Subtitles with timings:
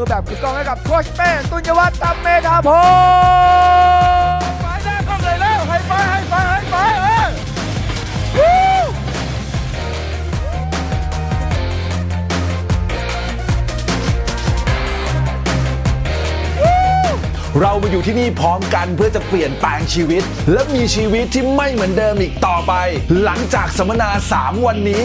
[0.00, 2.68] มือแบบกึกก้องให้กับโคชเป้ตุนยวัฒน์ตำเมธาพ
[4.32, 6.76] งศ์ไปหน้กล้องเลยแล้วให้ไปให้ไปให้ไป
[8.34, 8.40] เอ
[8.80, 8.84] อ
[17.60, 22.72] เรามาอยู่ที่นี่พร้อมกันเพื่อจะเปลี่ยนแปลงชีวิต และมีชีวิตที่ไม่เหมือนเดิมอีกต่อไป
[23.22, 25.04] หลังจากสัมมนา 3 วันนี้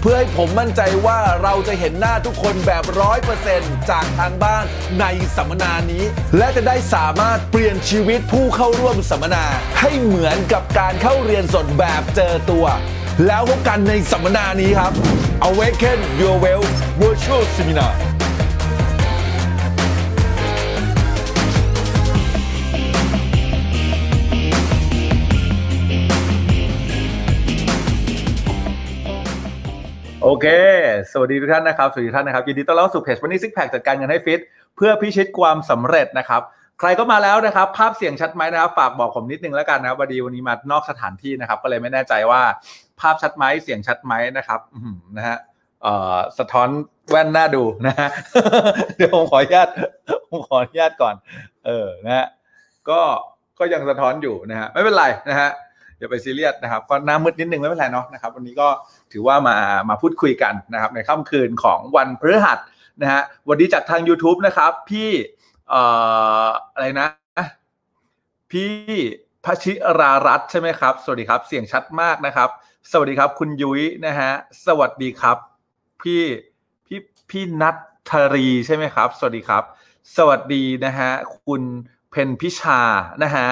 [0.00, 4.64] เพื่อให้ผมมั่นใจว่าเราจะเห็นหน้าทุกคนแบบร้อยเปอร์เซ็นต์จากทางบ้าน
[5.00, 5.04] ใน
[5.36, 6.04] สัมมนานี้
[6.36, 9.44] และจะได้สามารถเปลี่ยนชีวิตผู้เข้าร่วมสัมมนา
[9.80, 12.66] ให้เหมือนกับการเข้าเรียนสดแบบเจอตัว
[13.26, 14.92] แล้วพบกันในสัมมนานี้ครับ
[15.48, 16.64] Awaken Your Well
[17.00, 17.94] Virtual Seminar
[30.30, 30.46] โอเค
[31.12, 34.40] สวัสดีทุกท่านนะครับ สวัสดีท่านนะครับ ยินดีต้อนรับสู่เพจวันนี้ซิกแพคจัดการเงินให้ฟิต
[34.76, 36.42] เพื่อพิชิตความสำเร็จนะครับ
[36.80, 42.42] ใครก็มาแล้วนะครับ ภาพเสียงชัดไหมนะครับ ฝากบอกผมนิดนึงแล้วกันนะครับวันดีวันนี้มานอกสถานที่นะครับ ก็เลยไม่แน่ใจว่า
[43.00, 44.60] ภาพชัดไหมเสียงชัดไหมนะครับ
[45.16, 45.36] นะฮะ
[45.82, 46.68] เอ่อสะท้อน
[47.10, 48.08] แว่นหน้าดูนะฮะ
[48.96, 49.68] เดี๋ยวผมขออนุญาต
[50.30, 51.14] ผมขออนุญาตก่อน
[51.66, 52.26] เออ นะฮะ
[52.88, 53.00] ก็
[53.58, 55.50] ก็ยังสะท้อนอยู่นะฮะ ไม่เป็นไรนะฮะ
[56.00, 58.68] อย่าไปซีเรียสนะครับ ก็หน้ามืดนิดนึงไม่เป็นไรเนาะนะครับ วันนี้ก็
[59.12, 59.56] ถือว่ามา
[59.88, 62.58] มาพูดคุยกันนะครับในค่ำคืนของวันพฤหัส
[63.02, 65.10] นะฮะวันนี้จากทาง YouTube นะครับ พี่
[65.68, 65.82] เอ่
[66.44, 67.08] ออะไรนะ
[68.50, 68.72] พี่
[69.44, 72.48] พชิรารัตนใช่ไหมครับ สวัสดีครับ เสียงชัดมากนะครับ
[72.90, 74.30] สวัสดีครับ คุณยุ้ยนะฮะ
[74.66, 75.36] สวัสดีครับ
[76.02, 76.22] พี่
[76.86, 76.98] พี่
[77.30, 77.76] พี่นัท
[78.10, 79.64] ธรีใช่ไหมครับ สวัสดีครับ
[80.16, 81.10] สวัสดีนะฮะ
[81.44, 81.62] คุณ
[82.10, 82.80] เพนพิชา
[83.22, 83.48] นะฮะ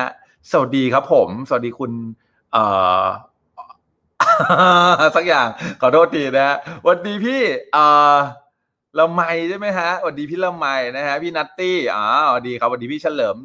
[0.51, 1.93] สวัสดีครับผม สวัสดีคุณ
[2.53, 2.65] เอ่
[3.03, 3.05] อ
[5.17, 5.49] สักอย่าง
[5.81, 6.57] ขอโทษทีนะฮะ
[6.87, 7.85] วัสดีพี่เอ่
[8.15, 8.17] อ
[8.99, 10.67] ละไมใช่ไหมฮะวัสดีพี่ละไม
[10.97, 13.37] นะฮะพี่นัตตี้อ๋อสวัสดีครับวัสดีพี่เฉลิม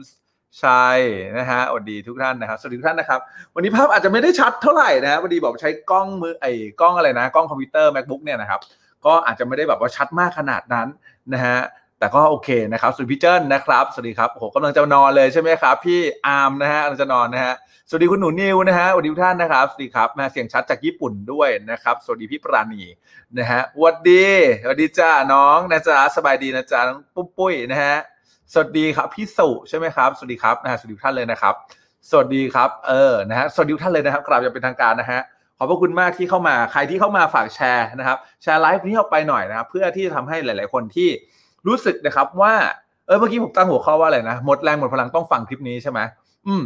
[0.64, 1.00] ชัย
[1.38, 3.20] นะฮะสวัสดีทุกท่านนะครับสวัสดีทุกท่านนะครับ
[3.56, 8.60] วันนี้ภาพอาจจะไม่ได้ชัดเท่าไหร่นะฮะพอดีบอกใช้กล้องมือไอ้กล้องอะไรนะ กล้องคอมพิวเตอร์ macbook เนี่ยนะครับ
[9.06, 10.88] ก็อาจจะไม่ได้แบบว่าชัดมากขนาดนั้น
[11.34, 11.58] นะฮะ
[12.02, 17.54] แต่ก็โอเคนะครับสวัสดีพี่เจิ้นนะครับสวัสดีครับโอ้โหกำลังจะนอนเลยใช่ไหมครับ พี่อาร์มนะฮะกำลังจะนอนนะฮะ
[17.90, 22.84] สวัสดีคุณหนูนิวนะฮะสวัสดีทุกท่านนะครับสวัสดีครับมาเสียงชัดจากญี่ปุ่นด้วยนะครับสวัสดีพี่ปราณี
[23.38, 24.26] นะฮะสวัสดี
[24.64, 27.96] สวัสดีจ้าน้องนะจ๊ะสบายดีนะจ๊ะน้องปุ้มปุ้ยนะฮะ
[28.54, 31.54] สวัสดีครับพี่สุใช่ไหมครับ สวัสดีครับนะฮะสวัสดีทุกท่านเลยนะครับ
[32.10, 35.22] สวัสดีครับเออนะฮะสวัสดีทุกท่านเลยนะครับกราบอย่างเป็นทางการนะฮะ
[35.58, 41.10] ขอบพระคุณมากที่เข้ามาใครที่เข้ามาฝากแชร์นะครับ แชร์ไลฟ์นี้ออกไปหน่อยนะครับเพื่อที่จะทำให้หลาย ๆ คนที่
[41.68, 42.54] รู้สึกนะครับว่า
[43.08, 46.00] เออเมื่อกี้ผมตั้งหัวข้อว่าอะไรนะหมดแรงหมดพลังต้องฟังคลิปนี้ใช่ไหม
[46.48, 46.64] อืม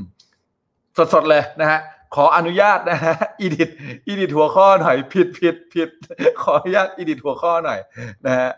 [1.13, 1.79] สดๆเลยนะฮะ
[2.15, 5.89] ขออนุญาตนะฮะ edit edit หัวข้อหน่อยผิดผิดผิด
[6.41, 7.79] ขออนุญาต edit หัวข้อหน่อย
[8.25, 8.49] นะฮะ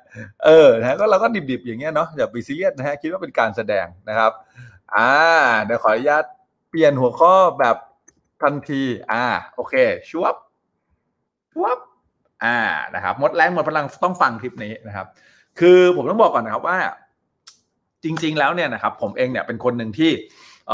[0.45, 4.31] เออนะฮะก็เราก็ดิบๆอย่างเงี้ยเนาะอย่าไปซีเรียสนะฮะคิดว่าเป็นการแสดงนะครับ
[4.95, 5.11] อ่า
[5.63, 6.23] เดี๋ยวขออนุญาต
[6.69, 7.75] เปลี่ยนหัวข้อแบบ
[8.41, 9.25] ทันที อ่า
[9.55, 9.75] โอเค
[10.09, 10.35] ชวบ
[11.53, 11.77] ชวบ
[12.43, 12.59] อ่า
[12.95, 15.07] นะครับหมดแรงหมดพลังต้องฟังคลิปนี้นะครับ
[15.59, 16.77] คือผมต้องบอกก่อนนะครับว่า
[18.03, 20.11] จริง ๆ แล้วเนี่ยนะครับ ผมเองเนี่ยเป็นคนหนึ่งที่
[20.71, 20.73] อ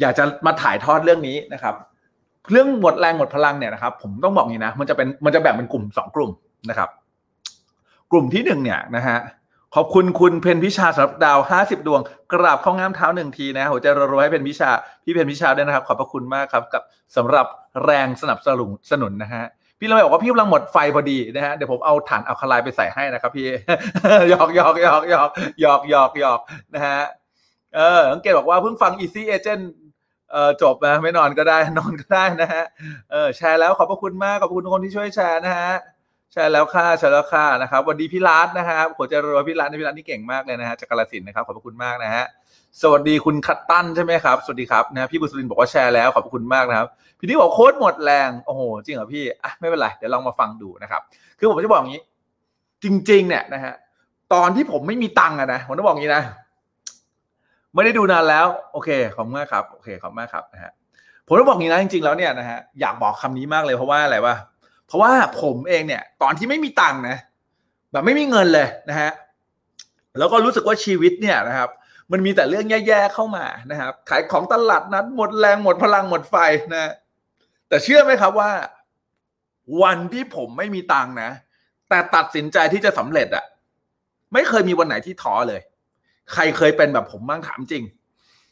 [0.00, 1.74] อยากจะมาถ่ายทอดเรื่องนี้นะครับ
[2.50, 6.30] เรื่องหมดแรงหมดพลังเนี่ยนะครับ ผมต้องบอกงี้นะ มันจะเป็นมันจะแบ่งเป็นกลุ่มสองกลุ่ม
[6.70, 6.88] นะครับ
[8.10, 9.18] กลุ่มที่หนึ่งเนี่ยนะฮะ
[9.74, 12.00] ขอบคุณคุณเพนพิชาสำหรับดาวห้าสิบดวง
[12.32, 14.70] กราบข้าง้ามเท้าหนึ่งทีนะหัวใจรัวๆให้เป็นพิชา
[15.04, 16.82] พี่เพนพิชาด้วยนะครับ ขอบพระคุณมากครับกับ
[17.16, 17.46] สำหรับ
[17.84, 19.44] แรงสนับสนุนสนุนนะฮะ
[19.78, 23.48] พี่เราบอกว่าพี่กำลังหมดไฟพอดีนะฮะเดี๋ยวผมเอาถ่านอัลคาไลไปใส่ให้นะครับพี่
[24.30, 25.30] หยอกหยอกหยอกหยอก
[25.60, 26.40] หยอกหยอกหยอก
[26.74, 27.00] นะฮะ
[27.76, 29.64] เออสังเกตบอกว่าเพิ่งฟัง Easy Agent
[30.30, 32.64] เออจบนะไม่นอนก็ได้นอนก็ได้นะฮะ
[33.10, 35.72] เออแชร์แล้วขอบพระคุณมากขอบคุณทุกคนที่ช่วยแชร์นะฮะ
[36.32, 42.24] แชร์แล้วค่ะแชร์แล้วค่ะนะครับวันดีพี่รัตนะครับหัวใจรัวพี่รัตพี่รัตนี่เก่งมากเลยนะฮะจากกาลสินนะครับขอบพระคุณมากนะฮะ
[42.82, 46.88] สวัสดีคุณคัตตันใช่ไหมครับ สวัสดีครับนะพี่บุษรินบอกว่าแชร์แล้วขอบคุณมากนะครับ
[47.18, 51.02] พี่นี่บอกโค้ดหมดแรงโอ้โหจริงเหรอพี่อะไม่เป็นไรเดี๋ยวลองมาฟังดูนะครับ
[51.38, 52.02] คือผมจะบอกอย่างนี้
[52.84, 53.74] จริง ๆ เนี่ยนะฮะ
[54.34, 56.22] ตอนที่ผมไม่มีตังค์อะนะผมต้องบอกอย่างนี้นะ
[57.74, 60.72] ไม่ได้ดูนานแล้ว โอเคขอบคุณมากครับโอเคขอบคุณมากครับนะฮะ
[61.26, 64.34] ผมต้องบอกอย่างนี้นะจริง ๆ แล้วเนี่ยนะฮะอยากบอกคำนี้มากเลยเพราะว่าอะไรวะ
[64.86, 67.16] เพราะว่าผมเองเนี่ย ตอนที่ไม่มีตังค์นะ
[67.92, 69.10] แบบไม่มีเงินเลยนะฮะ
[70.18, 71.70] แล้วก็รู้สึกว่าชีวิตเนี่ยนะครับ
[72.12, 76.36] มันมีแต่เรื่องแย่ๆเข้ามานะครับ ขายของตลาดนัดหมดแรงหมดพลังหมดไฟ
[76.74, 76.92] นะ
[77.68, 78.50] แต่เชื่อไหมครับว่า
[79.82, 81.30] วันที่ผมไม่มีตังนะ
[81.88, 83.44] แต่ตัดสินใจที่จะสำเร็จอะ
[84.32, 85.60] ไม่เคยมีวันไหนที่ท้อเลย
[86.32, 87.84] ใครเคยเป็นแบบผมบ้างถามจริง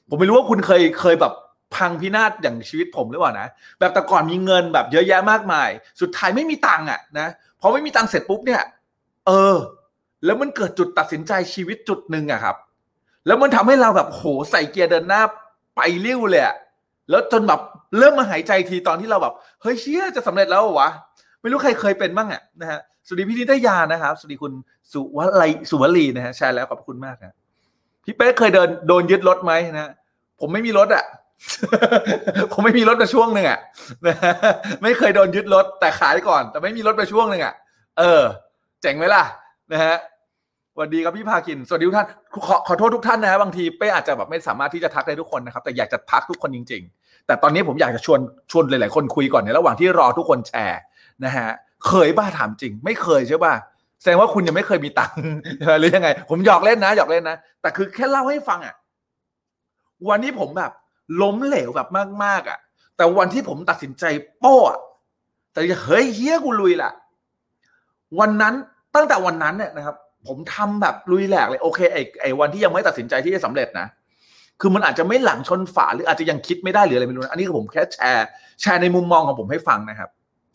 [0.08, 1.32] ผมไม่รู้ว่าคุณเคยเคยแบบ
[1.76, 3.48] พังพินาศอย่างชีวิตผมหรือเปล่านะ
[3.78, 5.68] แบบแต่ก่อนมีเงินแบบเยอะแยะมากมาย
[6.00, 7.28] สุดท้ายไม่มีตังค์อะนะ
[7.60, 8.62] พอไม่มีตังค์เสร็จปุ๊บเนี่ย
[9.26, 9.56] เออ
[10.24, 12.56] แล้วมันเกิดจุดตัดสินใจชีวิตจุดหนึ่งอะครับ
[13.26, 15.22] แล้วมันทำให้เราแบบโหใส่เกียร์เดินหน้า
[15.76, 16.42] ไปเรี้ยวเลย
[17.10, 17.60] แล้วจนแบบ
[17.98, 20.90] เริ่มมาหายใจทีตอนที่เราแบบเฮ้ยเชี่ยจะสำเร็จแล้ววะ
[21.40, 24.52] ไม่รู้ใครเคยเป็นบ้างอะนะฮะสวัสดีพี่นิตยานะครับสวัสดีคุณ
[24.92, 27.34] สุวลีสุวลีนะฮะแชร์แล้วขอบคุณมากนะ
[28.04, 29.92] พี่เป๊กเคยเดินโดนยึดรถไหมนะ
[30.40, 31.04] ผมไม่มีรถอะ
[32.52, 33.60] ผมไม่มีรถมาช่วงหนึ่งอะ
[34.06, 34.32] นะฮะ
[34.82, 37.54] ไม่เคยโดนยึดรถแต่ขายก่อน แต่ไม่มีรถมาช่วงหนึ่งอะ
[37.98, 38.22] เออ
[38.82, 39.24] เจ๋งไหมล่ะ
[39.72, 39.94] นะฮะ
[40.78, 42.08] วัสดีครับพี่พาคิน สวัสดีทุกท่าน
[42.46, 48.20] ขอขอโทษทุกท่านนะบางทีเป้อาจจะแบบไม่สามารถที่จะทักได้ทุกคนนะครับ แต่อยากจะทักทุกคนจริง ๆ แต่ตอนนี้ผมอยากจะชวน
[48.50, 50.80] ชวนหลาย ๆ คนคุยก่อนในระหว่างที่รอทุกคนแชร์
[51.24, 51.48] นะฮะ
[51.86, 53.54] เคยบ้าถามจริง ไม่เคยใช่ป่ะ
[54.00, 55.18] แสดงว่าคุณยังไม่เคยมีตังค์
[55.78, 58.74] หรือยังไง ผมหยอกเล่นนะหยอกเล่นนะ แต่คือแค่เล่าให้ฟังอะ
[60.08, 60.72] วันนี้ผมแบบ
[61.22, 61.88] ล้มเหลวแบบ
[62.24, 62.58] มาก ๆ อะ
[62.96, 64.04] แต่วันที่ผมตัดสินใจ
[64.40, 64.56] โป้
[65.52, 66.92] แต่เฮ้ยเฮียกูลุยแหละ
[68.18, 68.54] วันนั้น
[68.94, 69.96] ตั้งแต่วันนั้นเนี่ยนะครับ
[70.28, 73.86] ผมทำแบบลุยแหลกเลยโอเคไอ้ไอ้วันที่ยังไม่ตัดสินใจที่จะสำเร็จนะ
[74.60, 78.26] คือมันอาจจะไม่หลังชนฝาหรืออาจจะยังคิดไม่ได้หรืออะไรไม่รู้นะอันนี้ผมแค่แชร์
[78.60, 80.08] แชร์ในมุมมองของผมให้ฟังนะครับ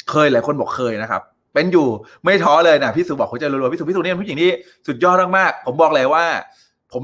[0.09, 1.21] เคยหลายคนบอกเคยนะครับ
[1.53, 1.87] เป็นอยู่
[2.23, 4.51] ไม่ท้อเลยนะพี่สุบอกหัวใจรัวๆพี่สุพี่สุเนี่ยผู้หญิงที่
[4.87, 6.25] สุดยอดมากๆผมบอกเลยว่า
[6.93, 7.03] ผม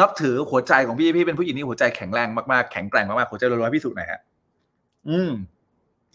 [0.00, 4.20] นับถือหัวใจของพี่พี่เป็นผู้หญิงที่หัวใจแข็งแรงมากๆแข็งแกร่งมากๆหัวใจรัวๆพี่สุหน่อยฮะ
[5.08, 5.30] อืม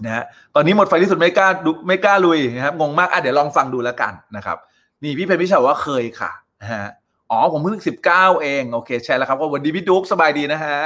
[0.05, 0.23] นะฮะ
[0.55, 4.57] ตอนนี้หมดไฟที่สุดไม่กล้าดูไม่กล้าลุยนะครับงงมากอะเดี๋ยวลองฟังดูแล้วกันนะครับ
[5.03, 6.31] นี่พี่เพนพิชาว่าเคยค่ะ
[6.61, 6.85] นะฮะ
[7.31, 10.77] อ๋อผมเพิ่งสิบเก้าเองโอเคแชร์แล้วครับว่าวันดีพี่ดุ๊กสบายดีนะฮะ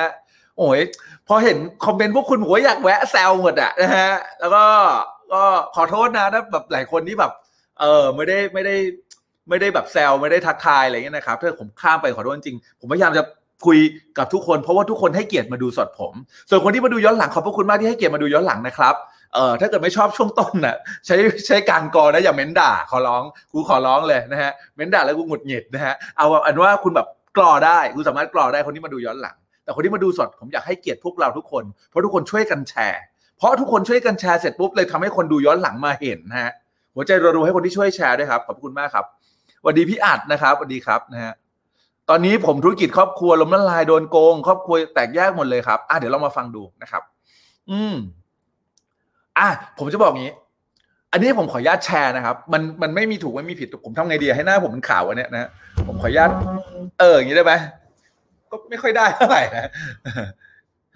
[0.58, 0.82] โอ้ย
[1.28, 4.10] พอเห็นคอมเมนต์พวกคุณผมก็อยากแวะแซวหมดอะนะฮะ
[4.40, 4.64] แล้วก็
[5.34, 5.42] ก็
[5.76, 7.32] ขอโทษนะถ้าแบบหลายคนที่แบบ
[7.80, 8.76] เออไม่ได้ไม่ได้
[9.50, 13.24] ไม่ได้แบบแซวไม่ได้ทักทายอะไรเงี้ยนะครับถ้าผมข้ามไปขอโทษจริง ผมพยายามจะ
[13.66, 13.80] คุย
[14.18, 16.14] กับทุกคนเพราะว่าทุกคนให้เกียรติมาดูสดผม
[16.50, 18.96] ส่วนคนที่มาดูย้อนหลังขอบพระคุณมากที่ให้เกียรติมาดูย้อนหลังนะครับ
[19.34, 21.16] เออถ้าเกิดไม่ชอบช่วงต้นน่ะใช้
[21.48, 23.24] ใช้การกรนะอย่าเม้นด่าขอร้อง
[23.54, 33.02] กูขอร้องเลยนะฮะเม้นด่าแล้วกูหงุดหงิดนะฮะเอาอันว่าคุณแบบกรอได้คุณสามารถกรอได้คนที่มาดูย้อนหลัง แต่คนที่มาดูสดผมอยากให้เกียรติพวกเราทุกคนเพราะทุกคนช่วยกันแชร์
[33.38, 36.52] เพราะทุกคนช่วยกันแชร์เสร็จปุ๊บเลยทำให้คนดูย้อนหลังมาเห็นนะฮะ
[36.96, 39.06] หัวใจรัวๆให้คนที่ช่วยแชร์ด้วยครับขอบคุณมากครับ
[39.62, 41.34] สวัสดีพี่อัดนะครับสวัสดีครับนะฮะ
[42.10, 47.04] ตอนนี้ผมธุรกิจครอบครัวล้มละลายโดนโกง ครอบครัวแตกแยกหมดเลยครับอะเดี๋ยวเรามาฟังดูนะครับ
[47.72, 47.96] อืม
[49.40, 50.34] อะผมจะบอกงี้
[51.12, 55.50] อันนี้ผมขออนุญาตแชร์นะครับ มันมันไม่มีถูกไม่มีผิดผมทำไงดีให้หน้าผมมันขาววันเนี้ยนะ
[55.88, 56.30] ผมขออนุญาต
[57.00, 57.54] เอออย่างนี้ได้ไหม
[58.52, 59.64] ก็ไม่ค่อยได้เท่าไหร่นะ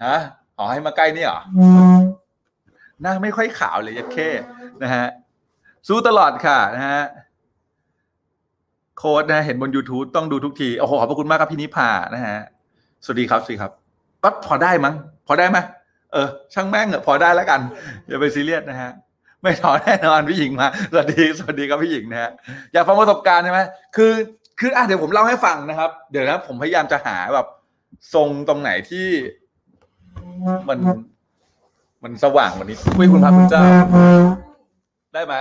[0.04, 0.18] ฮะ
[0.58, 1.40] อ๋อให้มาใกล้นี่เหรอ
[3.02, 4.28] หน้าไม่ค่อยขาวเลยยัดเข้
[4.82, 5.06] นะฮะ
[5.88, 7.00] สู้ตลอดค่ะนะฮะ
[8.98, 12.36] โค้ดนะเห็นบน YouTube ต้องดูทุกที โอ้โห ขอบพระคุณมากครับพี่นิพานะฮะ
[13.04, 13.72] สวัสดีครับสวัสดีครับ
[14.24, 14.94] ก็พอได้มั้ง
[15.26, 15.58] พอได้ไหม
[16.14, 17.60] เออช่างแม่งเถอะพอได้แล้วกัน
[18.08, 18.92] อย่าไปซีเรียสนะฮะ
[19.42, 22.30] ไม่ท้อแน่นอนพี่หญิงมาสวัสดีสวัสดีครับพี่หญิงนะฮะ
[22.72, 23.60] อยากฟังประสบการณ์ใช่ไหม
[23.96, 24.12] คือ
[24.60, 27.46] คืออะเดี๋ยวผมเล่าให้ฟังนะครับ เดี๋ยวนะผมพยายามจะหาแบบ
[28.14, 29.08] ทรงตรงไหนที่
[30.68, 30.78] มัน
[32.02, 33.62] มันสว่างวันนี้คุยคุณพระคุณเจ้า
[35.14, 35.34] ได้ไหม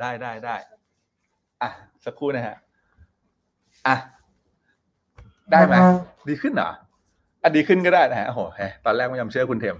[0.00, 0.56] ได้ได้ได้
[1.62, 1.70] อะ
[2.04, 2.56] สักครู่นะฮะ
[3.86, 3.96] อะ
[5.52, 5.74] ได้ไหม
[6.28, 6.70] ดีขึ้นเหรอ
[7.44, 9.76] อะดีขึ้นก็ได้นะฮะโอ้โหแฮะตอนแรกไม่ยอมเชื่อคุณเทม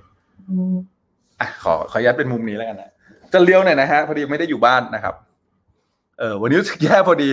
[1.40, 2.90] อะขอขอยัดเป็นมุมนี้แล้วกันนะ
[3.32, 5.14] จะเลี้ยวหน่อยนะฮะพอดีไม่ได้อยู่บ้านนะครับ
[6.18, 7.30] เออวันนี้รู้สึกแย่พอดี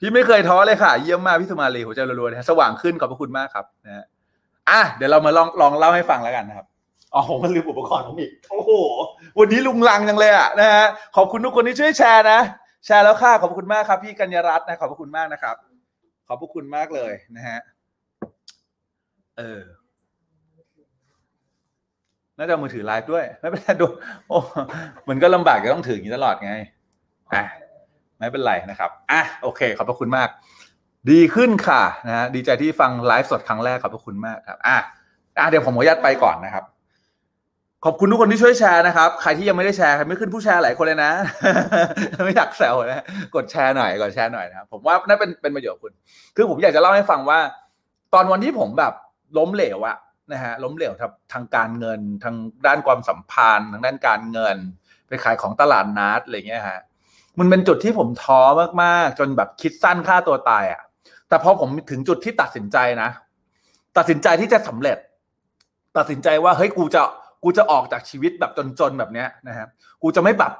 [0.00, 4.04] พี่ไม่เคยท้อเลยค่ะ เยี่ยมมากพี่สมาลีหัวใจรัวๆนะฮะสว่างขึ้นขอบพระคุณมากครับนะฮะ
[4.70, 6.66] อะเดี๋ยวเรามาลองลองเล่าให้ฟังแล้วกันนะครับ
[7.14, 8.70] อ๋อผมมันลืมอุปกรณ์ผมอีกโอ้โห
[9.38, 10.84] วันนี้ลุงลังจังเลยอะนะฮะ
[11.16, 12.40] ขอบคุณทุกคนที่ช่วยแชร์นะ
[12.86, 15.56] แชร์แล้วค่ะขอบคุณมากครับ พี่กัญญารัตน์นะขอบพระคุณมากนะครับ
[16.28, 17.58] ขอบพระคุณมากเลยนะฮะ
[19.38, 19.60] เออ
[22.38, 23.86] น่าจะเอามือถือไลฟ์ด้วย ไม่เป็นไรดู
[24.28, 24.38] โอ้
[25.08, 26.52] มันก็ลำบากจะต้องถืออย่างนี้ตลอดไง
[27.34, 27.42] อะ
[28.18, 30.28] ไม่เป็นไรนะครับอะโอเค ขอบพระคุณมาก
[31.10, 34.76] ดีขึ้นค่ะนะฮะดีใจที่ฟังไลฟ์สดครั้งแรกขอบพระคุณมากครับอะ
[35.38, 36.64] อะเดี๋ยวผมขออนุญาตไปก่อนนะครับ
[37.84, 41.10] ขอบคุณทุกคนที่ช่วยแชร์นะครับ ใครที่ยังไม่ได้แชร์ใครไม่ขึ้นผู้แชร์หลายคนเลยนะ
[42.24, 45.92] ไม่อยากแซวนะกดแชร์หน่อยกดแชร์หน่อยนะครับผมว่าน่าเป็นเป็นประโยชน์คุณ
[46.36, 47.38] คือผมอยากจะเล่าให้ฟังว่า
[48.14, 48.92] ตอนวันที่ผมแบบ
[49.38, 49.96] ล้มเหลวอะ
[50.32, 54.56] นะฮะล้มเหลวทางทางการเงินทางด้านความสัมพันธ์ ทางด้านการเงิน
[55.08, 56.80] ไปขายของตลาดนัดอะไรเงี้ยฮะ
[57.38, 58.40] มันเป็นจุดที่ผมท้อ
[58.82, 60.82] มากๆ จนแบบคิดสั้นฆ่าตัวตายอะ
[61.28, 63.10] แต่พอผมถึงจุดที่ตัดสินใจนะ
[63.96, 64.98] ตัดสินใจที่จะสำเร็จ
[65.96, 67.02] ตัดสินใจว่าเฮ้ยกูจะ
[67.44, 69.68] กูจะออกจากชีวิตแบบจนๆแบบเนี้ยนะครับ
[70.02, 70.52] กูจะไม่แบบ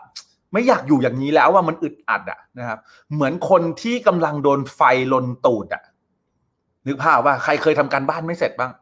[0.53, 2.79] ไม่อยากอยู่อย่างนี้แล้วว่ามันอึดอัดอะนะครับ
[3.13, 4.81] เหมือนคนที่กำลังโดนไฟ
[5.13, 5.83] ลนตูดอะ
[6.87, 8.73] นึกภาพว่าใครเคยทำการบ้านไม่เสร็จบ้าง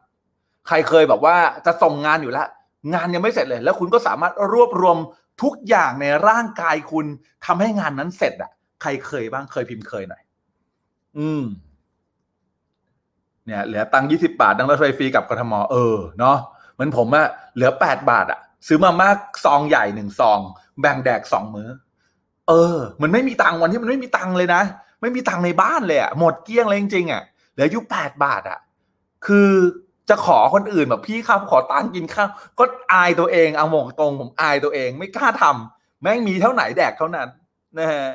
[0.67, 1.35] ใครเคยแบบว่า
[1.65, 2.47] จะส่งงานอยู่แล้ว
[2.93, 4.97] งานยังไม่เสร็จเลย แล้วคุณก็สามารถรวบรวม
[5.43, 7.05] ทุกอย่างในร่างกายคุณ
[7.45, 10.21] ทำให้งานนั้นเสร็จอะใครเคยบ้างเคยพิมพ์เคยหน่อย
[11.17, 11.43] อืม
[13.45, 16.37] เนี่ยเหลือตังค์ยี่สิบาทนั่งรถไฟฟรีกับกทมเออเนาะ
[16.73, 20.39] เหมือนผมอะเหลือแปดบาทอะซื้อมามากซองใหญ่หนึ่งซอง
[20.81, 21.69] แบ่งแดกสองมื้อ
[22.47, 24.61] เออ มันไม่มีตังค์วันที่มันไม่มีตังค์เลยนะ
[25.01, 27.23] ไม่มีตังค์ในบ้านเลยอะหมดเกลี้ยงเลยจริงๆอะ
[27.55, 28.59] เหลืออยู่แปดบาทอะ
[29.25, 29.49] คือ
[30.09, 37.27] จะขอคนอื่นแบบพี่ครับขอตังกินข้าวก็อายตัวเองเอาหมงตรงผมอายตัวเองไม่กล้าทำแม่งมีเท่าไหนแดกเท่านั้น
[37.79, 38.07] นะฮะ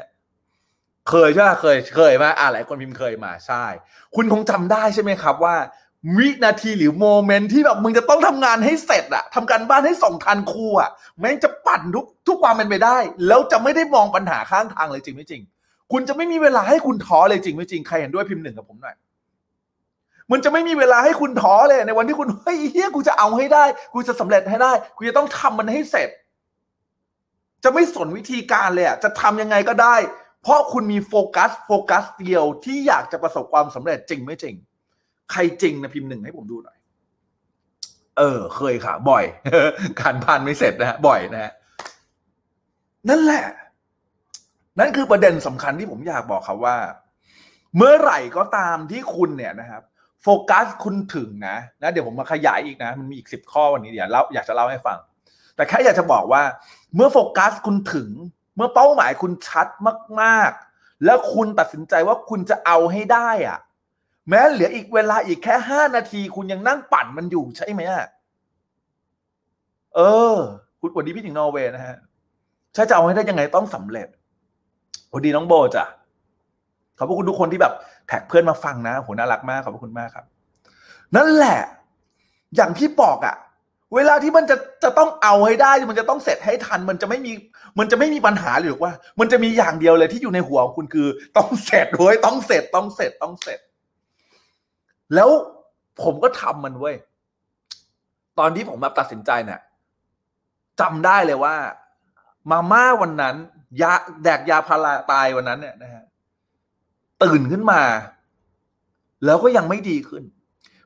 [1.08, 3.64] เคยใช่ไหมเคยเคยมาอ่าหลายคนพิมพ์เคยมาใช่
[4.14, 5.56] คุณคงจำได้ใช่ไหมครับว่า
[6.16, 15.42] วินาทีหรือโมเมนต์ที่แบบมึงจะต้องทำงานให้เสร็จอะทำการบ้านให้ส่งทันครูอะแม่งจะปั่นทุกทุกความเป็นไปได้ แล้วจะไม่ได้มองปัญหาข้างทางเลยจริงไม่จริง
[15.92, 18.96] คุณจะไม่มีเวลาให้คุณท้อเลยจริงไม่จริงใครเห็นด้วยพิมพ์หนึ่งกับผมหน่อย
[20.32, 26.10] มันจะไม่มีเวลาให้คุณท้อเลย ในวันที่คุณเฮ้ยเฮียกูจะเอาให้ได้ กูจะสำเร็จให้ได้ กูจะต้องทำมันให้เสร็จ
[27.64, 29.96] จะไม่สนวิธีการเลยอะจะทำยังไงก็ได้
[30.42, 34.54] เพราะคุณมีโฟกัส โฟกัสเดียวที่อยากจะประสบความสำเร็จจริงไม่จริง
[35.32, 36.78] ใครจริงนะพิมพ์หนึ่งให้ผมดูหน่อย
[38.18, 39.24] เออ เคยค่ะ บ่อย
[40.00, 41.52] การบ้านไม่เสร็จนะฮะบ่อยนะฮะ
[43.08, 43.44] นั่นแหละ
[44.78, 46.76] นั่นคือประเด็นสำคัญที่ผมอยากบอกครับว่า
[47.76, 49.82] เมื่อไหร่ก็ตามที่คุณเนี่ยนะครับ
[50.22, 54.98] โฟกัสคุณถึงนะนะเดี๋ยวผมมาขยายอีกนะ มันมีอีกสิบข้อวันนี้เดี๋ยวเล่าอยากจะเล่าให้ฟัง
[55.56, 56.42] แต่แค่อยากจะบอกว่า
[56.94, 58.10] เมื่อโฟกัสคุณถึง
[58.56, 59.66] เมื่อเป้าหมายคุณชัด
[60.20, 63.58] มากๆ แล้วคุณตัดสินใจว่าคุณจะเอาให้ได้อะ
[64.28, 68.08] แม้เหลืออีกเวลาอีกแค่ห้านาที คุณยังนั่งปั่นมันอยู่ใช่ไหมอะ
[69.94, 70.00] เอ
[70.34, 70.36] อ
[70.80, 71.96] คุณวันนี้พี่ถึงนอร์เวย์นะฮะ
[72.76, 74.08] ถ้าจะเอาให้ได้ยังไงต้องสำเร็จ
[75.12, 75.84] สวัสดีน้องโบจ้ะ
[76.98, 77.74] ขอบคุณทุกคนที่แบบ
[78.10, 80.24] แท็กเพื่อนมาฟังนะโหน่ารักมากขอบคุณมากครับ
[81.16, 81.60] นั่นแหละ
[82.56, 83.36] อย่างที่บอกอะ
[83.94, 87.32] เวลาที่มันจะจะต้องเอาให้ได้ มันจะต้องเสร็จให้ทัน มันจะไม่มี
[87.78, 93.60] มันจะไม่มีปัญหาหรือว่า มันจะมีอย่างเดียวเลยที่อยู่ในหัวของคุณคือ ต้องเสร็จเว้ยต้องเสร็จต้องเสร็จต้องเสร็จ
[95.14, 95.28] แล้ว
[96.02, 96.96] ผมก็ทำมันเว้ย
[98.38, 99.60] ตอนที่ผมแบบตัดสินใจเนี่ย
[100.80, 101.54] จำได้เลยว่า
[102.50, 103.36] มาม่าวันนั้น
[103.82, 106.04] ยาแดกยาพาราตายวันนั้นเนี่ยนะฮะ
[107.22, 107.82] ตื่นขึ้นมา
[109.24, 110.22] แล้วก็ยังไม่ดีขึ้น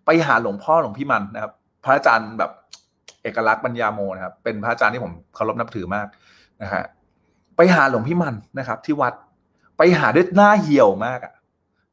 [0.07, 1.53] ไปหาหลวงพ่อหลวงพี่มันนะครับ
[1.85, 2.51] พระอาจารย์แบบ
[3.23, 6.07] เอกลักษณ์ปัญญาโมนะครับ เป็นพระอาจารย์ที่ผมเคารพนับถือมาก
[6.63, 6.85] นะฮะ
[7.57, 9.15] ไปหาหลวงพี่มันนะครับ ที่วัด
[9.79, 11.35] ไปหาด้วยหน้าเหี่ยวมากอะ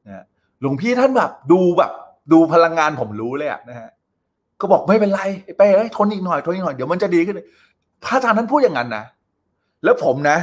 [0.05, 0.25] นะ
[0.61, 1.91] หลวงพี่ท่านแบบดูแบบ
[2.31, 3.89] ดูพลังงานผมรู้เลยอะนะฮะ
[4.59, 5.19] ก็บอกไม่เป็นไร
[5.57, 7.39] ไปเอ้ยทนอีกหน่อยทนอีกหน่อยเดี๋ยวมันจะดีขึ้น
[8.03, 9.03] พระอาจารย์ท่านพูดอย่างนั้นนะ
[9.83, 10.37] แล้วผมนะ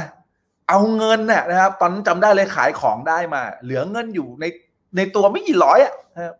[0.69, 4.45] เอาเงินเนี่ยนะครับ ตอนนั้นจำได้เลยขายของได้มา เหลือเงินอยู่ใน
[4.95, 6.35] ในตัวไม่กี่ร้อยอะนะครับ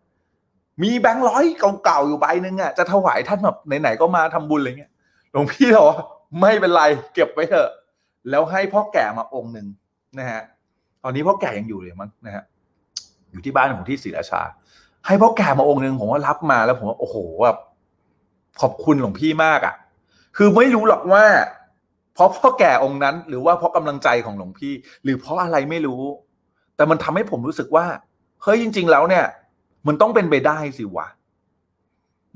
[0.83, 1.43] มีแบงค์ร้อย
[1.83, 4.91] เก่าๆอยู่ใบหนึ่งอะจะถวายท่านแบบไหนๆก็มาทำบุญอะไรเงี้ย
[5.31, 5.99] หลวงพี่บอกว่า
[6.41, 6.83] ไม่เป็นไร
[7.13, 7.69] เก็บไว้เถอะ
[8.29, 9.67] แล้วให้พ่อแก่มาองค์หนึ่ง
[10.19, 10.41] นะฮะ
[11.03, 12.43] ตอนนี้พ่อแก่ยังอยู่เลยมั้งนะฮะ
[13.31, 14.41] อยู่ที่บ้านของที่ศรีราชา
[15.07, 17.57] ให้พ่อแก่มาองค์หนึ่งผมว่ารับมาแล้วผมว่าโอ้โหแบบ
[18.61, 19.75] ขอบคุณหลวงพี่มากอะ่ะ
[20.37, 21.25] คือไม่รู้หรอกว่า
[22.19, 24.73] เพราะพ่อแก่องค์นั้น หรือว่าเพราะกำลังใจของหลวงพี่
[25.03, 26.01] หรือเพราะอะไรไม่รู้
[26.75, 27.85] แต่มันทำให้ผมรู้สึกว่า
[28.43, 29.25] เฮ้ยจริง ๆ แล้วเนี่ย
[29.87, 31.07] มันต้องเป็นไปได้สิวะ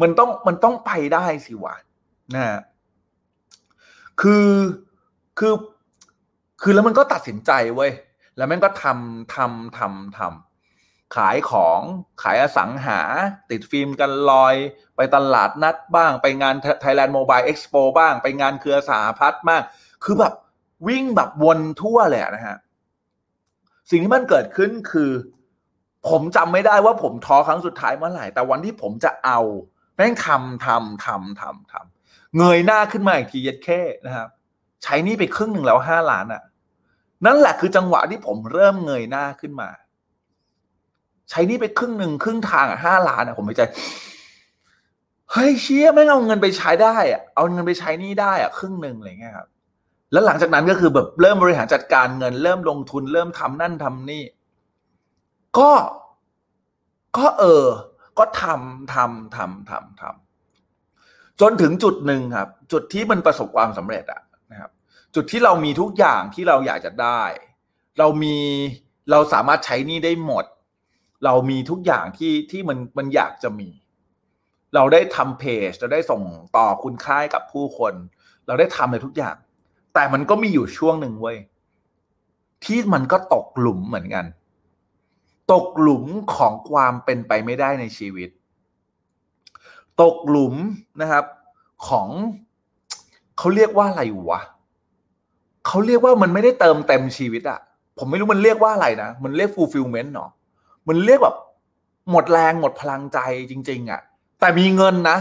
[0.02, 1.76] มันต้องมันต้องไปได้สิวะ
[2.34, 2.60] นะฮะ
[4.22, 4.50] คือ
[5.40, 5.54] คือ
[6.62, 7.92] คือแล้วมันก็ตัดสินใจเว้ย
[8.38, 10.53] แล้วมันก็ทำทำทำทำ
[11.16, 11.82] ขายของ
[12.24, 13.00] ขายอสังหา
[13.50, 14.56] ติดฟิล์มกันลอย
[14.96, 19.62] ไปตลาดนัดบ้าง ไปงาน Thailand Mobile Expo บ้าง ไปงานเครือสาพัฒน์บ้าง
[20.04, 20.34] คือแบบ
[20.88, 22.58] วิ่งแบบวนทั่วเลยนะฮะ
[23.90, 25.12] สิ่งที่มันเกิดขึ้นคือ
[26.10, 29.40] ผมจำไม่ได้ว่าผมท้อครั้งสุดท้ายเมื่อไหร่ แต่วันที่ผมจะเอา
[29.96, 34.28] แม่งทำทำทำทำทำเงยหน้าขึ้นมาอีกทีเย็ดแค่นะครับ
[34.84, 36.44] ใช้นี่ไปครึ่งหนึ่งแล้วห้าล้านอะ่ะ
[37.26, 39.70] นั่นแหละคือจังหวะที่ผมเริ่มเงยหน้าขึ้นมา
[41.30, 43.62] ใช้นี่ไปครึ่งหนึ่งครึ่งทางอะห้าล้านอะผมไม่ใจ
[45.32, 49.48] เฮ้ยเชี่ยไม่เอาเงินไปใช้ได้อะเอาเงินไปใช้นี่ได้อะครึ่งหนึ่งอะไรเงี้ยครับ
[50.12, 54.24] แล้วหลังจากนั้นก็คือแบบเริ่มบริหารจัดการเงิน เริ่มลงทุนเริ่มทำนั่นทำนี่
[55.58, 55.72] ก็
[57.18, 57.66] ก็เออ
[58.18, 64.72] ก็ทำทำทำทำทำจนถึงจุดหนึ่งครับ จุดที่มันประสบความสำเร็จอะนะครับ
[65.16, 67.22] จุดที่เรามีทุกอย่างที่เราอยากจะได้
[68.00, 68.38] เรามี
[69.12, 70.46] เราสามารถใช้นี่ได้หมด
[71.26, 73.70] เรามีทุกอย่างที่ที่มันมันอยากจะมี
[74.76, 76.22] เราได้ทำเพจเราได้ส่ง
[76.58, 77.94] ต่อคุณค่ากับผู้คน
[78.48, 79.36] เราได้ทำอะไรทุกอย่าง
[79.94, 81.38] แต่มันก็มีอยู่ช่วงหนึ่งเว้ย
[82.66, 84.26] ที่มันก็ตกหลุมเหมือนกัน
[85.54, 88.30] ตกหลุมของความเป็นไปไม่ได้ในชีวิต
[90.02, 90.56] ตกหลุม
[91.02, 91.26] นะครับ
[91.88, 92.08] ของ
[93.38, 94.42] เขาเรียกว่าอะไรวะ
[95.68, 97.60] เขาเรียกว่ามันไม่ได้เติมเต็มชีวิตอะ
[97.98, 100.32] ผมไม่รู้มันเรียกว่าอะไรนะ มันเรียก fulfillment เนาะ
[100.88, 101.36] มันเรียกแบบ
[102.12, 103.20] หมดแรงหมดพลังใจ
[103.52, 104.02] จริง ๆอะ
[104.40, 105.18] แต่มีเงินนะ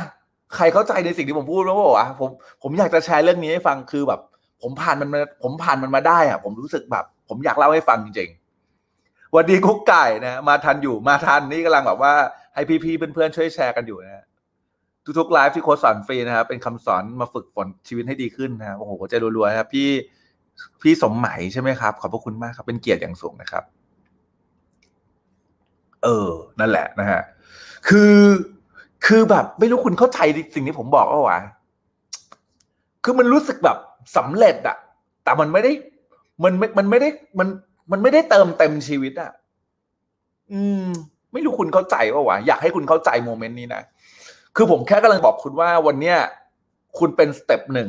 [0.54, 2.30] ใครเข้าใจในสิ่งที่ผมพูดแล้วบอกว่าผม
[2.62, 4.20] ผมอยากจะแชร์เรื่องนี้ให้ฟังคือแบบ
[4.62, 12.12] ผมผ่านมันมาผมผ่านมันมาได้อะผมรู้สึกแบบ ผมอยากเล่าให้ฟังจริงๆวันดีกุ๊กไก่นะมาทันอยู่มาทันนี่กำลังแบบว่า
[12.54, 14.24] ให้พี่ๆเพื่อนๆช่วยแชร์กันอยู่นะ
[15.18, 19.88] ทุกๆไลฟ์ที่โค้ชสอนฟรีนะครับเป็นคำสอนมาฝึกฝนชีวิตให้ดีขึ้นนะโอ้โหใจรัวๆนะครับพี่
[20.82, 23.64] พี่สมหมายใช่ไหมครับ ขอบพระคุณมากครับเป็นเกียรติอย่างสูงนะครับ
[26.04, 26.28] เออ
[26.60, 27.20] นั่นแหละนะฮะ
[27.88, 28.16] คือ
[29.06, 30.18] คือแบบไม่รู้คุณเข้าใจ
[30.54, 31.40] สิ่งที่ผมบอกป่าววะ
[33.04, 33.78] คือมันรู้สึกแบบ
[34.16, 34.76] สำเร็จอะ
[35.24, 35.72] แต่มันไม่ได้
[36.44, 37.48] มันไม่มันไม่ได้ มัน
[37.92, 39.30] มันไม่ได้เติมเต็มชีวิตอะ
[40.52, 40.86] อืม
[41.32, 43.82] ไม่รู้คุณเข้าใจป่าววะอยากให้คุณเข้าใจ moment นี้นะ
[44.56, 46.16] คือผมแค่กำลังบอกคุณว่าวันเนี้ย
[46.98, 47.88] คุณเป็น step หนึ่ง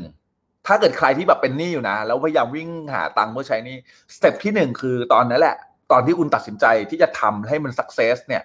[0.68, 3.78] ถ้าเกิดใครที่แบบเป็นหนี้อยู่นะ แล้วพยายามวิ่งหาตังค์เพื่อใช้หนี้
[4.16, 5.58] step ที่หนึ่งคือตอนนั้นแหละ
[5.92, 8.44] ตอนที่คุณตัดสินใจที่จะทำให้มันสักเซสเนี่ย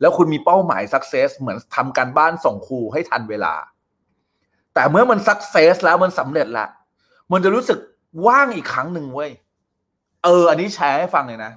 [0.00, 3.54] แล้วคุณมีเป้าหมายสักเซสเหมือนทำการบ้านส่งครูให้ทันเวลา
[4.74, 6.66] แต่เมื่อมันสักเซสแล้วมันสำเร็จละ
[7.32, 7.78] มันจะรู้สึก
[8.26, 9.30] ว่างอีกครั้งหนึ่งเว้ย
[10.24, 11.52] เออ อันนี้แชร์ให้ฟังเลยนะ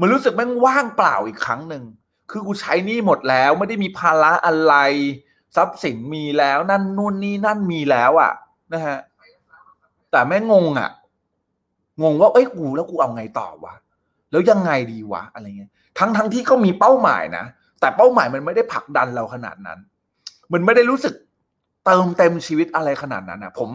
[0.00, 1.84] มันรู้สึกแม่งว่างเปล่าอีกครั้งหนึ่ง
[2.30, 4.74] คือกูใช้นี่หมดแล้ว ไม่ได้มีภาระอะไร
[5.56, 8.32] ทรัพย์สินมีแล้ว นั่นนู่นนี่นั่นมีแล้วอะ่ะ
[8.72, 8.98] นะฮะ
[10.10, 10.90] แต่แม่งงอะ่ะ
[12.02, 13.74] งงว่าเอ้ยกูแล้วกูเอาไงต่อวะ
[14.32, 17.44] แล้วยังไงดีวะอะไรเงี้ยทั้งทั้งที่ก็มีเป้าหมายนะ
[17.80, 19.78] แต่เป้าหมายมันไม่ได้ผลักดันเราขนาดนั้น
[20.52, 21.14] มันไม่ได้รู้สึก
[21.86, 23.68] เติมเต็มชีวิตอะไรขนาดนั้นนะผม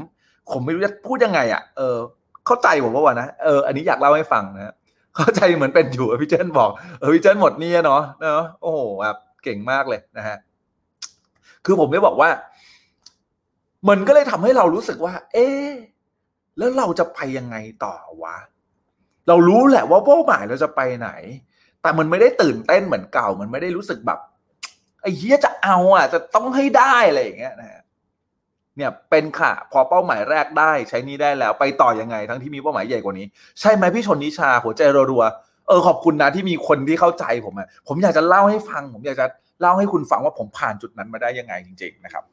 [0.51, 1.97] ผมไม่รู้จะพูดยังไงอะ่ะเออ
[2.45, 4.73] เข้าใจผมว่าวะนะเอออันนี้อยากเล่าให้ฟังนะ
[5.15, 10.37] เข้าใจเหมือนเป็นอยู่พี่เจนบอกเออพี่เจนหมดนี่เนาะเนาะโอ้โหแบบเก่งมากเลยนะฮะ
[11.65, 12.29] คือผมไม่บอกว่า
[13.89, 15.47] มันก็เลยทำให้เรารู้สึกว่า เอ๊
[16.57, 17.93] แล้วเราจะไปยังไงต่อ
[18.23, 18.35] วะ
[19.27, 21.09] เรารู้แหละว่าเป้าหมายเราจะไปไหน
[21.81, 24.19] แต่มันไม่ได้ตื่นเต้นเหมือนเก่า มันไม่ได้รู้สึกแบบ
[25.01, 27.81] ไอ้เฮียจะเอาอะ จะต้องให้ได้อะไรอย่างเงี้ยนะฮะ
[28.75, 33.25] เนี่ยเป็นค่ะ พอเป้าหมายแรกได้ ใช้นี้ได้แล้วไปต่อยังไง ทั้งที่มีเป้าหมายใหญ่กว่านี้
[33.59, 39.25] ใช่ไหมพี่ชนนิชาหัวใจรัวๆเออขอบคุณนะที่มีคนที่เข้าใจผมอะผมอยากจะเล่าให้ฟัง ผมอยากจะ
[39.61, 42.23] เล่าให้คุณฟังว่าผมผ่านจุดนั้นมาได้ยังไงจริง ๆ นะครับ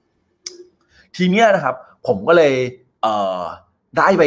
[1.16, 1.74] ทีเนี้ยนะครับ
[2.07, 2.54] ผมก็เลย
[3.02, 3.42] เอ่อ
[3.98, 4.24] ได้ไป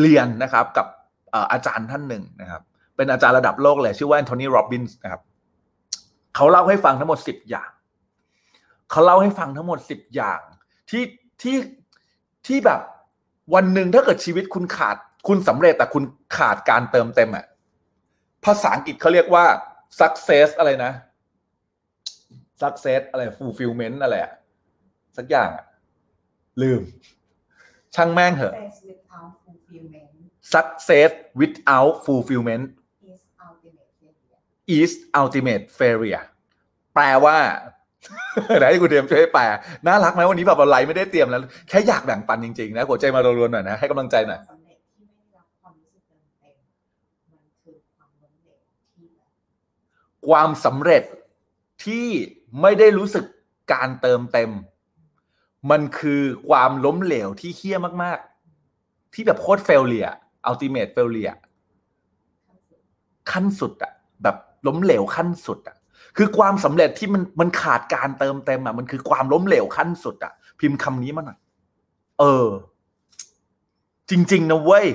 [0.00, 0.86] เรียนนะครับกับ
[1.52, 2.62] อาจารย์ท่านหนึ่งนะครับ
[2.96, 5.22] เป็นอาจารย์ระดับโลกเลย ชื่อว่าแอนโทนีโรบินส์นะครับ
[6.34, 7.70] เขาเล่าให้ฟังทั้งหมดสิบอย่าง
[8.90, 10.40] เขาเล่าให้ฟังทั้งหมดสิบอย่าง
[10.90, 11.02] ที่
[11.42, 11.56] ที่
[12.46, 12.80] ที่แบบ
[13.54, 14.96] วันหนึ่งถ้าเกิดชีวิตคุณขาด
[15.28, 16.04] คุณสำเร็จแต่คุณ
[16.36, 17.46] ขาดการเติมเต็มอะ
[18.44, 19.44] ภาษาอังกฤษเขาเรียกว่า
[20.00, 20.92] success อะไรนะ
[22.62, 24.32] success อะไร fulfillment อะไรอะ
[25.16, 25.64] สักอย่างอะ
[26.62, 26.82] ลืม
[27.94, 29.30] ช่างแม่งเหอะ Success without
[30.52, 32.66] success without fulfillment fulfillment
[33.06, 34.42] is ultimate failure.
[34.80, 36.24] is ultimate failure
[36.94, 37.38] แปลว่า
[38.58, 39.44] ไหนให้คุณเตรียมช่วยแปล
[39.86, 46.54] น่ารักไหมวันนี้แบบอะไรไม่ได้เตรียมแล้ว แค่อยากแบ่งปันจริงๆนะหัวใจมารัวๆหน่อยนะให้กำลังใจหน่อยสำเร็จที่ไม่ได้รับความรู้สึกเติมเต็
[47.28, 47.30] ม
[47.70, 49.28] มันคือความล้มเหลวที่แบบ
[50.28, 51.02] ความสำเร็จ
[51.84, 52.06] ที่
[52.62, 53.24] ไม่ได้รู้สึก
[53.72, 54.50] การเติมเต็ม
[55.70, 61.30] มันคือความล้มเหลวที่เหี้ยมากๆ ที่แบบโคตร failure ultimate failure
[63.30, 65.76] ขั้นสุดอะแบบล้มเหลวขั้นสุดอะ
[66.16, 71.38] คือความสำเร็จที่มันมันขาดการเติมเต็มอะมันคือความล้มเหลวขั้นสุดอะพิมพ์คำนี้มาหน่อย
[72.20, 72.48] เออ
[74.10, 74.86] จริง ๆ นะเว้ย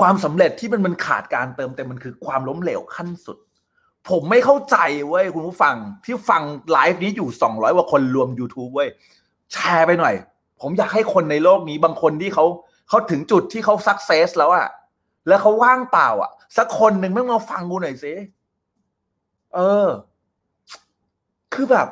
[0.00, 3.38] ความสำเร็จที่มันมันขาดการเติมเต็มมันคือความล้มเหลวขั้นสุด
[4.10, 4.76] ผมไม่เข้าใจ
[5.08, 8.88] เว้ยคุณผู้ฟังที่ฟังไลฟ์นี้อยู่สองร้อยกว่าคนรวม YouTube เว้ย
[9.52, 10.14] แชร์ไปหน่อย
[10.60, 12.44] ผมอยากให้คนในโลกนี้บางคนที่เขา
[12.90, 14.68] เขาถึงจุดที่เขาสักเซสแล้วอะ
[15.28, 18.12] แล้วเขาว่างเปล่าอะสักคนหนึ่งไม่มาฟังกูหน่อยสิ
[19.54, 19.88] เออ
[21.54, 21.88] คือแบบ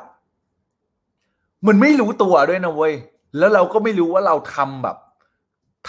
[1.67, 2.93] มันไม่รู้ตัวด้วยนะเว้ย
[3.37, 4.97] แล้วเราก็ไม่รู้ว่าเราทำแบบ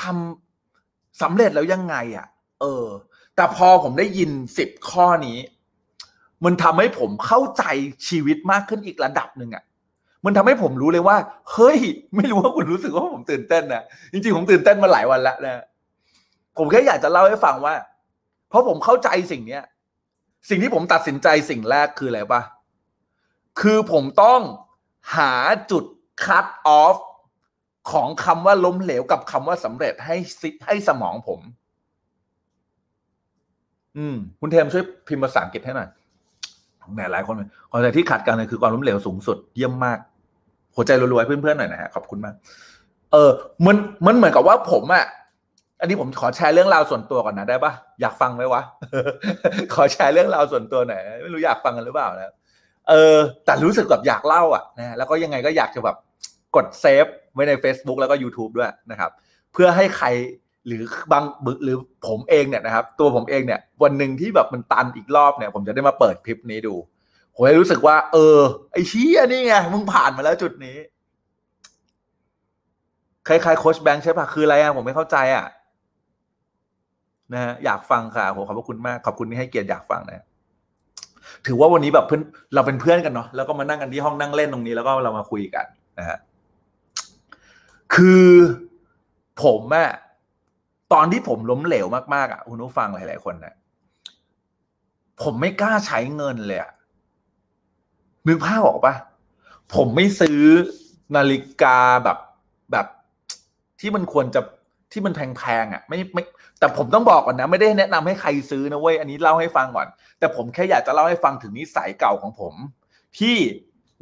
[0.01, 2.27] ทำสำเร็จแล้วยังไงอะ
[2.61, 2.87] เออ
[3.37, 5.39] แต่พอผมได้ยินสิบข้อนี้
[6.45, 7.65] มันทำให้ผมเข้าใจ
[8.09, 9.65] ชีวิตมากขึ้นอีกระดับหนึ่งอะ่ะ
[10.25, 11.17] มันทำให้ผมรู้เลยว่า
[11.53, 11.79] เฮ้ย
[12.17, 15.65] ไม่รู้ว่าคุณรู้สึกว่าผมตื่นเต้นนะจริงๆ ผมตื่นเต้นมาหลายวันแล้วนะ
[16.59, 17.75] ผมแค่อยากจะเล่าให้ฟังว่า
[18.49, 19.65] เพราะผมเข้าใจสิ่งเนี้ย
[20.49, 22.43] สิ่งที่ผมตัดสินใจสิ่งแรกคืออะไรปะ
[23.61, 24.41] คือผมต้อง
[25.17, 25.33] หา
[25.71, 25.85] จุด
[26.25, 26.47] cut
[26.81, 26.97] off
[27.93, 31.41] ของคำว่าล้มเหลวกับคำว่าสำเร็จให้ซิให้สมองผม
[33.97, 35.89] อืม คุณเทมช่วยพิมพ์ภาษาอังกฤษให้หน่อย
[36.95, 37.35] แหมหลายคน
[37.71, 39.99] คนแต่ที่ขัดกันเลยคือความล้มเหลวสูงสุดเยี่ยมมาก
[40.77, 42.35] หัวใจรัวๆเพื่อนๆหน่อยนะฮะขอบคุณมาก
[43.13, 43.31] เออ
[43.67, 45.05] มันมันเหมือนกับว่าผมอะ
[45.81, 48.63] อันนี้ผมขอแชร์เรื่องราวส่วนตัวก่อนนะได้ปะอยากฟังไหมวะ
[49.75, 52.35] ขอแชร์เรื่องราวส่วนตัวหน่อยไม่รู้อยากฟังกันหรือเปล่านะ
[52.89, 55.97] เออ แต่รู้สึกแบบอยากเล่าอะนะแล้วก็ยังไงก็อยากจะแบบ
[56.57, 59.11] กดเซฟไว้ใน Facebook แล้วก็ YouTube ด้วยนะครับ
[59.53, 60.07] เพื่อให้ใคร
[60.67, 61.77] หรือบางบหรือ
[62.09, 66.75] ผมเองเนี่ยนะครับ ตัวผมเองเนี่ย วันหนึ่งที่แบบมันตันอีกรอบเนี่ย ผมจะได้มาเปิดคลิปนี้ดู
[67.35, 68.39] ผมเลยรู้สึกว่า เออ
[68.73, 70.77] ไอ้เชี้ยนี่ไงมึงผ่านมาแล้วจุดนี้
[73.29, 75.47] คล้ายๆโคชแบงค์ใช่ปะคืออะไรอะผมไม่เข้าใจอะ
[77.33, 80.25] นะฮะอยากฟังค่ะผมขอบพระคุณมากขอบคุณที่ให้เกียรติอยากฟังนะ
[81.47, 82.23] ถือว่าวันนี้แบบเพื่อน
[82.55, 85.67] เราเป็นเพื่อนกันเนาะแล้วก็มานั่งกันที่ห้องนั่งเล่นตรงนี้ แล้วก็เรามาคุยกัน
[85.99, 86.19] นะฮะ
[87.95, 88.29] คือ
[89.43, 89.91] ผมอะ
[90.93, 93.55] ตอนที่ผมล้มเหลวมากๆอะคุณผู้ฟังหลาย ๆ คนนะ
[95.23, 96.73] ผมไม่กล้าใช้เงินเลยอะ
[98.29, 98.95] นึกภาพออกปะ
[99.75, 100.41] ผมไม่ซื้อ
[101.17, 102.19] นาฬิกาแบบ
[102.73, 102.87] แบบ
[103.81, 104.41] ที่มันควรจะ
[104.93, 106.23] ที่มันแพงๆอะไม่ไม่
[106.59, 109.87] แต่ผมต้องบอกก่อนนะ ไม่ได้แนะนำให้ใครซื้อนะเว้ยอันนี้เล่าให้ฟังก่อน
[110.19, 112.55] แต่ผมแค่อยากจะเล่าให้ฟังถึงนิสัยเก่าของผม
[113.19, 113.37] ที่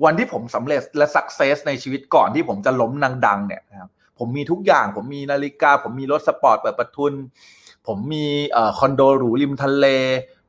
[0.04, 7.12] วันที่ผมสำเร็จและ success ในชีวิตก่อนที่ผมจะล้มนางดังเนี่ยนะครับผมมีทุกอย่าง ผมมีนาฬิกา ผมมีรถสปอร์ตเปิดประทุน
[7.87, 8.26] ผมมี
[8.78, 9.87] คอนโดหรูริมทะเล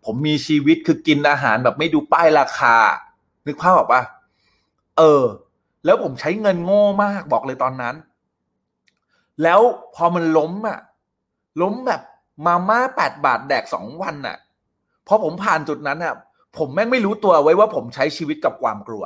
[0.05, 2.75] ผมมีชีวิตคือกินอาหารแบบไม่ดูป้ายราคา
[3.47, 4.02] นึกภาพออกปะ
[4.97, 5.23] เออ
[5.86, 7.95] แล้วผมใช้เงินโง่มากบอกเลยตอนนั้น
[9.43, 9.62] แล้ว
[9.95, 10.80] พอมันล้มอะ
[11.62, 12.02] ล้มแบบ
[12.45, 14.38] มาม่าแปดบาทแดกสองวันอะ
[15.08, 16.13] พอผมผ่านจุดนั้นอะ
[16.58, 19.04] ผมแม่งไม่รู้ตัวไว้ว่าผมใช้ชีวิตกับความกลัว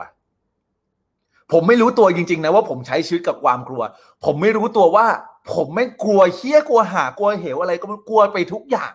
[1.51, 3.83] ผมไม่รู้ตัวจริง ๆ นะว่าผมใช้ชีวิตกับความกลัว
[4.25, 5.07] ผมไม่รู้ตัวว่า
[5.53, 8.91] ผมไม่งกลัวเฮี้ยกลัวหากลัวเหวอะไรก็ไม่กลัวไปทุกอย่าง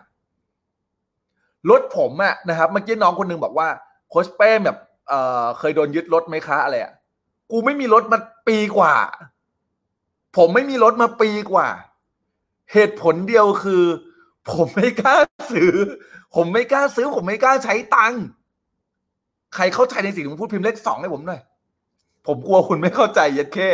[1.69, 3.67] รถผมอะนะครับเมื่อกี้น้องคนหนึงบอกว่า
[4.09, 4.77] โคชเป้แบบ
[5.09, 6.93] เอ่อเคยโดนยึดรถไหมคะอะไรอะ
[7.51, 8.93] กูไม่มีรถมาปีกว่า
[10.37, 11.67] ผมไม่มีรถมาปีกว่า
[12.73, 13.83] เหตุผลเดียวคือ
[14.51, 15.17] ผมไม่กล้า
[15.51, 15.73] ซื้อ
[16.35, 18.23] ผมไม่กล้าซื้อ ผมไม่กล้าใช้ตังค์
[19.55, 21.41] ใครเข้าใจในสิ่งที่ผมพูดพิมพ์เลขสองให้ผมหน่อย
[22.27, 23.71] ผมกลัวคุณไม่เข้าใจยัดเข้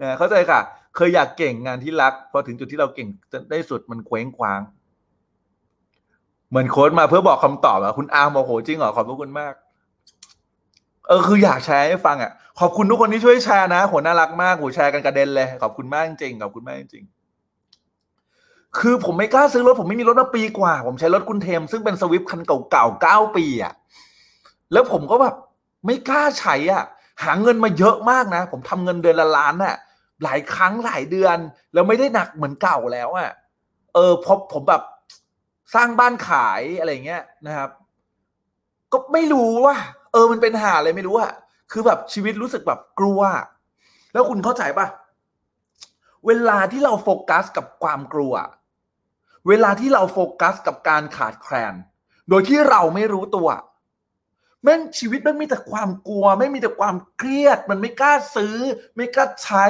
[0.00, 0.60] นะเข้าใจค่ะ
[0.96, 3.08] เคยอยากเก่งงานที่รักพอถึงจุดที่เราเก่ง
[3.50, 4.60] ได้สุดมันเคว้งคว้าง
[6.48, 9.54] เหมือนโค้ดมาเพื่อบอกคำตอบอะคุณอาร์มบอกโหจริงเหรอขอบพระคุณมาก
[11.08, 17.04] เออคืออยากแชร์ให้ฟังอะขอบคุณทุกคนที่ช่วยแชร์นะโหน่ารักมากโหแชร์กันกระเด็นเลยขอบคุณมากจริงขอบคุณมากจริง
[18.78, 22.40] คือผมไม่กล้าซื้อรถผมไม่มีรถมาปีกว่า ผมใช้รถคุณเทม ซึ่งเป็นสวิฟคัน
[22.70, 23.72] เก่าๆเก้าปีอะ
[24.72, 25.34] แล้วผมก็แบบ
[25.86, 26.84] ไม่กล้าใช้อะ
[27.24, 29.76] หาเงินมาเยอะมากนะ ผมทำเงินเดือนละล้านน่ะ
[30.24, 31.38] หลายครั้งหลายเดือน
[31.72, 33.30] แล้วไม่ได้หนักเหมือนเก่าแล้วอะ
[33.94, 34.82] เออพอผมแบบ
[35.74, 37.70] สร้างบ้านขายอะไรเงี้ยนะครับ
[38.92, 39.76] ก็ไม่รู้ว่า
[40.12, 41.32] เออมันเป็นหาอะไรไม่รู้อะ
[41.72, 43.20] คือแบบชีวิตรู้สึกแบบกลัว
[44.12, 44.86] แล้วคุณเข้าใจปะ
[46.26, 48.34] เวลาที่เราโฟกัสกับความกลัว
[49.48, 51.74] เวลาที่เราโฟกัสกับการขาดแคลน
[52.28, 53.48] โดยที่เราไม่รู้ตัว
[54.62, 58.56] แม่งชีวิตมันมีแต่ความกลัว ไม่มีแต่ความเครียด มันไม่กล้าซื้อ
[58.96, 59.66] ไม่กล้าใช้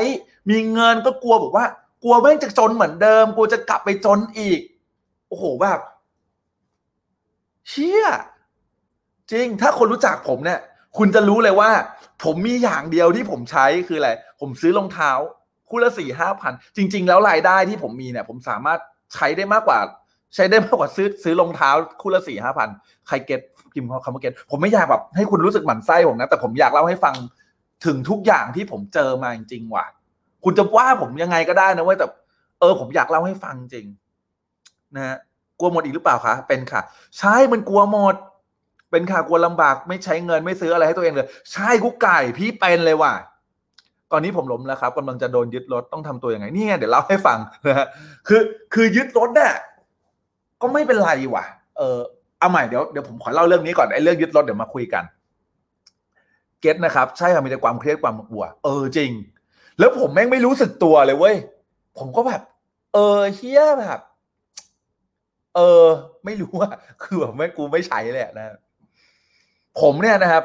[0.50, 1.66] มีเงินก็กลัวบอกว่า
[2.02, 4.60] กลัวแม่งจะจนเหมือนเดิมกลัวจะกลับไปจนอีก
[5.28, 5.80] โอ้โหแบบ
[7.68, 8.04] เชี่ย
[9.32, 10.60] จริง ถ้าคนรู้จักผมเนี่ย
[10.98, 11.70] คุณจะรู้เลยว่า
[12.24, 14.10] ผมมีอย่างเดียวที่ผมใช้คืออะไร
[14.40, 15.10] ผมซื้อรองเท้า
[15.68, 18.80] คู่ละสี่ห้าพัน จริง ๆ แล้วรายได้ที่ผมมีเนี่ย ผมสามารถ
[19.14, 19.78] ใช้ได้มากกว่า
[20.34, 22.68] ใช้ได้มากกว่าซื้อซื้อรองเท้า คู่ละสี่ห้าพัน
[23.08, 23.40] ใครเก็ต
[23.72, 27.14] พิมพ์คำว่าเก็ตผมไม่อยากแบบให้คุณรู้สึกหมั่นไส้ผมนะ แต่ผมอยากเล่าให้ฟัง
[27.86, 29.86] ถึงทุกอย่างที่ผมเจอมาจริงๆว่ะ
[30.44, 32.06] คุณจะว่าผมยังไงก็ได้นะเว้ยแต่
[32.60, 33.86] เออ ผมอยากเล่าให้ฟังจริง
[34.96, 35.16] นะฮะ
[35.58, 36.80] กลัวหมดอีกหรือเปล่าคะเป็นค่ะ
[37.18, 38.14] ใช่มันกลัวหมด
[38.90, 43.14] เป็นค่ะกลัวลำบากไม่ใช้เงินไม่ซื้ออะไรให้ตัวเองเลย ใช่กุ๊กไก่พี่เป็นเลยว่ะ
[44.12, 47.86] ตอนนี้ผมล้มแล้วครับกำลังจะโดนยึดรถต้องทำตัวยังไงนี่ไงเดี๋ยวเล่าให้ฟังนะฮะ
[48.28, 48.40] คือ
[48.74, 49.54] คือยึดรถเนี่ย
[50.60, 51.44] ก็ไม่เป็นไรว่ะ
[51.78, 51.98] เออ
[52.38, 55.04] เอาใหม่เดี๋ยวเดี๋ยวผมขอเล่าเรื่องนี้ก่อนไอ้เรื่องยึดรถเดี๋ยวมาคุยกัน
[56.60, 59.10] get นะครับ ใช่ครับมีแต่ความเครียดความกลัว เออจริง
[59.78, 61.36] แล้วผมแม่งไม่รู้สึกตัวเลยเว้ย
[61.98, 62.40] ผมก็แบบ
[62.94, 64.00] เออเหี้ยแบบ
[65.56, 65.84] เออ
[66.24, 66.70] ไม่รู้ว่า
[67.02, 68.56] คือแบบแม่งกูไม่ใช่เลยอะนะ
[69.80, 70.44] ผมเนี่ยนะครับ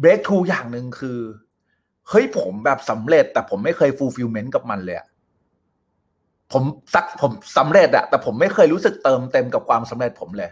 [0.00, 1.18] breakthrough อย่างหนึ่งคือ
[2.08, 5.06] เฮ้ยผมแบบสำเร็จ แต่ผมไม่เคย fulfillment กับมันเลยอะ
[6.52, 6.62] ผม
[6.94, 10.50] สักผมสำเร็จอะแต่ผมไม่เคยรู้สึกเติมเต็มกับความสำเร็จผมเลย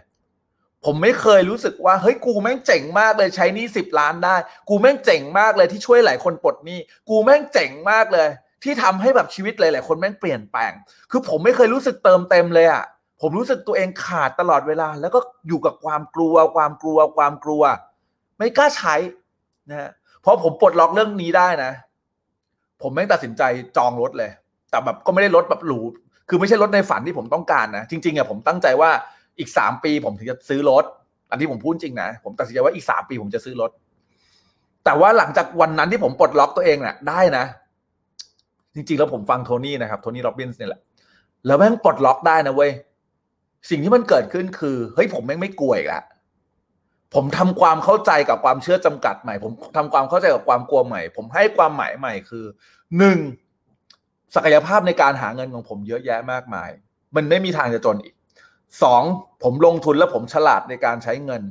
[0.85, 4.35] ผมไม่เคยรู้สึกว่าเฮ้ยกูแม่งเจ๋งมากเลยใช้นี่สิบล้านได้
[4.69, 8.29] กูแม่งเจ๋งมากเลยที่ช่วยหลายคนปลดหนี้กูแม่งเจ๋งมากเลย
[8.63, 10.71] ที่ทำให้แบบชีวิตหลายๆคนแม่งเปลี่ยนแปลง
[11.11, 12.83] คือผมไม่เคยรู้สึกเติมเต็มเลยอะ
[13.23, 17.63] ผมรู้สึกตัวเองขาดตลอดเวลา แล้วก็อยู่กับความกลัว ความกลัว ความกลัว
[18.37, 18.95] ไม่กล้าใช้
[19.69, 19.89] นะฮะ
[20.23, 21.71] พอผมปลดล็อกเรื่องนี้ได้นะ
[22.81, 23.43] ผมแม่งตัดสินใจ
[23.77, 24.31] จองรถเลย
[24.69, 25.79] แต่แบบก็ไม่ได้รถแบบหรู
[26.29, 28.89] คือไม่ใช่รถในฝันที่ผมต้องการนะ จริงๆอะผมตั้งใจว่า
[29.39, 30.83] อีกสามปีผมถึงจะซื้อรถ
[31.29, 33.71] อันที่ผมพูดจริงนะ ผมตัดสินใจว่าอีกสามปีผมจะซื้อรถ
[34.85, 37.45] แต่ว่าหลังจากวันนั้นที่ผมปลดล็อกตัวเองเนี่ยได้นะ
[38.75, 40.81] จริงๆ แล้วผมฟังโทนี่นะครับ โทนี่โรบินส์เนี่ยแหละ
[41.45, 42.71] แล้วแม่งปลดล็อกได้นะเว้ย
[43.69, 46.03] สิ่งที่มันเกิดขึ้นคือ เฮ้ยผมแม่งไม่กลัวอีกแล้ว
[47.13, 52.45] ผมทำความเข้าใจกับความเชื่อจำกัดใหม่ ผมทำความเข้าใจกับความกลัวใหม่ ผมให้ความหมายใหม่คือ
[52.97, 53.19] หนึ่ง
[54.35, 56.69] ศักยภาพในการหาเงินของผมเยอะแยะมากมาย
[57.15, 58.15] มันไม่มีทางจะจนอีก
[58.83, 59.01] สอง
[59.43, 61.43] ผมลงทุนแล้วผมฉลาดในการใช้เงิน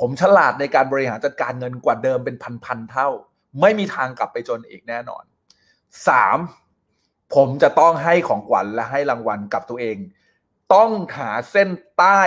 [0.00, 3.08] ผมฉลาดในการบริหารจัดการเงินกว่าเดิมเป็นพันๆเท่า
[3.60, 5.24] ไม่มีทางกลับไปจนอีกแน่นอน
[6.08, 6.38] สาม
[7.34, 9.96] ผมจะต้องให้ของขวัญและให้รางวัลกับตัวเอง
[10.74, 12.20] ต้องหาเส้นใต้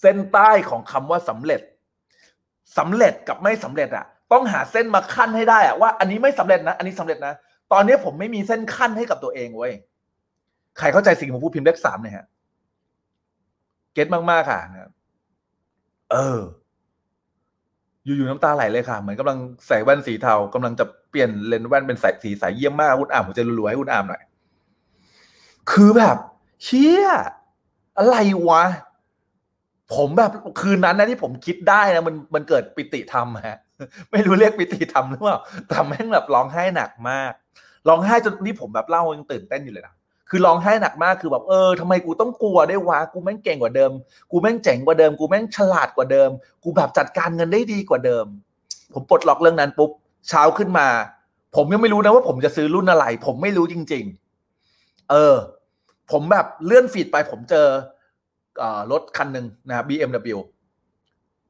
[0.00, 1.60] เส้นใต้ของคำว่าสำเร็จ
[2.78, 7.34] สำเร็จกับไม่สำเร็จอะต้องหาเส้นมาขั้นให้ได้อะว่าอันนี้ไม่สำเร็จนะ อันนี้สำเร็จนะ
[7.72, 9.72] ตอนนี้ผมไม่มีเส้นขั้นให้กับตัวเองเว้ย
[10.78, 12.26] ใครเข้าใจสิ่งที่ผมพูดพิมพ์เลขสามเนี่ยฮะ
[13.94, 14.92] เก็ตมากๆค่ะนะ
[16.12, 16.38] เออ
[18.04, 24.22] อยู่ๆน้ำตาไหลเลยค่ะ เหมือนกำลังใส่แว่นสีเทากำลังจะเปลี่ยนเลนส์แว่นเป็นสายสีสายเยี่ยมมากคุณอ่านผมจะรัวๆให้คุณอ่านหน่อย
[25.70, 26.16] คือแบบ
[26.62, 27.04] เชี่ย
[27.98, 28.16] อะไร
[28.48, 28.64] วะ
[29.94, 33.58] ผมแบบคืนนั้นนะที่ผมคิดได้นะมันมันเกิดปิติธรรมฮะ
[34.10, 35.38] ไม่รู้เรียกปิติธรรมหรือเปล่า
[35.68, 37.32] แต่แม่งแบบร้องไห้หนักมาก
[37.88, 39.94] ร้องไห้จนนี่ผมแบบเล่ายังตื่นเต้นอยู่เลยนะ
[40.30, 43.90] คือร้องไห้หนักมากคือแบบเออทำไมกูต้องกลัวได้วะกูแม่งเก่งกว่าเดิม
[44.30, 46.30] กูแม่งเจ๋งกว่าเดิม กูแม่งฉลาดกว่าเดิม
[46.64, 48.26] กูแบบจัดการเงินได้ดีกว่าเดิม
[48.94, 49.90] ผมปลดล็อกเรื่องนั้นปุ๊บ
[50.28, 50.88] เช้าขึ้นมา
[51.56, 54.04] ผมยังไม่รู้นะว่าผมจะซื้อรุ่นอะไร ผมไม่รู้จริง
[54.58, 55.36] ๆ เออ
[56.10, 57.66] ผมแบบเลื่อนฟีดไปผมเจอ
[58.92, 60.38] รถคันหนึ่งนะครับ BMW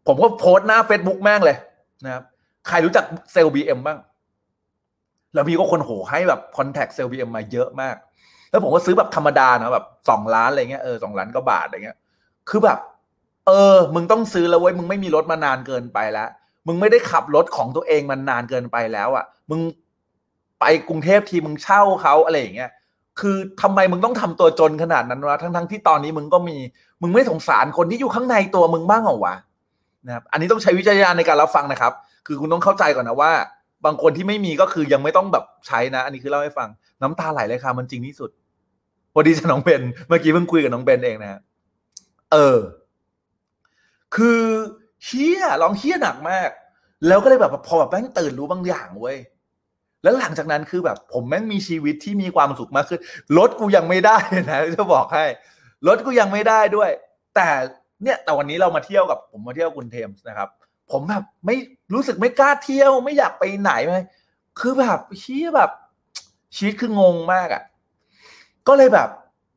[0.07, 1.57] ผมก็โพสต์หน้า Facebook แม่งเลย
[2.05, 2.25] นะครับ
[2.69, 3.99] ใครรู้จักเซลล์ BM บ้าง
[5.35, 7.97] แล้วมีก็คนโหให้แบบคอนแทคเซลล์ BM มาเยอะมาก
[8.51, 11.99] แล้วผมก็ซื้อแบบธรรมดานะแบบสองล้านอะไรเงี้ยเออสองล้านก็บาทอะไรเงี้ย
[12.49, 12.79] คือแบบ
[13.47, 16.29] เออ มึงต้องซื้อแล้วเว้ยมึงไม่มีรถมานานเกินไปแล้ว
[16.67, 19.61] มึงไม่ได้ขับรถของตัวเองมันนานเกินไปแล้วอะ่ะ มึง
[20.61, 22.71] ไปกรุงเทพทีมึงเช่าเขาอะไรอย่างเงี้ย
[23.21, 26.57] คือทำไมมึงต้องทำตัวจนขนาดนั้นวะทั้งทั้งที่ตอนนี้มึงก็มี
[27.03, 29.35] มึงไม่สงสารคนที่อยู่ข้างในตัวมึงบ้างเหรอวะ
[30.07, 31.93] นะครับอันนี้ต้องใช้วิจารณญาณในการรับฟังนะครับ
[32.27, 33.33] คือคุณต้องเข้าใจก่อนนะว่า
[33.85, 36.69] บางคนที่ไม่มีก็คือยังไม่ต้องแบบใช้นะ อันนี้คือเล่าให้ฟัง
[37.03, 38.31] น้ำตาไหลเลยค่ะมันจริงที่สุด
[39.13, 41.41] พอดีจะน้องเบนเมื่อกี้เพิ่งคุยกับน้องเบนเองนะฮะ
[42.33, 42.59] เออ
[44.17, 44.41] คือ
[45.05, 46.51] เฮี้ยร้องเฮี้ยหนักมาก
[47.07, 49.17] แล้วก็เลยแบบพอแบบแม่งตื่นรู้บางอย่างเว้ย
[50.07, 53.01] แล้วหลังจากนั้นคือแบบผมแม่งมีชีวิตที่มีความสุขมากขึ้น
[53.39, 54.17] รถกูยังไม่ได้
[54.51, 55.25] นะจะบอกให้
[55.87, 56.91] รถกูยังไม่ได้ด้วย
[57.35, 57.49] แต่
[58.03, 60.49] เนี่ยแต่วันนี้เรามาเที่ยวกับผมมาเที่ยวคุณเทมส์นะครับ
[60.91, 61.57] ผมแบบไม่
[61.95, 63.97] รู้สึกไม่กล้าเที่ยวไม่อยากไปไหนไหม
[64.61, 65.71] คือแบบเฮี้แบบ
[66.57, 67.63] ชีวิตคืองงมากอะ่ะ
[68.67, 69.09] ก็เลยแบบ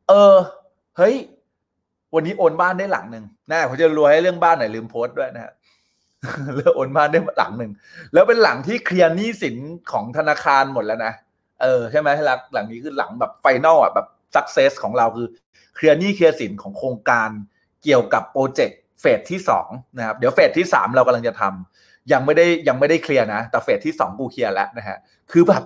[0.10, 0.36] เออ
[0.98, 1.16] เฮ้ย
[2.16, 5.54] วันนี้โอนบ้านได้หลังหนึ่งนะผมจะรวยให้เรื่องบ้านหน่อยลืมโพสต์ด้วยนะฮะ
[6.56, 7.72] เลือกโอนบ้านได้หลังหนึ่ง
[8.14, 9.56] แล้วเป็นหลังที่เคลียร์หนี้สิน
[9.92, 11.14] ของธนาคารหมดแล้วนะ
[11.62, 15.28] เออใช่ไหมหลังหลังนี้คือหลังแบบ final อะแบบ success ของเราคือ
[15.76, 17.30] เคลียร์หนี้เคลียร์สินของโครงการ
[17.84, 24.98] เกี่ยวกับโปรเจกต์เฟสที่สองนะครับเดี๋ยวเฟสที่สามเรากำลังจะทำยังไม่ได้ยังไม่ได้เคลียร์นะ แต่เฟสที่สองกูเคลียร์แล้วนะฮะ
[25.32, 25.64] คือแบบ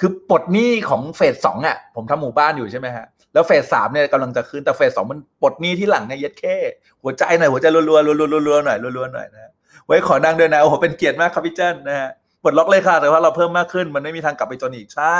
[0.00, 6.56] คือปลดหนี้ของเฟสสองอะผมทำหมู่บ้านอยู่ใช่ไหมฮะแล้วเฟสสามเนี่ยกำลังจะขึ้นแต่เฟสสองมันปลดหนี้ที่หลังเนี่ยเย็ดแค่
[7.02, 9.52] หัวใจหน่อยหัวใจรัวๆรัวๆรัวๆหน่อยรัวๆหน่อยนะ
[9.90, 12.10] ไว้ขอดังด้วยนะโอ้โหเป็นเกียรติมากครับพี่เจิ้นนะฮะ
[12.42, 15.18] ปลดล็อกเลยค่ะแต่ว่าเราเพิ่มมากขึ้น มันไม่มีทางกลับไปจนอีกใช่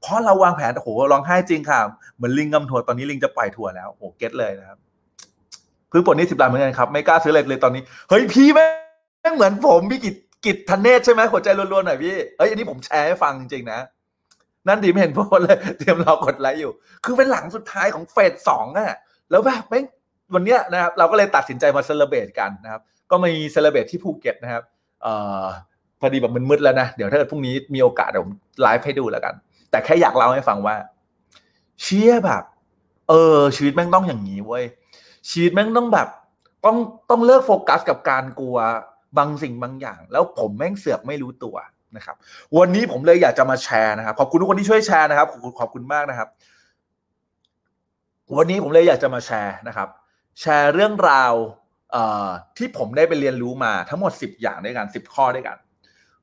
[0.00, 1.80] เพราะเราวางแผนโอ้โหร้องไห้จริงค่ะ
[2.16, 4.78] เหมือนลิงกำถั่วตอนนี้ลิงจะปล่อยถั่วแล้วโอ้โหเก็ตเลยนะครับ
[5.90, 8.66] เพิ่งปลดนี้สิบล้านเหมือนกันครับไม่กล้าซื้อเลยเลยตอนนี้เฮ้ยพี่แม่
[9.30, 10.14] งเหมือนผมพี่กิจ
[10.46, 13.80] กิจทันเนศใช่ไหมหัวใจรัวๆหน่อยพี่เฮ้ยอันนี้ผมแชร์ให้ฟังจริงๆนะ
[14.68, 16.72] นั่นดีไม่เห็นโพสเลยเตรียมรอกดไลค์อยู่
[17.04, 18.96] คือเป็นหลังสุดท้ายของเฟสสองอะ
[19.30, 19.84] แล้วแบบแม่ง
[20.34, 24.62] วันเนี้ยนะครับเราก็เลยตัดสินใจมา celebrate กันนะครับ ก็มี celebrate ที่ภูเก็ตนะครับ
[25.06, 25.08] อ
[26.00, 29.34] พอดีแบบมันมืดแล้วนะ เดี๋ยวถ้าเกิดพรุ่งนี้มีโอกาสเดี๋ยวผมไลฟ์ให้ดูแล้วกัน
[29.70, 30.76] แต่แค่อยากเล่าให้ฟังว่า
[31.82, 32.42] เชี่ยแบบ
[33.08, 34.64] เออ ชีวิตแม่งต้องอย่างนี้เว้ย
[35.30, 36.08] ชีวิตแม่งต้องแบบ
[36.64, 36.76] ต้อง
[37.10, 38.56] ต้องเลิกโฟกัสกับการกลัว
[39.18, 41.56] บางสิ่งบางอย่าง แล้วผมแม่งเสือกไม่รู้ตัว
[41.96, 42.16] นะครับ
[42.58, 46.28] วันนี้ผมเลยอยากจะมาแชร์นะครับ ขอบคุณทุกคนที่ช่วยแชร์นะครับ ขอบคุณขอบคุณมากนะครับ
[48.36, 49.88] วันนี้ผมเลยอยากจะมาแชร์นะครับ
[50.40, 51.32] แชร์เรื่องราว
[52.56, 55.56] ที่ผมได้ไปเรียนรู้มาทั้งหมด 10 อย่างด้วยกัน 10 ข้อด้วยกัน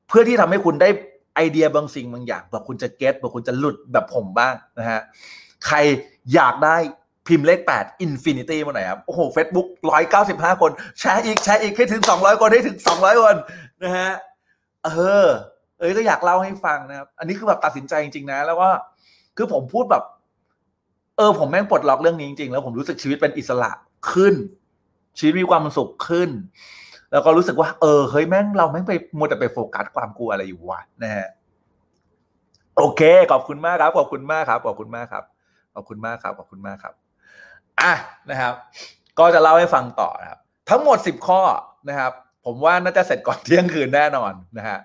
[0.08, 0.88] เพื่อที่ทำให้คุณได้
[1.34, 5.00] ไอเดียบางสิ่งบางอย่างเผื่อคุณจะเก็ตเผื่อคุณจะหลุดแบบผมบ้างนะฮะ
[5.66, 5.76] ใคร
[6.34, 6.76] อยากได้
[7.26, 9.68] พิมพ์เลข 8 Infinity มาหน่อยครับ โอ้โห Facebook
[10.14, 13.36] 195 คนแชร์อีกแชร์อีกให้ถึง 200 คนให้ถึง 200 คน
[13.82, 14.10] นะฮะ
[14.84, 14.88] เอ
[15.24, 15.26] อ
[15.78, 18.68] เอ้ยก็อยากเล่าให้ฟังนะครับ อันนี้คือแบบตัดสินใจจริงๆนะ แล้วก็
[19.36, 20.04] คือผมพูดแบบ
[21.16, 23.70] เออ ผมแม่งปลดล็อกเรื่องนี้จริงๆ แล้วผมรู้สึกชีวิตเป็นอิสระ
[24.10, 24.34] ขึ้น
[25.18, 26.30] ชีวิตมีความสุขขึ้น
[27.12, 31.26] แล้วก็รู้สึกว่า เออเฮ้ยแม่งเราแม่งไปมัวแต่ไปโฟกัสความกลัวอะไรอยู่วะนะฮะ
[32.76, 33.02] โอเค
[33.32, 35.24] ขอบคุณมากครับ ขอบคุณมากครับ ขอบคุณมากครับ
[35.74, 36.94] ขอบคุณมากครับ ขอบคุณมากครับ
[37.80, 37.92] อะ
[38.30, 38.54] นะครับ
[39.18, 40.38] ก็จะเล่าให้ฟังต่อนะครับ
[40.70, 41.40] ทั้งหมดสิบข้อ
[41.88, 42.12] นะครับ
[42.44, 44.78] ผมว่าน่าจะเสร็จก่อนเที่ยงคืนแน่นอนนะฮะ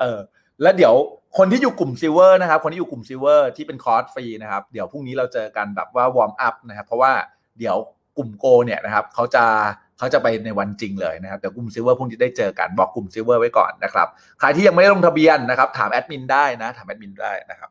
[0.00, 0.18] เออ
[0.62, 0.94] แล้วเดี๋ยว
[1.38, 7.12] คนที่อยู่กลุ่ม Silver นะครับ คนที่อยู่กลุ่ม Silver ที่เป็นคอร์สฟรีนะครับ เดี๋ยวพรุ่งนี้เราเจอกันแบบว่า warm up นะครับ เพราะว่า
[7.58, 7.76] เดี๋ยว
[8.16, 9.44] กลุ่มโกเนี่ยนะครับเขาจะ
[9.98, 14.08] เขาจะไปในวันจริงเลยนะครับเดี๋ยวกลุ่ม Silver พรุ่งนี้ได้เจอกันบอกกลุ่ม Silver ไว้ก่อนนะครับ
[14.40, 17.70] ใครที่ยังไม่ได้ลงทะเบียนนะครับ ถามแอดมินได้นะ ถามแอดมินได้นะครับ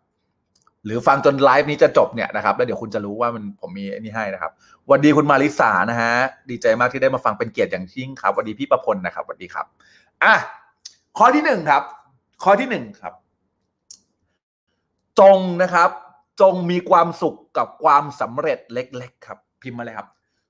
[0.86, 4.52] หรือฟังจนไลฟ์นี้จะจบเนี่ยนะครับแล้วเดี๋ยวคุณจะรู้ว่ามันผมมีอันนี้ให้นะครับ
[4.86, 6.14] สวัสดีคุณมาริสานะฮะ
[6.50, 9.66] ดีใจมากที่ได้มาฟังเป็นเกียรติอย่างยิ่งครับสวัสดีพี่ประพลนะครับสวัสดีครับ
[10.24, 10.34] อะ
[11.18, 11.84] ข้อที่หนึ่งครับ
[12.44, 13.14] ข้อที่หนึ่งครับ
[15.20, 15.90] จงนะครับ
[16.42, 20.08] จงมีความสุขกับความสำเร็จเล็ก ๆ ครับ พิมพ์มาเลยครับ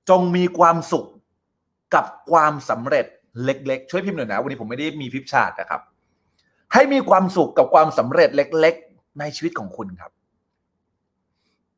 [0.09, 1.07] จงมีความสุข
[1.95, 3.05] กับความสำเร็จ
[3.43, 5.81] เล็ก ๆ ช่วยพิมพ์หน่อยนะ วันนี้ผมไม่ได้มีพิมพ์ชาตินะครับ
[6.73, 10.11] ให้มีความสุขกับความสำเร็จเล็ก ๆ ในชีวิตของคุณครับ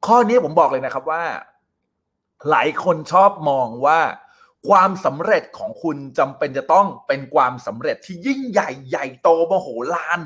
[0.05, 1.23] ข้อนี้ผมบอกเลยนะครับว่า
[2.49, 3.99] หลายคนชอบมองว่า
[4.69, 10.19] ความสำเร็จของคุณจำเป็นจะต้องเป็นความสำเร็จที่ยิ่งใหญ่ใหญ่โตมโหฬาร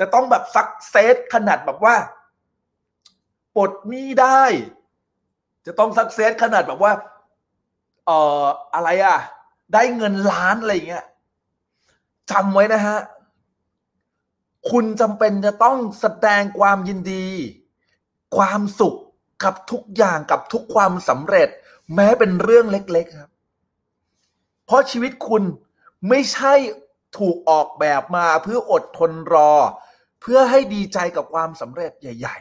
[0.00, 1.94] จะต้องแบบซักเซสขนาดแบบว่า
[3.56, 4.44] ปลดหนี้ได้
[5.66, 6.92] จะต้องซักเซสขนาดแบบว่า
[8.06, 9.18] เอ่ออะไรอะ
[9.72, 11.06] ได้เงินล้านอะไรอย่างเงี้ย
[12.30, 12.98] จำไว้นะฮะ
[14.70, 17.26] คุณจำเป็นจะต้องแสดงความยินดี
[18.36, 18.96] ความสุข
[19.44, 21.48] กับทุกอย่างกับทุกความสำเร็จ
[21.94, 23.30] แม้เป็นเรื่องเล็ก ๆครับ
[24.66, 25.42] เพราะชีวิตคุณ
[26.08, 26.54] ไม่ใช่
[27.18, 29.52] ถูกออกแบบมาเพื่ออดทนรอ
[30.20, 32.36] เพื่อให้ดีใจกับความสำเร็จใหญ่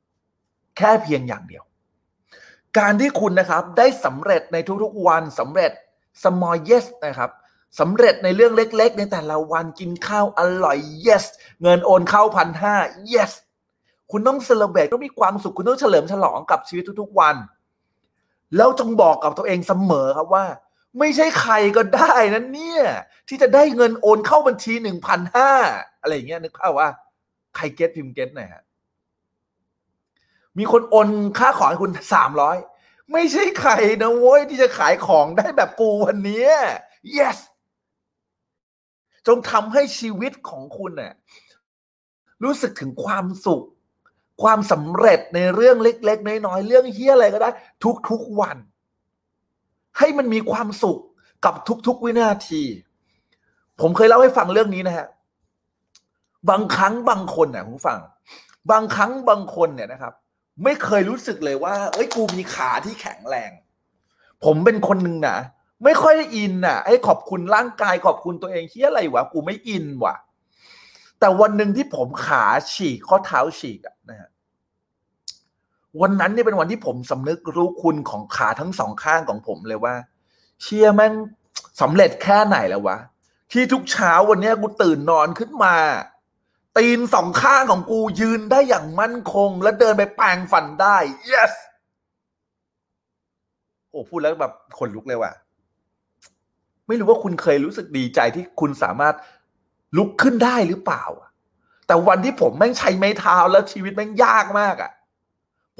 [0.00, 1.64] ๆ แค่เพียงอย่างเดียว
[2.78, 5.72] การที่คุณนะครับได้สำเร็จในทุกๆวันสำเร็จ
[6.22, 7.30] small yes นะครับ
[7.80, 11.24] สำเร็จในเรื่องเล็ก ๆ ในแต่ละวันกินข้าวอร่อย yes
[11.62, 12.74] เงินโอนเข้าพันห้า
[13.12, 13.32] yes
[14.10, 17.36] คุณต้องเซเลบรตต้องมีความสุขคุณต้องเฉลิมฉลองกับชีวิตทุกๆวัน
[18.56, 20.44] แล้วจงบอกกับตัวเองเสมอครับว่า
[20.98, 22.82] ไม่ใช่ใครก็ได้นะเนี่ย
[23.28, 25.50] ที่จะได้เงินโอนเข้าบัญชีหนึ่งพันห้า
[26.00, 26.88] อะไรอย่างเงี้ยนึกภาพว่า
[27.56, 28.62] ใครเก็ตพิมเก็ตหน่อยฮะ
[30.58, 31.08] มีคนโอน
[31.38, 32.56] ค่าของให้คุณสามร้อย
[33.12, 36.46] ไม่ใช่ใครนะโว้ยที่จะขายของได้แบบกูวันนี้
[37.18, 37.38] yes
[39.26, 41.12] จงทำให้ชีวิตของคุณเนี่ย
[42.44, 43.64] รู้สึกถึงความสุข
[44.42, 47.50] ความสำเร็จในเรื่องเล็ก ๆ น้อยๆเรื่องเฮี้ยอะไรก็ได้
[48.08, 48.56] ทุกๆวัน
[49.98, 50.98] ให้มันมีความสุข
[51.44, 51.54] กับ
[51.86, 52.62] ทุก ๆ วินาที
[53.80, 55.06] ผมเคยเล่าให้ฟังเรื่องนี้นะฮะ
[56.50, 57.98] บางครั้งบางคนเนี่ยผมฟัง
[58.70, 60.14] บางครั้งบางคนเนี่ยนะครับ
[60.64, 63.50] ไม่เคยรู้สึกเลยว่า เอ้ยกูมีขาที่แข็งแรง
[64.44, 65.38] ผมเป็นคนหนึ่งนะ
[65.84, 70.14] ไม่ค่อยได้อินน่ะให้ขอบคุณร่างกายขอบคุณตัวเองที่อะไรวะกูไม่อินว่ะ
[71.20, 74.30] แต่วันหนึ่งที่ผมขาฉีกข้อเท้าฉีกนะฮะ
[76.00, 79.94] วันนั้นเนี่ยเป็นวันที่ผมสำนึกรู้คุณของขาทั้งสองข้างของผมเลยว่า
[80.62, 81.12] เชียแม่ง
[81.80, 82.96] สำเร็จแค่ไหนแล้ววะ
[83.52, 85.74] ที่ทุกเช้าวันเนี้ยกูตื่นนอนขึ้นมา
[86.78, 90.96] ตีนสองข้างของกูยืนได้อย่างมั่นคง และเดินไปแปลงฟันได้
[91.30, 91.52] yes
[93.90, 95.32] โอ้พูดแล้วแบบขนลุกเลยว่ะ
[96.86, 99.14] ไม่รู้ว่าคุณเคยรู้สึกดีใจที่คุณสามารถ
[99.96, 101.04] ลุกขึ้นได้หรือเปล่า
[101.86, 104.90] แต่วันที่ผมแม่งใช้ไม้เท้าแล้วชีวิตแม่งยากมากอะ่ะ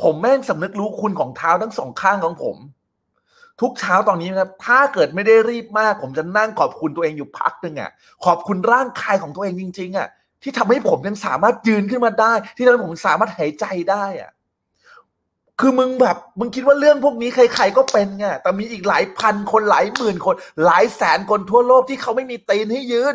[0.03, 2.57] ผมแม่งสำนึกรู้คุณของเท้าทั้งสองข้างของผม
[3.61, 7.91] ทุกเช้าตอนนี้นะครับถ้าเกิดไม่ได้รีบมาก ผมจะนั่งขอบคุณตัวเองอยู่พักหนึ่งอะ่ะ
[8.24, 10.09] ขอบคุณร่างกายของตัวเองจริง ๆอะ่ะ
[10.43, 14.30] ที่ทำให้ผมยังสามารถยืนขึ้นมาได้ ที่ทำให้ผมสามารถหายใจได้อะ่ะ
[15.61, 20.34] คือมึงแบบมึงคิดว่าเรื่องพวกนี้ใครๆก็เป็นไงแต่มีอีกหลายพันคนหลายหมื่นคน
[20.64, 23.03] หลายแสนคนทั่วโลกที่เขาไม่มีตีนให้ยื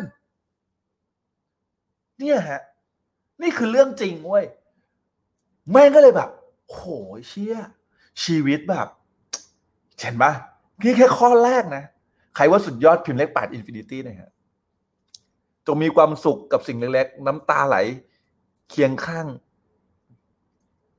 [2.18, 2.62] เนี่ยฮะ
[3.42, 4.44] นี่คือเรื่องจริงเว้ย
[5.70, 6.30] แม่งก็เลยแบบ
[6.68, 6.80] โห
[7.28, 7.56] เชี่ย
[8.24, 8.86] ชีวิตแบบ
[9.98, 10.32] เห็นปะ
[10.84, 11.84] นี่แค่ข้อแรกนะ
[12.36, 14.30] ใครว่าสุดยอดพิมพ์เลขแปด infinity นะฮะ
[15.66, 17.76] จงมีความสุขกับสิ่งเล็กๆ น้ำตาไหล
[18.70, 19.26] เคียงข้าง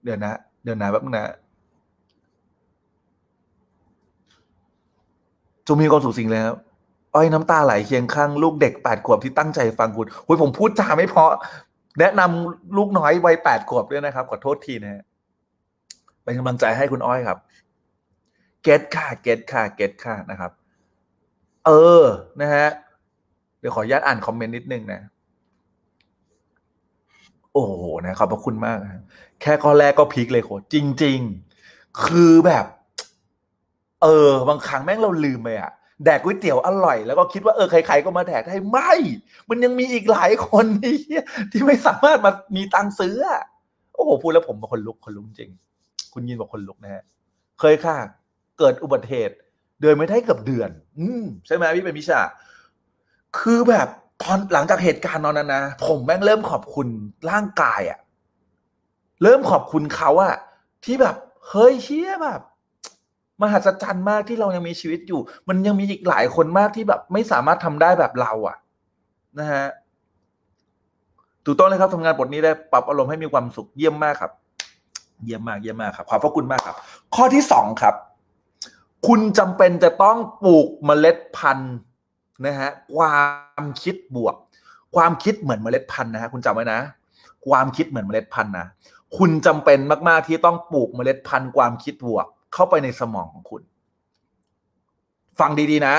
[0.03, 1.33] เดี๋ยวนะ เดี๋ยวนะแป๊บนะ
[5.67, 6.51] จงมีความสุขสิ่งแล้ว
[7.15, 11.31] อ้อยน้ำตาไหลเคียงข้างลูกเด็กแปดขวบที่ตั้งใจฟังคุณโอ้ยผมพูดจาไม่เพาะ
[11.99, 15.03] แนะนำลูกน้อยวัยแปดขวบด้วยนะครับ ขอโทษทีนะฮะ
[16.23, 17.37] เป็นกำลังใจให้คุณอ้อยครับ
[18.63, 20.51] get ค่ะ get ค่ะ get ค่ะนะครับ
[21.65, 22.03] เออ
[22.41, 22.67] นะฮะ
[23.67, 25.01] เดี๋ยวขออนุญาตอ่าน comment นิดนึงนะ
[27.53, 27.73] โอ้โห
[28.05, 29.03] นะขอบพระคุณมากนะ
[29.41, 31.19] แค่ข้อแรกก็ peak เลยโค้ชจริง
[31.59, 32.65] ๆ คือแบบ
[34.03, 35.71] เออ บางครั้งแม่งเราลืมไปอะ
[36.03, 38.93] แดกก๋วยเตี๋ยวอร่อย แล้วก็คิดว่าเออใครๆก็มาแดกได้ไม่
[39.49, 40.97] มันยังมีอีกหลายคนที่
[41.51, 43.41] ที่ไม่สามารถมามีตังซื้ออะ
[43.95, 45.51] โอ้โหพูดแล้วผมเป็นคนลุกคนลุกจริง
[46.13, 47.03] คุณยินบอกคนลุกนะฮะ
[47.59, 47.97] เคยค่ะ
[48.59, 49.35] เกิดอุบัติเหตุ
[49.81, 52.19] เดินไม่ได้เกือบเดือน อืมใช่ไหมพี่เป็นมิชา
[53.39, 53.87] คือแบบ
[54.23, 56.87] ตอนหลังจากเหตุการณ์ตอนนั้นนะผมแม่งเริ่มขอบคุณ
[57.29, 57.99] ร่างกายอะ
[59.23, 60.35] เริ่มขอบคุณเขาอะ
[60.85, 61.15] ที่แบบ
[61.49, 62.41] เฮ้ยเชี่ยแบบ
[63.41, 65.19] มหัศจรรย์มากที่เรายังมีชีวิตอยู่
[65.49, 68.57] มันยังมีอีกหลายคนมากที่แบบ ไม่สามารถทำได้แบบเราอะ
[69.39, 69.65] นะฮะ
[71.45, 74.31] ถูกต้องเลยครับทำงานบทนี้ได้ปรับอารมณ์ให้มีความสุขเยี่ยมมากครับ
[75.23, 76.75] เยี่ยมมากเยี่ยมมากครับ ขอบพระคุณมากครับ
[77.15, 77.95] ข้อที่สองครับ
[79.07, 81.75] คุณจำเป็นจะต้องปลูกเมล็ดพันธุ์
[82.45, 83.17] นะฮะควา
[83.61, 84.35] มคิดบวก
[84.95, 86.79] ความคิดเหมือนเมล็ดพันธุ์นะฮะคุณจำไว้นะ
[87.47, 88.67] ความคิดเหมือนเมล็ดพันธุ์นะ
[89.17, 93.61] คุณจำเป็นมากๆที่ต้องปลูกเมล็ดพันธุ์ความคิดบวก เข้าไปในสมองของคุณ
[95.39, 95.95] ฟังดีๆนะ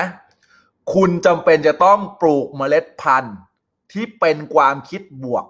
[0.93, 3.35] คุณจำเป็นจะต้องปลูกเมล็ดพันธุ์
[3.91, 5.45] ที่เป็นความคิดบวก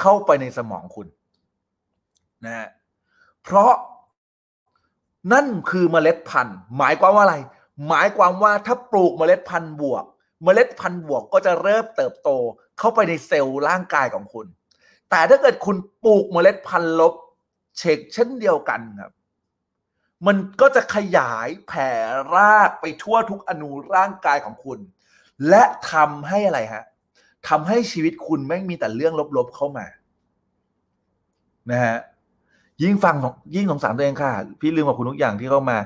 [0.00, 1.06] เข้าไปในสมองคุณ
[2.44, 2.68] นะฮะ
[3.42, 3.72] เพราะ
[5.32, 7.36] นั่นคือเมล็ดพันธุ์ หมายความว่าอะไร
[7.88, 10.04] หมายความว่าถ้าปลูกเมล็ดพันธุ์บวก
[10.42, 12.30] เมล็ดพันธุ์บวกก็จะเริ่มเติบโต
[12.78, 14.46] เข้าไปในเซลล์ร่างกายของคุณ
[15.10, 17.14] แต่ถ้าเกิดคุณปลูกเมล็ดพันธุ์ลบ
[17.78, 19.12] เช็คเช่นเดียวกันครับ
[20.26, 21.90] มันก็จะขยายแผ่
[22.34, 24.78] รากไปทั่วทุกอนูร่างกายของคุณ
[25.48, 25.62] และ
[25.92, 26.84] ทำให้อะไรฮะ
[27.48, 29.86] ทำให้ชีวิตคุณแม่งมีแต่เรื่องลบๆเข้ามา
[31.70, 31.96] นะฮะ
[32.82, 33.14] ยิ่งฟัง
[33.54, 35.78] ยิ่งสงสารตัวเองค่ะ พี่ลืมกับคุณทุกอย่างที่เข้ามา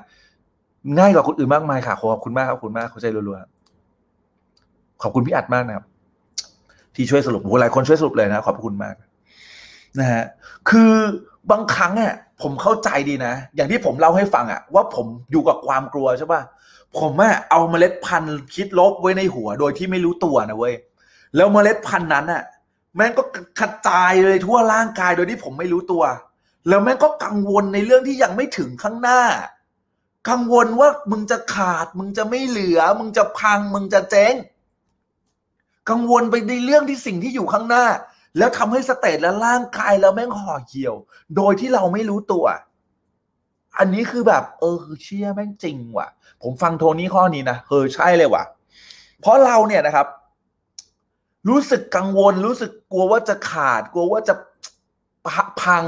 [0.99, 3.58] ง่ายกว่าคนอื่นมากมายค่ะขอบคุณมากครับขอบคุณมากขอใจรัวๆ
[5.03, 5.87] ขอบคุณพี่อัดมากนะครับ
[6.95, 8.95] ที่ช่วยสรุปโอ้หลายคนช่วยสรุปเลยนะ ขอบคุณมาก
[9.99, 10.25] นะฮะ
[10.69, 10.93] คือ
[11.51, 16.41] บางครั้งอะผมเข้าใจดีนะ อย่างที่ผมเล่าให้ฟังอะ ว่าผมอยู่กับความกลัวใช่ป่ะ
[16.99, 20.75] ผมอะเอาเมล็ดพันธุ์คิดลบไว้ในหัว โดยที่ไม่รู้ตัวนะเว้ย
[21.37, 22.43] แล้วเมล็ดพันธุ์นั้นอะ
[22.97, 23.23] แม่งก็
[23.61, 26.03] กระจายเลยทั่วร่างกายโดยที่ผมไม่รู้ตัว
[26.69, 29.23] แล้วแม่งก็กังวลในเรื่องที่ยังไม่ถึงข้างหน้า
[30.29, 34.35] กังวลว่ามึงจะขาด มึงจะไม่เหลือ มึงจะพัง มึงจะเจ๊ง
[35.91, 37.87] กังวลไปในเรื่องที่สิ่งที่อยู่ข้างหน้า
[38.39, 40.95] แล้วทำให้สเตตและร่างกายเราแม่งห่อเหี่ยว
[41.37, 42.45] โดยที่เราไม่รู้ตัว
[43.79, 46.09] อันนี้คือแบบ เออคือเชื่อแม่งจริงว่ะ
[46.43, 48.45] ผมฟังโทนี่ข้อนี้นะเออใช่เลยว่ะ
[49.21, 50.07] เพราะเราเนี่ยนะครับ
[51.49, 54.35] รู้สึกกังวลรู้สึกกลัวว่าจะขาด กลัวว่าจะ
[55.63, 55.85] พัง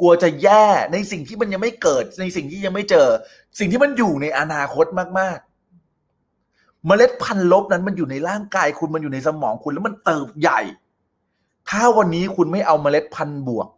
[0.00, 3.08] กลัวจะแย่ในสิ่งที่มันยังไม่เกิด ในสิ่งที่ยังไม่เจอ
[3.58, 4.86] สิ่งที่มันอยู่ในอนาคต
[5.18, 5.51] มากๆ
[6.86, 10.60] เมล็ดพันธุ์ลบนั้นมันอยู่ในร่างกายคุณมันอยู่ในสมองคุณแล้วมันเติบใหญ่
[11.68, 13.68] ถ้าวันนี้คุณไม่เอาเมล็ดพันธุ์บวก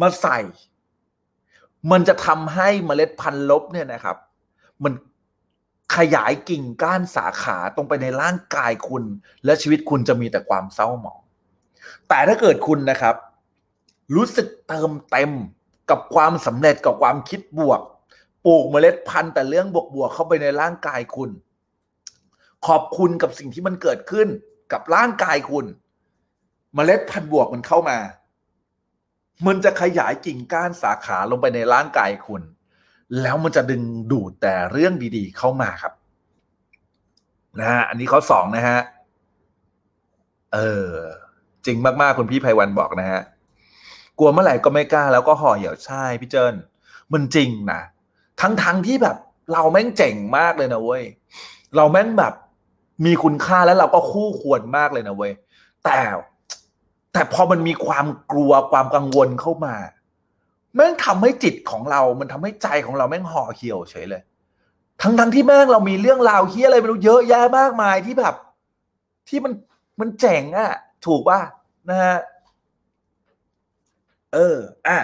[0.00, 0.38] มาใส่
[1.90, 4.16] มันจะทำให้เมล็ดพันธุ์ลบเนี่ยนะครับ
[4.84, 4.92] มัน
[5.96, 9.04] ขยายกิ่งก้านสาขาตรงไปในร่างกายคุณ
[9.44, 11.20] และชีวิตคุณจะมีแต่ความเศร้าหมอง
[12.08, 13.14] แต่ถ้าเกิดคุณนะครับ
[14.14, 15.30] รู้สึกเติมเต็ม
[15.90, 17.80] กับความสำเร็จกับความคิดบวก
[18.44, 21.30] ปลูกเมล็ดพันธุ์แต่เรื่องบวกๆเข้าไปในร่างกายคุณ
[22.66, 24.28] ขอบคุณกับสิ่งที่มันเกิดขึ้น
[24.72, 25.66] กับร่างกายคุณ
[26.74, 27.98] เมล็ดพันธุ์บวกมันเข้ามา
[29.46, 32.42] มันจะขยายกิ่งก้านสาขาลงไปในร่างกายคุณ
[33.22, 35.94] แล้วมันจะดึงดูดแต่เรื่องดีๆเข้ามาครับ
[37.58, 38.80] นะฮะอันนี้ข้อสองนะฮะ
[40.54, 40.88] เออ
[41.66, 43.20] จริงมากๆคุณพี่ไพวันบอกนะฮะ
[44.18, 46.54] กลัวเมื่อไหร่ก็ไม่กล้า แล้วก็ห่อเหี่ยวใช่พี่เจิ้น
[47.12, 47.80] มันจริงนะ
[48.40, 49.16] ทั้งๆทที่แบบ
[49.52, 51.04] เราแม่งเจ๋งมากเลยนะเว้ย
[51.76, 52.34] เราแม่งแบบ
[53.04, 55.32] มีคุณค่าแล้วเราก็คู่ควรมากเลยนะเว้ย
[55.84, 55.98] แต่
[57.12, 59.76] แต่พอมันมีความกลัวความกังวลเข้ามา
[60.74, 64.22] แม่งทำให้จิตของเรา มันทำให้ใจของเราแม่งห่อเหี่ยวเฉยเลย
[65.02, 68.34] ทั้งทั้งที่แม่งเรามีเรื่องราวเฮี้ยอะไรไม่รู้เยอะแยะมากมายที่แบบ
[69.28, 69.52] ที่มัน
[70.00, 70.72] มันเจ๋งอะ
[71.06, 71.40] ถูกป่ะ
[71.88, 72.16] นะฮะ
[74.32, 74.56] เออ
[74.88, 74.98] อะ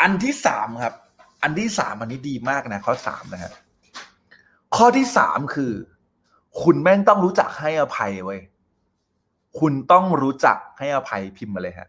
[0.00, 0.94] อันที่สามครับ
[1.42, 3.52] อันที่สามอันนี้ดีมากนะข้อสามนะฮะ
[4.76, 5.72] ข้อที่สามคือ
[6.62, 8.40] คุณแม่งต้องรู้จักให้อภัยเว้ย
[9.58, 11.88] คุณต้องรู้จักให้อภัยพิมพ์มาเลยฮะ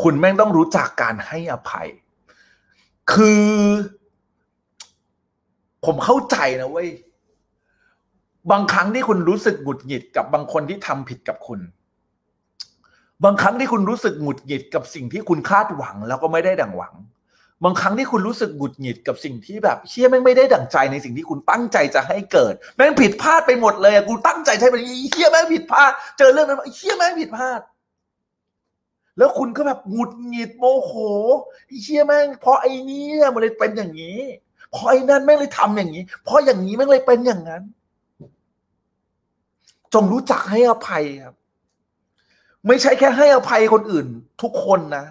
[0.00, 1.88] คุณแม่งต้องรู้จักการให้อภัย
[3.12, 3.44] คือ
[5.84, 6.88] ผมเข้าใจนะเว้ย
[8.50, 11.60] บางครั้งที่คุณรู้สึกหงุดหงิดกับบางคนที่ทำผิดกับคุณ
[13.24, 16.94] บางครั้งที่คุณรู้สึกหงุดหงิดกับสิ่งที่คุณคาดหวัง แล้วก็ไม่ได้ดังหวัง
[17.64, 24.74] บางครั้งที่คุณรู้สึกหงุดหงิดกับสิ่งที่แบบเชี่ยแม่งไม่ได้ดั่งใจในสิ่งที่คุณตั้งใจจะให้เกิด แม่งผิดพลาดไปหมดเลยอะกูตั้งใจใช้ไป
[25.12, 27.60] เชี่ยแม่งผิดพลาด เจอเรื่องนั้นเชี่ยแม่งผิดพลาด
[29.18, 30.92] แล้วคุณก็แบบหงุดหงิดโมโห
[31.82, 34.20] เชี่ยแม่งเพราะไอ้นี่มันเลยเป็นอย่างนี้
[34.72, 37.62] เพราะไอ้นั่นแม่งเลยทำอย่างนี้ เพราะอย่างนี้แม่งเลยเป็นอย่างนั้น
[39.94, 41.34] จงรู้จักให้อภัยครับ
[42.66, 44.06] ไม่ใช่แค่ให้อภัยคนอื่น
[44.42, 45.04] ทุกคนนะ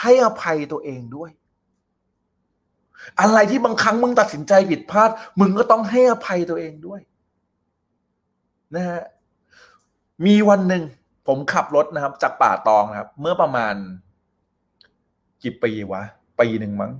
[0.00, 1.30] ให้อภัยตัวเองด้วย
[3.20, 7.00] อะไรที่บางครั้งมึงตัดสินใจผิดพลาด มึงก็ต้องให้อภัยตัวเองด้วย
[8.74, 9.02] นะฮะ
[10.26, 10.82] มีวันหนึ่ง
[11.26, 13.74] ผมขับรถนะครับ จากป่าตองนะครับ เมื่อประมาณ
[15.42, 16.02] กี่ปีวะ
[16.40, 16.92] ปีหนึ่งมั้ง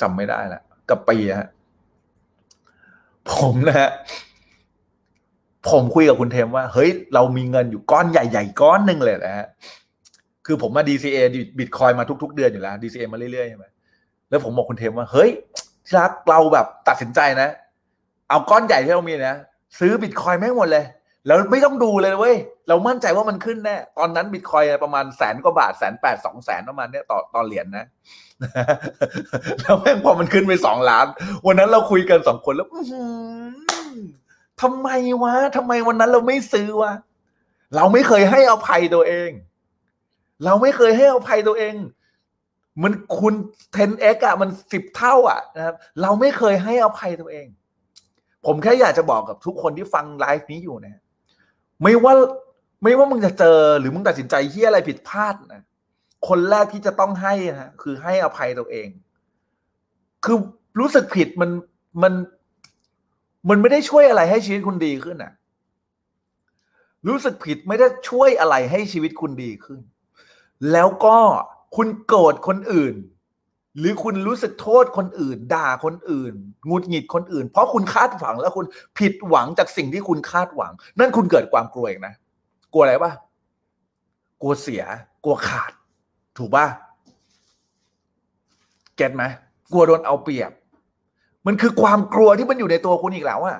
[0.00, 1.48] จำไม่ได้ละกับปีอะฮะ
[3.32, 3.90] ผมนะฮะ
[5.70, 9.46] ผมคุยกับคุณเทมว่า เฮ้ย เรามีเงินอยู่ก้อนใหญ่ ๆ ก้อนหนึ่งเลยนะฮะ
[10.46, 11.18] คือผมมา DCA
[11.58, 13.66] บิตคอยมาทุก ๆ เดือนอยู่แล้ว DCA มาเรื่อยๆใช่ไหม
[14.32, 15.30] แล้วผมบอกคุณเทมว่า เฮ้ย
[15.84, 17.48] ที่รักเราแบบตัดสินใจนะ
[18.28, 19.36] เอาก้อนใหญ่ที่เรามีนะ
[19.78, 20.84] ซื้อบิตคอยแม่งหมดเลย
[21.26, 22.36] แล้วไม่ต้องดูเลยเว้ย
[22.68, 27.86] เรามั่นใจว่ามันขึ้นแน่ ตอนนั้นบิตคอยประมาณแสนกว่าบาทแสนแปดสองแสนประมาณเนี้ยต่อต่อเหรียญนะ
[29.60, 31.06] แล้วแม่งพอมันขึ้นไปสองล้าน
[31.46, 32.68] วันนั้นเราคุยกันสองคนแล้ว
[34.62, 34.88] ทำไม
[35.22, 36.92] วะทำไมวันนั้นเราไม่ซื้อวะ
[37.76, 39.30] เราไม่เคยให้อภัยตัวเอง
[40.44, 41.74] เราไม่เคยให้อภัยตัวเอง
[42.82, 43.34] มันคุณ
[43.76, 47.46] 10x อะ มันสิบเท่าอะนะครับ เราไม่เคยให้อภัยตัวเอง
[48.46, 51.00] ผมแค่อยากจะบอกกับทุกคนที่ฟังไลฟ์นี้อยู่นะ
[51.82, 52.14] ไม่ว่า
[52.82, 55.62] ไม่ว่ามึงจะเจอหรือมึงตัดสินใจเฮียอะไรผิดพลาดนะ
[56.28, 58.88] คนแรกที่จะต้องให้นะคือให้อภัยตัวเอง
[60.24, 60.36] คือ
[60.80, 61.50] รู้สึกผิดมัน
[62.02, 62.12] มัน
[63.48, 65.32] มันไม่ได้ช่วยอะไรให้ชีวิตคุณดีขึ้นอะ
[67.08, 69.80] รู้สึกผิดไม่ได้ช่วยอะไรให้ชีวิตคุณดีขึ้น
[70.72, 71.18] แล้วก็
[71.76, 72.94] คุณโกรธคนอื่น
[73.78, 76.34] หรือคุณรู้สึกโทษคนอื่น ด่าคนอื่น
[76.68, 78.66] งุดหงิดคนอื่น เพราะคุณคาดหวังแล้วคุณ
[78.98, 82.14] ผิดหวังจากสิ่งที่คุณคาดหวัง นั่นคุณเกิดความกลัวเองนะ
[82.72, 83.12] กลัวอะไรปะ
[84.40, 84.82] กลัวเสีย
[85.24, 85.72] กลัวขาด
[86.36, 86.66] ถูกปะ
[88.96, 89.24] เก็ตไหม
[89.72, 90.52] กลัวโดนเอาเปรียบ
[91.46, 93.58] มันคือความกลัวที่มันอยู่ในตัวคุณอีกแล้วอะ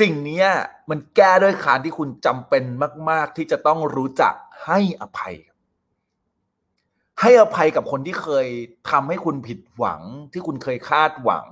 [0.00, 0.44] สิ่งนี้
[0.90, 2.64] มันแก้ด้วยการที่คุณจำเป็น
[3.10, 4.34] มาก ๆ ที่จะต้องรู้จัก
[4.66, 5.34] ให้อภัย
[7.20, 8.46] ให้อภัยกับคนที่เคย
[8.90, 10.00] ทำให้คุณผิดหวัง
[10.32, 11.46] ที่คุณเคยคาดหวัง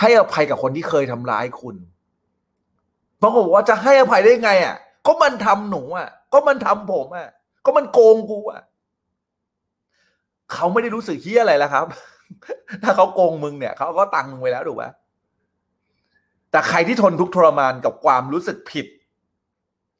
[0.00, 1.76] ให้อภัยกับคนที่เคยทำร้ายคุณ
[3.20, 7.28] บางคนบอกว่าจะให้อภัยได้ไง อะ ก็มันทำหนูอะ ก็มันทำผมอะ
[7.64, 8.62] ก็มันโกงกูอะ
[10.52, 11.86] เขาไม่ได้รู้สึกเฮี้ยอะไรแล้วครับ
[12.82, 14.84] ถ้าเขาโกงมึงเนี่ยเขาก็ตังค์มึงไปแล้วถูกไหม
[16.50, 18.86] แต่ใครที่ทนทุกข์ทรมานกับความรู้สึกผิด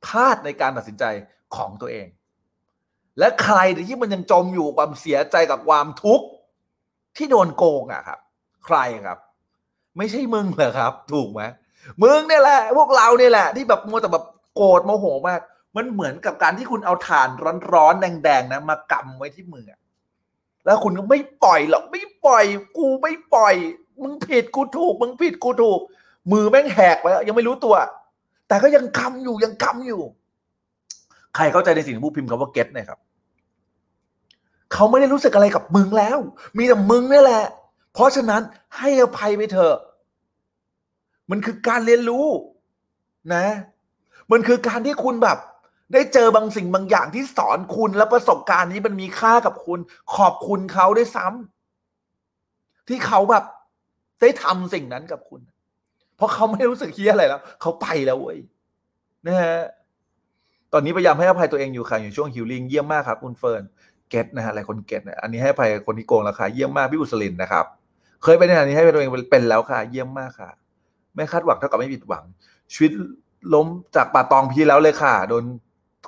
[0.06, 1.04] พลาดในการตัดสินใจ
[1.56, 2.06] ของตัวเอง
[3.18, 3.58] และใคร
[3.88, 6.26] ที่มันยังจมอยู่ความเสียใจกับความทุกข์
[7.16, 8.18] ที่โดนโกงอะครับ
[8.66, 9.18] ใครครับ
[9.96, 11.42] ไม่ใช่มึงเหรอครับ ถูกไหม
[12.02, 15.40] มึงเนี่ยแหละ พวกเราเนี่ยแหละ ที่แบบมัวแต่แบบโกรธโมโหมาก
[15.76, 17.28] มันเหมือนกับการที่คุณเอาถ่าน
[17.72, 19.66] ร้อนๆแดงๆนะมากำไว้ที่มือ
[20.64, 22.44] แล้วคุณก็ไม่ปล่อยหรอกไม่ปล่อย
[22.78, 23.54] กูไม่ปล่อย
[24.02, 25.80] มึงผิดกูถูก มึงผิดกูถูก
[26.32, 27.74] มือแม่งแหกไปแล้วยังไม่รู้ตัว
[28.48, 30.02] แต่ก็ยังกำอยู่ยังกำอยู่
[31.36, 32.98] ใครเข้าใจในสิ่งที่ผู้พิมพ์คำว่าเก็ตเนี่ยครับ
[34.72, 36.18] เขาไม่ได้รู้สึกอะไรกับมึงแล้ว
[36.56, 37.44] มีแต่มึงนี่แหละ
[37.94, 38.42] เพราะฉะนั้น
[38.78, 39.76] ให้อภัยไปเถอะ
[41.30, 42.26] มันคือการเรียนรู้
[43.34, 43.46] นะ
[44.32, 45.38] มันคือการที่คุณแบบ
[45.92, 49.78] ได้เจอบางสิ่งบางอย่างที่สอนคุณและประสบการณ์นี้มันมีค่ากับคุณ
[50.16, 53.44] ขอบคุณเขาด้วยซ้ำที่เขาแบบ
[54.20, 55.40] ได้ทำสิ่งนั้นกับคุณ
[56.16, 58.38] เพราะเขาไม่รู้สึกเฮียอะไรแล้วเขาไปแล้วเว้ย
[59.26, 59.60] นะฮะ
[60.72, 63.62] ตอนนี้พยายามให้อภัยตัวเองอยู่ค่ะอยู่ช่วงฮิลลิ่งเยี่ยมมากครับ คุณเฟิร์น
[64.10, 67.64] เก็ตนะฮะหลายคนเก็ตนะอันนี้ให้ภัยคนที่โกงราคาเยี่ยมมากพี่อุสลินนะครับ
[68.22, 70.50] เคยไปในอันนี้ให้ตัวเองเป็นแล้วค่ะ เยี่ยมมากค่ะ
[71.14, 72.24] ไม่คาดหวังเท่ากับไม่ผิดหวัง
[72.72, 72.92] ชีวิต
[73.54, 75.44] ล้มจากป่าตองพี่แล้วเลยค่ะ โดน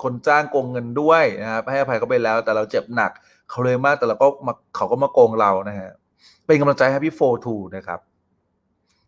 [0.03, 3.11] คนจ้างโกงเงินด้วยนะครับให้อภัยเขาไปแล้ว แต่เราเจ็บหนัก
[3.51, 5.90] เขาเลยมากแต่เราก็มาเขาก็มาโกงเรานะฮะ
[6.46, 8.01] เป็นกำลังใจให้พี่โฟทูนะครับ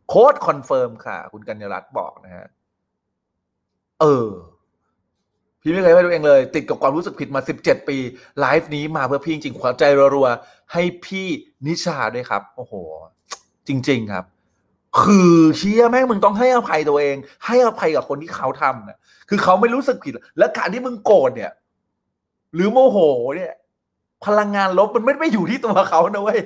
[0.09, 2.47] โค้ช confirm ค่ะ คุณกัญญรัตน์บอกนะฮะ
[4.01, 4.29] เออ
[5.61, 7.97] พี่ไม่เคยให้ตัวเองเลย ติดกับความรู้สึกผิดมาสิบเจ็ดปี
[8.41, 9.85] ไลฟ์นี้มาเพื่อพี่จริงๆขวัญใจ
[10.15, 11.27] รัวๆให้พี่
[11.67, 12.75] นิชาด้วยครับ โอ้โห
[13.69, 14.25] จริง ๆครับ
[15.01, 18.99] คือเชี่ยแม่งมึงต้องให้อภัยตัวเอง ให้อภัยกับคนที่เขาทำนะ
[19.29, 21.53] คือเขาไม่รู้สึกผิด และการที่มึงโกรธเนี่ย
[22.55, 22.99] หรือโมโห
[23.37, 23.53] เนี่ย
[24.25, 26.41] พลังงานลบมันไม่ไม่อยู่ที่ตัวเขานะเว้ย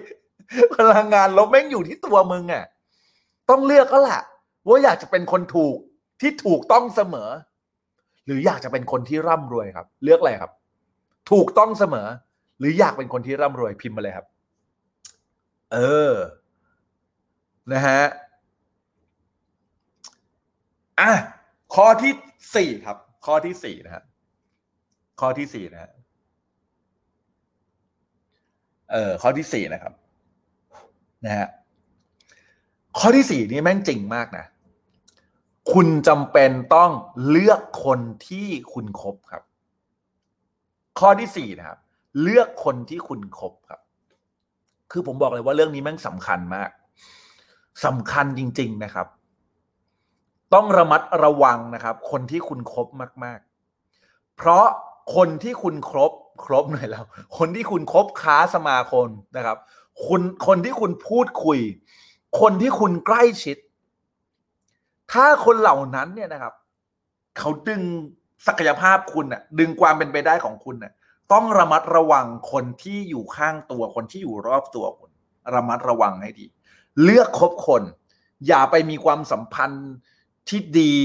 [0.77, 2.65] พลังงานลบแม่งอยู่ที่ตัวมึงอะ
[3.51, 4.21] ต้องเลือกก็แหละ
[4.67, 5.77] ว่าอยากจะเป็นคนถูก
[6.21, 7.29] ที่ถูกต้องเสมอ
[8.27, 10.53] หรืออยากจะเป็นคนที่ร่ำรวยครับ เลือกอะไรครับ
[11.31, 12.09] ถูกต้องเสมอ
[12.59, 14.27] หรืออยากเป็นคนที่ร่ำรวยพิมพ์มาเลยครับ
[15.73, 15.79] เอ
[16.11, 16.13] อ
[17.73, 18.01] นะฮะ
[21.01, 21.13] อะ
[21.75, 22.13] ข้อที่
[22.57, 22.97] สี่ครับ
[23.27, 24.03] ข้อที่สี่นะฮะ
[25.21, 25.91] ข้อที่สี่นะฮะ
[28.93, 29.93] เออข้อที่สี่นะครับ
[31.25, 31.49] นะฮะ
[32.99, 34.45] ข้อที่สี่นี่แม่งจริงมากนะ
[35.73, 36.91] คุณจำเป็นต้อง
[37.29, 39.43] เลือกคนที่คุณคบครับ
[40.99, 41.79] ข้อที่สี่นะครับ
[42.23, 43.81] เลือกคนที่คุณคบครับ
[44.91, 46.71] คือผมบอกเลยว่าเรื่องนี้แม่งสำคัญมาก
[47.85, 49.07] สำคัญจริง ๆนะครับ
[50.55, 52.87] ต้องระมัดระวังนะครับ คนที่คุณคบ
[53.25, 53.41] มาก
[53.87, 54.67] ๆ เพราะ
[55.17, 56.13] คนที่คุณครบ
[56.45, 57.05] ครบหน่อยแล้ว
[57.39, 59.07] คนที่คุณคบค้าสมาคม
[59.37, 59.59] นะครับ
[60.07, 61.59] คุณคนที่คุณพูดคุย
[62.41, 63.57] คนที่คุณใกล้ชิด
[65.13, 66.55] ถ้าคนเหล่านั้นเนี่ยนะครับ
[67.39, 67.83] เขาดึง
[68.47, 70.93] ศักยภาพคุณน่ะ ดึงความเป็นไปได้ของคุณน่ะ
[71.33, 75.11] ต้องระมัดระวังคนที่อยู่ข้างตัวคนที่อยู่รอบตัวคุณ
[75.55, 76.47] ระมัดระวังให้ดี
[77.03, 77.83] เลือกคบคน
[78.47, 79.93] อย่าไปมีความสัมพันธ์
[80.49, 80.97] ที่ดี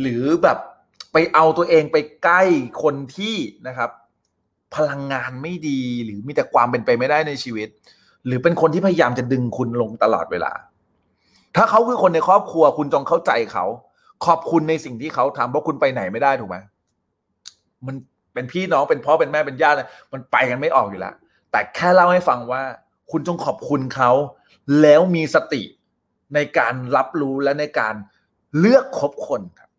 [0.00, 0.58] หรือแบบ
[1.12, 2.42] ไปเอาตัวเองไปใกล้
[2.82, 3.36] คนที่
[3.66, 3.90] นะครับ
[4.74, 7.68] พลังงานไม่ดีหรือมีแต่ความเป็นไปไม่ได้ในชีวิต
[8.26, 10.52] หรือเป็นคนที่พยายามจะดึงคุณลงตลอดเวลา
[11.56, 13.64] ถ้าเขาคือคนในครอบครัว คุณจงเข้าใจเขา
[14.26, 16.56] ขอบคุณในสิ่งที่เขาทำเพราะคุณไปไหนไม่ได้ถูกไหม
[17.86, 17.96] มัน
[18.34, 19.76] เป็นพี่น้องเป็นพ่อเป็นแม่เป็นญาติ
[20.12, 21.14] มันไปกันไม่ออกอยู่แล้ว
[21.50, 22.62] แต่แค่เล่าให้ฟังว่า
[23.10, 24.10] คุณจงขอบคุณเขา
[24.82, 25.62] แล้วมีสติ
[26.34, 27.94] ในการรับรู้และในการ
[28.58, 29.70] เลือกคบคนครับ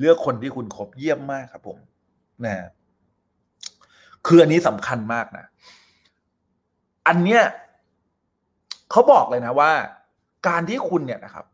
[0.00, 1.78] เลือกคนที่คุณคบเยี่ยมมากครับ ผม
[2.44, 2.54] นะ
[4.26, 5.44] คืออันนี้สำคัญมากนะ
[7.06, 7.42] อันเนี้ย
[8.90, 9.70] เขาบอกเลยนะว่า
[10.48, 11.44] การที่คุณเนี่ยนะครับ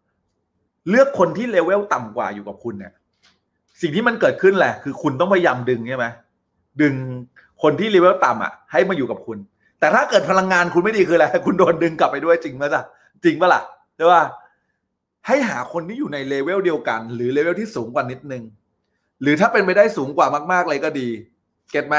[0.89, 2.93] เลือกคนที่เลเวลต่ำกว่าอยู่กับคุณเนี่ย
[3.81, 6.07] สิ่งที่มันเกิดขึ้นแหละ คือคุณต้องพยายามดึงใช่ไหม
[6.83, 6.95] ดึง
[7.63, 9.39] คนที่เลเวลต่ำอะ ให้มาอยู่กับคุณ
[9.81, 12.83] แต่ถ้าเกิดพลังงานคุณไม่ดีคืออะไรคุณโดนดึงกลับไปด้วยจริงไหมจ๊ะ
[13.25, 13.63] จริงปะล่ะ
[13.97, 14.23] ใช่ป่ะ
[15.27, 18.43] ให้หาคนที่อยู่ในเลเวลเดียวกัน หรือเลเวลที่สูงกว่านิดนึง
[19.23, 21.09] หรือถ้าเป็นไปได้สูงกว่ามากๆเลยก็ดี
[21.71, 21.97] get ไหม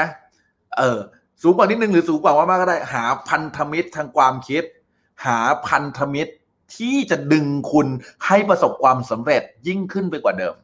[0.78, 0.98] เออ
[1.42, 4.62] สูงกว่านิดนึงหรือสูงกว่ามากๆก็ได้ หาพันธมิตรทางความคิด
[5.24, 6.32] หาพันธมิตร
[6.76, 7.88] ที่จะดึงคุณ
[8.26, 10.54] ให้ประสบความสำเร็จยิ่งขึ้นไปกว่าเดิม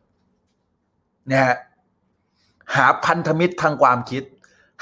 [1.31, 1.57] นะฮะ
[2.77, 4.23] หาพันธมิตรทางความคิด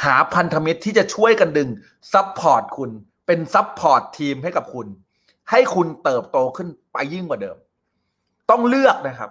[0.05, 1.69] หาพันธมิตรที่จะช่วยกันดึง
[2.13, 2.91] support คุณ
[3.27, 4.87] เป็น support team ให้กับคุณ
[5.51, 7.57] ให้คุณเติบโตขึ้นไปยิ่งกว่าเดิม
[8.51, 9.31] ต้องเลือกนะครับ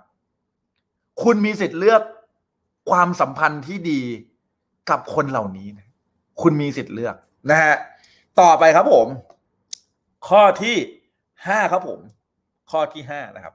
[1.23, 2.01] คุณมีสิทธิ์เลือก
[2.89, 4.01] ความสัมพันธ์ที่ดี
[4.89, 5.88] กับคนเหล่านี้นะ
[6.41, 7.15] คุณมีสิทธิ์เลือก
[7.49, 7.75] นะฮะ
[8.39, 9.07] ต่อไปครับผม
[10.30, 10.75] ข้อที่
[11.47, 11.99] ห้าครับผม
[12.71, 13.53] ข้อที่ห้านะครับ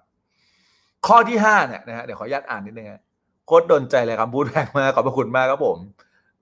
[1.06, 3.02] ข้อที่ห้าเนี่ยนะฮะเดี๋ยวขออนุญาตอ่านนิดนึงฮะ
[3.46, 5.78] โคตรโดนใจเลยครับพูดแพงมากขอบพระคุณมากครับผม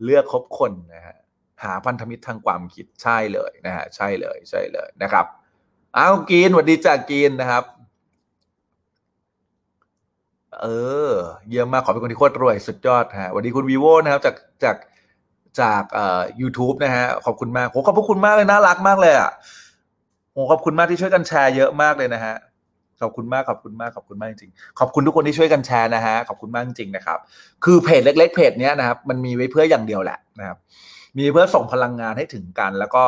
[0.05, 1.17] เลือกคบคนนะฮะ
[1.63, 5.27] หาพันธมิตรทางความคิดใช่เลยนะฮะใช่เลยใช่เลยนะครับ
[5.97, 7.65] อ้าวกินสวัสดีจากกินนะครับ
[10.61, 10.67] เอ
[11.11, 11.13] อ
[11.49, 14.77] เยี่ยมมากขอเป็นคนที่โคตรรวยสุดยอดฮะสวัสดีคุณวีโวนะครับจากจาก
[15.61, 19.31] จากเอ่อ YouTube นะฮะขอบคุณมากโหขอบพระคุณมากเลยน่ารักมากเลยอะ
[20.33, 22.35] โหขอบคุณมากที่ช่วยกันแชร์เยอะมากเลยนะฮะ
[23.03, 27.19] ขอบคุณมากขอบคุณมากขอบคุณมากจริงๆขอบคุณทุกคนที่ช่วยกันแชร์นะฮะขอบคุณมากจริงๆนะครับ
[27.65, 30.59] คือเพจเล็ก ๆ เพจเนี้ยนะครับ มันมีไว้เพื่ออย่างเดียวแหละนะครับ
[31.19, 33.05] มีเพื่อส่งพลังงานให้ถึงกัน แล้วก็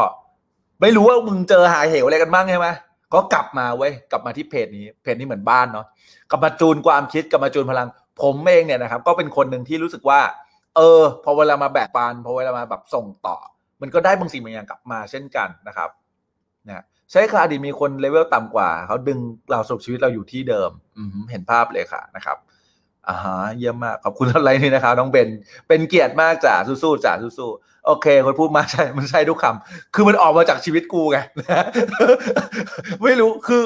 [0.81, 2.69] ไม่รู้ว่ามึงเจอหายเหวอะไรกันบ้างใช่ไหม
[3.15, 5.87] ก็กลับมาเว้ยกลับมาที่เพจนี้เพจนี้เหมือนบ้านเนาะ
[6.31, 7.89] กลับมาจูนความคิดกลับมาจูนพลัง
[8.23, 10.21] ผมเองเนี่ยนะครับ ก็เป็นคนหนึ่งที่รู้สึกว่า
[10.77, 13.37] เออ พอเวลามาแบ่งปันพอเวลามาแบบส่งต่อ
[13.81, 15.91] มันก็ได้บางสิ่งบางอย่างกลับมาเช่นกันนะครับ
[16.67, 19.19] นะ ใช่ค่ะอดีตมีคนเลเวลต่ำกว่า เขาดึง
[19.51, 22.37] เราสรุปชีวิตเราอยู่ที่เดิม อืเห็นภาพเลยค่ะนะครับ
[23.09, 25.29] อ่าฮะเยี่ยมมาก ขอบคุณอะไรนี่นะครับน้องเบน
[25.69, 31.19] เป็นเกียรติมากจ้ะสู้ๆจ้ะสู้ๆโอเค คนพูดมาใช่มันใช่ทุกคคือมันออกมาจากชีวิตกูไง
[33.03, 33.63] ไม่รู้คือ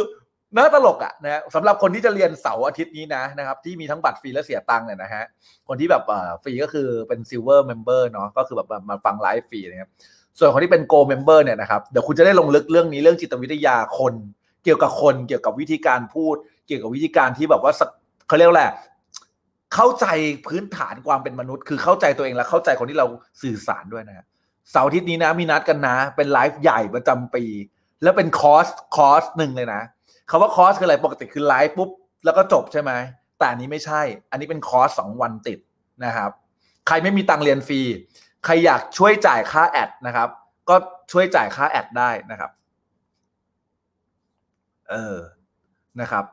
[0.57, 5.24] น่าตลกอะนะสำหรับคนที่จะเรียนเสาร์อาทิตย์นี้นะนะครับที่มีทั้งบัตรฟรีและเสียตังค์เนี่ยนะฮะ
[5.68, 9.90] คนที่แบบเอ่อฟรีก็คือเป็น silver member เนาะก็คือแบบมาฟังไลฟ์ฟรีนะครับ
[10.39, 14.14] ส่วนคนที่เป็น gold member เนี่ยนะครับเดี๋ยวคุณจะได้ลงลึกเรื่องนี้เรื่องจิตวิทยาคน
[14.64, 17.89] เกี่ยวกับคน เกี่ยวกับวิธีการพูด เกี่ยวกับวิธีการที่แบบว่าสัก
[18.28, 18.74] เขาเรียกว่าอะ
[19.74, 20.07] เข้าใจ
[20.47, 23.07] พื้นฐานความเป็นมนุษย์ คือเข้าใจตัวเองและเข้าใจคนที่เรา
[23.43, 24.26] สื่อสารด้วยนะฮะ
[24.70, 27.45] เสาร์อาทิตย์นี้นะมีนัดกันนะ เป็นไลฟ์ใหญ่ประจำปี
[28.03, 28.66] แล้วเป็นคอร์ส
[28.97, 29.82] คอร์สหนึ่งเลยนะ
[30.30, 31.91] คำว่าคอร์สคืออะไรปกติคือไลฟ์ปุ๊บ
[32.24, 32.93] แล้วก็จบใช่ไหม
[33.39, 35.59] แต่อันนี้ไม่ใช่ อันนี้เป็นคอร์สสองวันติด
[36.05, 36.30] นะครับ
[36.87, 37.80] ใครไม่มีตังเรียนฟรี
[38.47, 40.28] ใครอยากช่วยจ่ายค่า ad นะครับ
[40.68, 40.74] ก็
[41.12, 42.51] ช่วยจ่ายค่า ad ได้นะครับ
[44.90, 45.16] เออ
[46.01, 46.24] นะครับ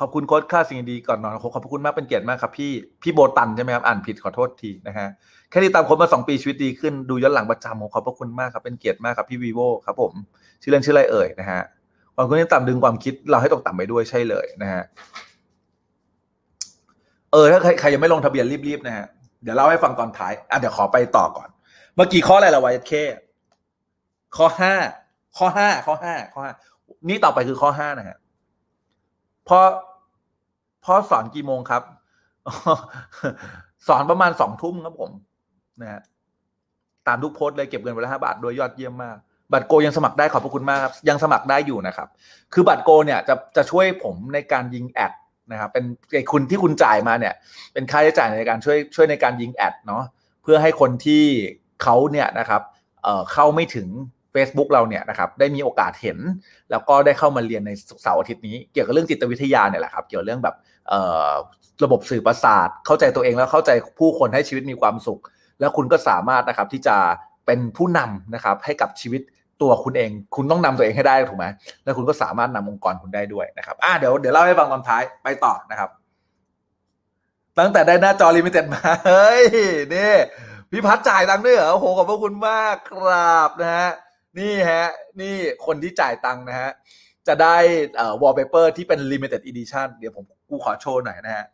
[0.00, 2.72] ขอบคุณโค้ชค่าสิ่งดีก่อนนอนขอบคุณมากเป็นเกียรติมากครับพี่
[3.02, 5.08] พี่โบตันใช่ไหมครับอ่านผิดขอโทษทีนะฮะ
[5.50, 10.12] แค่ติดตามโค้ดมาสองปีชีวิตดีขึ้นดูย้อนหลังประจำผมขอบพระคุณมากครับเป็นเกียรติมากครับพี่วีโวครับ ผม
[10.62, 11.60] ชื่อเล่นชื่ออะไรเอ่ยนะฮะ
[12.14, 14.82] ความคิดต่ำดึงความคิดเราให้ตกต่ำไปด้วยใช่เลยนะฮะ
[17.32, 19.06] เออถ้าใครใครยังไม่ลงทะเบียนรีบๆนะฮะ
[19.42, 21.48] เดี๋ยวเล่าให้ฟังตอนท้ายอะเดี๋ยวขอไปต่อก่อน
[21.94, 22.92] เมื่อกี้ข้ออะไรละวายเค
[24.36, 24.74] ข้อห้า
[25.38, 26.52] ข้อห้าข้อห้าข้อห้า
[27.08, 28.18] นี่ต่อไปคือข้อห้านะฮะ
[29.48, 29.58] พอ
[30.84, 31.82] พ่อสอนกี่โมงครับ
[33.88, 35.10] สอนประมาณสองทุ่มครับผม
[35.80, 36.00] นะฮะ
[37.06, 39.16] ตามทุกโพสต์เลยเก็บเงินไปละห้าบาทโดยยอดเยี่ยมมาก
[39.52, 42.08] บัตรโกยังสมัครได้ขอบพระคุณมากครับ ยังสมัครได้อยู่นะครับ
[42.52, 45.12] คือบัตรโกเนี่ยจะจะช่วยผมในการยิงแอด
[45.50, 45.84] นะครับเป็น
[46.14, 47.34] ไอ้คุณที่คุณจ่ายมาเนี่ย
[47.72, 50.04] เป็นค่าใช้จ่ายในการช่วยช่วยในการยิงแอดเนาะ
[50.42, 51.24] เพื่อให้คนที่
[51.82, 52.62] เขาเนี่ยนะครับ
[53.02, 53.88] เอ่อเข้าไม่ถึง
[54.34, 56.18] Facebook เราเนี่ยนะครับได้มีโอกาสเห็น
[56.70, 57.70] แล้วก็ได้เข้ามาเรียนใน
[58.02, 60.54] เสาร์อาทิตย์นี้ เกี่ยวกับเรื่องจิตวิทยาเนี่ยแหละครับ เกี่ยวเรื่องแบบ
[60.88, 61.30] เอ่อ
[61.84, 65.20] ระบบสื่อประสาท เข้าใจตัวเองแล้วเข้าใจผู้คนให้ชีวิตมีความสุข
[65.60, 66.96] แล้วคุณก็สามารถนะครับที่จะ
[67.46, 69.22] เป็นผู้นำนะครับให้กับชีวิต
[69.62, 71.46] ตัวคุณเอง คุณต้องนำตัวเองให้ได้ถูกไหม
[71.84, 75.90] แล้วคุณก็สามารถนำองค์กรคุณได้ด้วยนะครับอ่าเดี๋ยวเดี๋ยวเล่าให้ฟังตอนท้ายไปต่อนะครับ
[77.58, 79.42] ตั้งแต่ได้หน้าจอลิมิเต็ดมาเฮ้ย
[79.94, 80.14] นี่
[80.70, 83.90] พี่พัดจ่ายตังค์ด้วยเหรอโอ้โหขอบพระคุณมากครับนะฮะ
[84.38, 84.86] นี่ฮะ
[85.20, 85.34] นี่
[85.66, 86.70] คนที่จ่ายตังค์นะฮะ
[87.28, 87.56] จะได้
[87.96, 91.44] เอ่อ wallpaper ที่เป็น limited edition เดี๋ยวผมกูขอโชว์หน่อยนะฮะ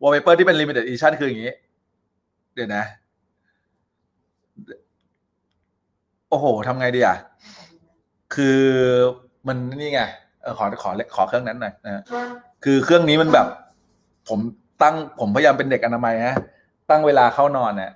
[0.00, 1.52] wallpaper ที่เป็น limited edition คืออย่างนี้
[2.54, 2.84] เดี๋ยวนะ
[6.23, 7.16] โอ้โหทำไงดีอะ
[8.34, 8.60] คือ
[9.46, 10.02] มันนี่ไง
[10.42, 12.02] เออขอขอขอเครื่องนั้นหน่อยนะฮะ
[12.64, 13.46] คือเครื่องนี้มันแบบ
[14.28, 14.40] ผม
[14.82, 16.36] ตั้งผมพยายามเป็นเด็กอนามัยฮะ
[16.90, 17.92] ตั้งเวลาเข้านอนเนี่ย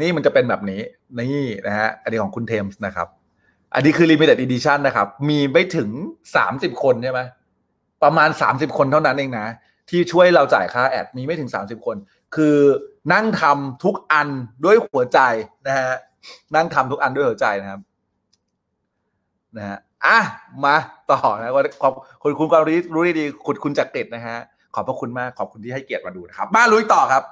[0.00, 0.80] นี่มันจะเป็นแบบนี้
[1.18, 3.08] นี่นะฮะอันนี้ของคุณเทมส์นะครับ
[3.74, 5.90] อันนี้คือ limited edition นะครับ มีไม่ถึง
[6.36, 7.20] สามสิบคนใช่ไหม
[8.02, 9.46] ประมาณสามสิบคนเท่านั้นเองนะ
[9.90, 11.96] ที่ช่วยเราจ่ายค่าแอดมีไม่ถึงสามสิบคน
[12.34, 12.56] คือ
[13.12, 14.28] นั่งทำทุกอัน
[14.64, 15.18] ด้วยหัวใจ
[15.66, 15.92] นะฮะ
[16.54, 17.80] นั่งทำทุกอันด้วยหัวใจนะครับ
[19.56, 20.18] นะฮะอะ
[20.64, 20.74] มา
[21.10, 24.38] ต่อนะว่าขอบคุณคุณความรู้รู้ดีๆคุณคุณจักริดนะฮะ
[24.74, 27.22] ขอบพระคุณมากขอบคุณที่ให้เกียรติมาดูนะครับ มาลุยต่อครับ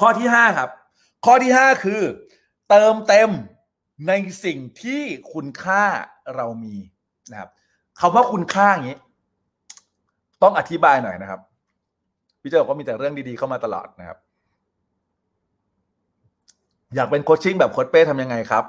[0.00, 0.70] ข้อที่ห้าครับ
[1.24, 2.00] ข้อที่ห้าคือ
[2.70, 3.30] เติมเต็ม
[4.08, 4.12] ใน
[4.44, 5.02] สิ่งที่
[5.32, 5.84] คุณค่า
[6.36, 6.76] เรามี
[7.30, 7.50] นะครับ
[8.00, 8.98] คำว่าคุณค่าอย่างนี้
[10.42, 11.40] ต้องอธิบายหน่อยนะครับ
[12.40, 14.18] พี่เจ้าบอกว่ามีแต่เรื่องดีๆเข้ามาตลอดนะครับ
[16.94, 18.64] อยากเป็นโคชชิ่งแบบโค้ชเป้ทำยังไงครับ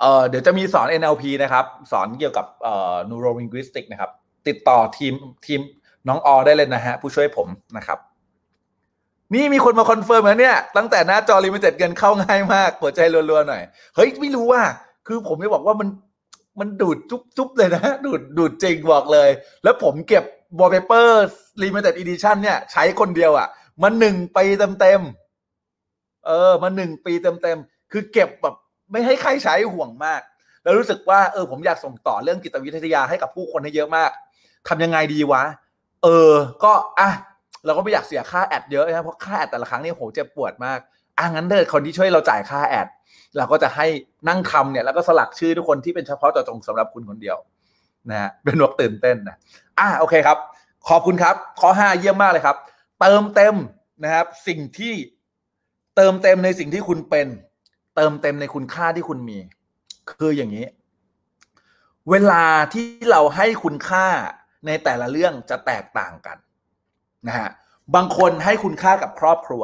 [0.00, 4.10] เอ่อเดี๋ยวจะมีสอน NLP นะครับ สอนเกี่ยวกับเอ่อ neuro linguistic นะครับ
[4.48, 5.14] ติดต่อทีม
[5.46, 5.60] ทีม
[6.08, 7.98] น้องออได้เลยนะฮะ ผู้ช่วยผมนะครับ
[9.34, 13.00] นี่มีคนมา confirm แล้วเนี่ย ตั้งแต่หน้าจอ limited เงินเข้าง่ายมากหัวใจ
[13.30, 13.62] รัวๆหน่อย
[13.96, 14.62] เฮ้ย ไม่รู้ว่า
[15.06, 15.88] คือผมจะบอกว่ามัน
[16.60, 19.28] มันดูดจุ๊บๆเลยนะ ดูดดูดจริงบอกเลย
[19.64, 20.24] แล้วผมเก็บ
[20.58, 21.08] wallpaper
[21.62, 23.48] limited edition เนี่ย ใช้คนเดียวอะ่ะ
[23.82, 24.38] มันหนึ่งไป
[24.80, 25.21] เต็มๆ
[26.26, 27.12] เออมาหนึ่งปี
[27.42, 28.54] เต็มๆคือเก็บแบบ
[28.90, 30.20] ไม่ให้ใครใช้หวงมาก
[30.62, 34.10] แล้วรู้สึกว่าเออผมอยากส่งต่อเรื่องจิตวิทยาให้กับผู้คนให้เยอะมาก
[34.68, 35.42] ทำยังไงดีวะ
[36.02, 36.32] เออ
[36.64, 37.10] ก็อะ
[37.64, 40.78] เราก็ไม่อยากเสียค่าแอดเยอะนะเพราะค่าแอดแต่ละครั้งนี่โหเจ็บปวดมาก
[41.18, 42.88] อะงั้นเดิคนที่ช่วยเราจ่ายค่าแอด
[43.36, 43.86] เราก็จะให้
[44.28, 47.36] นั่งทำเนี่ยแล้วก็สลักชื่อทุกคนที่เป็นเฉพาะเจาะจงสำหรับคุณคนเดียว
[48.10, 49.36] นะฮะเป็นวกตื่นเต้นนะ
[49.78, 50.38] อะโอเคครับ
[50.88, 52.56] ขอบคุณครับ ข้อห้าเยี่ยมมากเลยครับ
[53.00, 53.54] เติมเต็ม
[54.04, 54.94] นะครับ สิ่งที่
[55.96, 57.28] เติมเต็มในสิ่งที่คุณเป็น
[57.96, 59.38] เติมเต็มในคุณค่าที่คุณมี
[60.10, 60.66] คืออย่างนี้
[62.10, 64.06] เวลาที่เราให้คุณค่า
[64.66, 66.36] ในแต่ละเรื่องจะแตกต่างกัน
[67.26, 67.50] นะฮะ
[67.94, 69.62] บางคนให้คุณค่ากับครอบครัว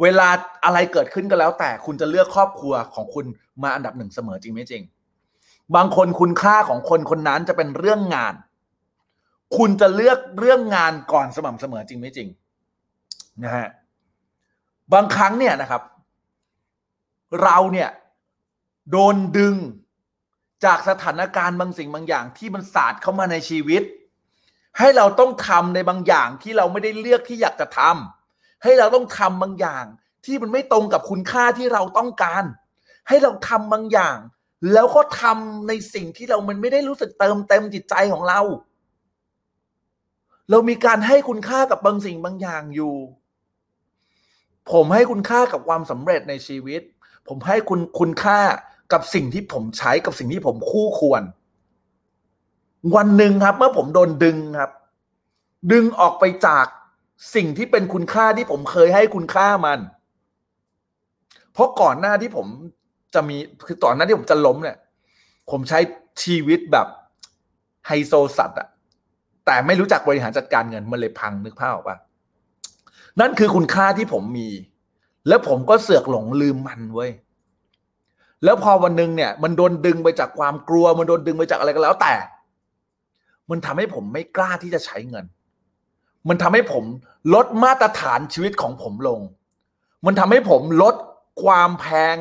[0.00, 0.28] เวลา
[0.64, 3.26] อะไรเกิดขึ้นก็แล้ว แต่คุณจะเลือกครอบครัวของคุณ
[3.62, 4.82] มาอันดับหนึ่งเสมอจริงไหมจริง
[5.76, 8.34] บางคนคุณค่าของคนคนนั้นจะเป็นเรื่องงาน
[9.56, 12.28] คุณจะเลือกเรื่องงานก่อนสม่ำเสมอจริงไหมจริง
[13.44, 13.68] นะฮะ
[14.92, 15.82] บางครั้งเนี่ยนะครับ
[17.42, 17.90] เราเนี่ย
[18.90, 19.56] โดนดึง
[20.64, 23.82] จากสถานการณ์บางสิ่งบางอย่างที่มันสาดเข้ามาในชีวิต
[24.78, 29.84] ให้เราต้องทำในบางอย่างที่เราไม่ได้เลือกที่อยากจะทำให้เราต้องทำบางอย่าง
[30.24, 32.44] ที่มันไม่ตรงกับคุณค่าที่เราต้องการ
[33.08, 34.16] ให้เราทำบางอย่าง
[34.72, 38.40] แล้วก็ทำในสิ่งที่เรามันไม่ได้รู้สึกเติมเต็มจิตใจของเรา
[40.50, 42.94] เรามีการให้คุณค่ากับบางสิ่งบางอย่างอยู่
[44.70, 46.82] ผมให้คุณค่ากับความสำเร็จในชีวิต
[47.28, 48.38] ผมให้คุณคุณค่า
[48.92, 51.22] กับสิ่งที่ผมใช้กับสิ่งที่ผมคู่ควร
[52.96, 54.70] วันหนึ่งครับ เมื่อผมโดนดึงครับ
[55.72, 56.66] ดึงออกไปจาก
[57.34, 59.78] สิ่งที่เป็นคุณค่าที่ผมเคยให้คุณค่ามัน
[61.52, 62.46] เพราะก่อนหน้าที่ผม
[63.14, 63.36] จะมี
[63.66, 64.78] คือตอนหน้าที่ผมจะล้มเนี่ย
[65.50, 65.78] ผมใช้
[66.22, 66.86] ชีวิตแบบ
[67.86, 68.68] ไฮโซสัตว์อะ
[69.46, 71.96] แต่ไม่รู้จักบริหารจัดการเงินมันเลยพังนึกภาพออกปะ
[73.20, 74.48] นั่นคือคุณค่าที่ผมมี
[75.28, 77.10] แล้วผมก็เสือกหลงลืมมันเว้ย
[78.44, 82.14] แล้วพอวันหนึ่งเนี่ย มันโดนดึงไปจากความกลัว มันโดนดึงไปจากอะไรก็แล้วแต่
[83.50, 85.24] มันทำให้ผมไม่กล้าที่จะใช้เงิน
[86.28, 86.84] มันทำให้ผม
[87.34, 89.20] ลดมาตรฐานชีวิตของผมลง
[90.06, 90.94] มันทำให้ผมลด
[91.42, 92.16] ความแพง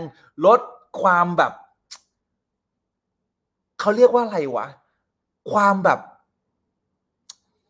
[0.46, 0.60] ลด
[1.02, 1.54] ความแบบ
[3.80, 4.68] เขาเรียกว่าอะไรวะ
[5.52, 6.00] ความแบบ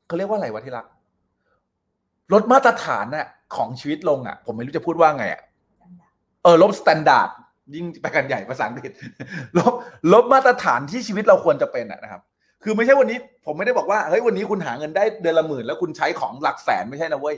[0.08, 0.86] เขาเรียกว่าอะไรวะที่รัก
[2.34, 5.42] ลดมาตรฐานน่ะของชีวิตลงอะ ผมไม่รู้จะพูดว่าไงอะ
[6.44, 7.30] เออลบ standard
[7.76, 8.92] ยิ่งไปกันใหญ่ภาษาอังกฤษ
[9.58, 9.74] ลบ
[10.14, 12.22] ลบมาตรฐานที่ชีวิตเราควรจะเป็นอะนะครับ
[12.64, 17.36] คือไม่ใช่วันนี้ ผมไม่ได้บอกว่าเฮ้ยวันนี้คุณหาเงินได้เดือนละหมื่นแล้วคุณใช้ของหลักแสนไม่ใช่นะเว้ย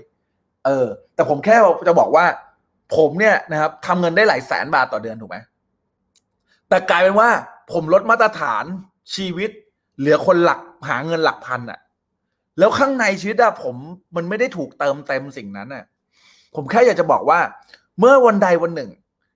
[0.66, 1.56] เออ แต่ผมแค่
[1.88, 2.26] จะบอกว่า
[2.96, 5.38] ผมเนี่ยนะครับทำเงินได้หลายแสนบาทต่อเดือนถูกไหม
[6.70, 7.30] แต่กลายเป็นว่า
[7.74, 8.64] ผมลดมาตรฐาน
[9.16, 9.50] ชีวิต
[10.00, 11.80] เหลือคนหลักหาเงินหลักพันอะ
[12.60, 13.76] แล้วข้างในชีวิตอะผม
[14.16, 15.84] มันไม่ได้ถูกเติมเต็มสิ่งนั้นอะ
[16.56, 17.40] ผมแค่อยากจะบอกว่า
[18.00, 18.92] เมื่อวันใดวันหนึ่ง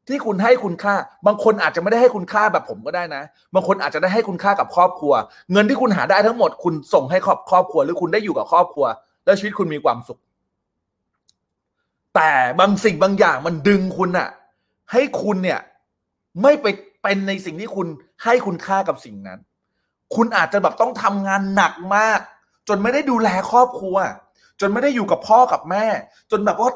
[0.07, 0.95] ที่คุณให้คุณค่า
[1.27, 5.13] บางคนอาจจะไม่ได้ให้คุณค่าแบบผมก็ได้นะ บางคนอาจจะได้ให้คุณค่ากับครอบครัว
[5.51, 8.85] เงินที่คุณหาได้ทั้งหมด คุณส่งให้ครอบครอบครัว หรือคุณได้อยู่กับครอบครัว
[9.25, 10.19] แล้วชีวิตคุณมีความสุข
[12.15, 14.29] แต่บางสิ่งบางอย่างมันดึงคุณอะ
[14.91, 15.59] ให้คุณเนี่ย
[16.41, 16.65] ไม่ไป
[17.01, 17.87] เป็นในสิ่งที่คุณ
[18.23, 19.39] ให้คุณค่ากับสิ่งนั้น
[20.15, 22.19] คุณอาจจะแบบต้องทำงานหนักมาก
[22.69, 23.95] จนไม่ได้ดูแลครอบครัว
[24.61, 25.85] จนไม่ได้อยู่กับพ่อกับแม่
[26.31, 26.71] จนแบบว่า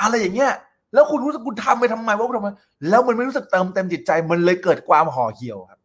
[0.00, 0.52] อะไรอย่างเงี้ย
[0.94, 2.48] แล้วคุณรู้สึกคุณทำไปทำไมว่าทำไม
[2.88, 5.80] แล้วมันไม่รู้สึกเติมเต็มจิตใจ มันเลยเกิดความห่อเหี่ยวครับ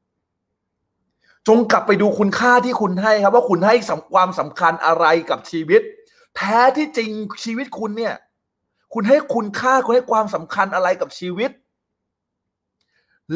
[1.48, 3.76] จงกลับไปดูคุณค่าที่คุณให้ครับ ว่าคุณให้
[4.14, 5.82] ความสำคัญอะไรกับชีวิต
[6.36, 7.10] แท้ที่จริง
[7.44, 8.16] ชีวิตคุณเนี่ย
[8.94, 11.52] คุณให้คุณค่าคุณให้ความสำคัญอะไรกับชีวิต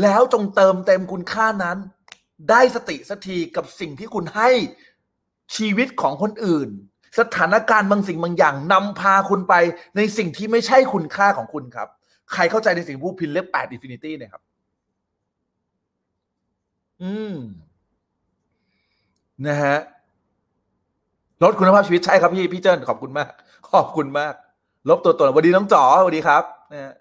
[0.02, 1.78] แล้วจงเติมเต็มคุณค่านั้น
[2.50, 4.50] ได้สติสักทีกับสิ่งที่คุณให้
[5.56, 6.70] ชีวิตของคนอื่น
[7.20, 9.54] สถานการณ์บางสิ่งบางอย่างนำพาคุณไป
[9.98, 11.88] ในสิ่งที่ไม่ใช่คุณค่าของคุณครับ
[12.34, 14.42] ใครเข้าใจในสิ่งผมพูดพิมพ์เลขแปด infinity เนี่ยครับ
[17.02, 17.36] อืม
[19.48, 19.78] นะฮะ
[21.44, 23.32] ลดคุณภาพชีวิตใช่ครับพี่พี่เจิ้นขอบคุณมาก
[23.72, 24.34] ขอบคุณมาก
[24.90, 26.94] ลบตัวตนสวัสดีน้องจ๋อสวัสดีครับนะฮะ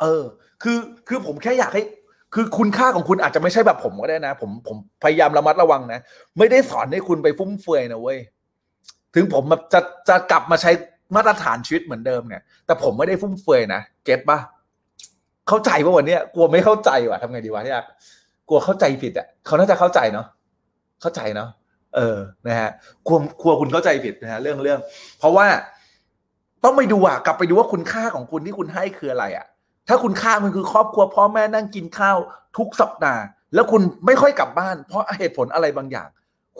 [0.00, 0.22] เออ
[0.62, 0.78] คือ
[1.08, 1.82] คือผมแค่อยากให้
[2.34, 6.00] คือคุณค่าของคุณอาจจะไม่ใช่แบบผมก็ได้นะ ผมผมพยายามระมัดระวังนะ
[6.38, 8.18] ไม่ได้สอนให้คุณไปฟุ่มเฟือยนะเว้ย
[9.14, 10.70] ถึงผมจะจะกลับมาใช้
[11.16, 14.38] มาตรฐานชีวิตเหมือนเดิมเนี่ย แต่ผมไม่ได้ฟุ่มเฟือยนะเก็ตปะ
[15.48, 17.86] เข้าใจปะวันนี้กลัวไม่เข้าใจว่ะทำไงดีวะที่รัก
[18.48, 20.26] กลัวเข้าใจผิดอะเขาน่าจะเข้าใจเนาะ
[21.00, 21.48] เข้าใจเนาะ
[21.96, 22.70] เออนะฮะ
[23.06, 24.80] กลัวกลัวคุณเข้าใจผิดนะฮะเรื่องเรื่อง
[25.18, 25.46] เพราะว่า
[26.64, 29.46] ต้องไปดูอะกลับไปดูว่าคุณค่าของคุณที่คุณให้คืออะไรอะ
[29.90, 32.16] ถ้าคุณค่ามันคือครอบครัวพ่อแม่นั่งกินข้าว
[32.58, 33.22] ทุกสัปดาห์
[33.54, 36.08] แล้วคุณไม่ค่อยกลับบ้าน เพราะเหตุผลอะไรบางอย่าง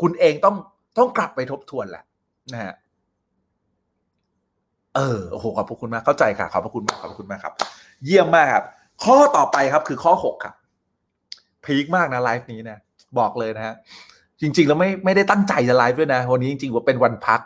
[0.00, 0.56] คุณเองต้อง
[0.98, 2.04] ต้องกลับไปทบทวนแหละ
[2.52, 2.74] นะฮะ
[4.96, 7.54] เออโอ้โหขอบพระคุณมากเข้าใจค่ะขอบพระคุณมากขอบพระคุณมากครับ
[8.04, 8.64] เยี่ยมมากครับ
[9.04, 10.54] ข้อต่อไปครับคือข้อหกครับ
[11.64, 12.78] พีคมากนะไลฟ์นี้นะ
[13.18, 13.74] บอกเลยนะฮะ
[14.40, 17.40] จริง ๆ แล้วไม่ไม่ได้ตั้งใจจะไลฟ์ด้วยนะ วันนี้จริงๆว่าเป็นวันพัก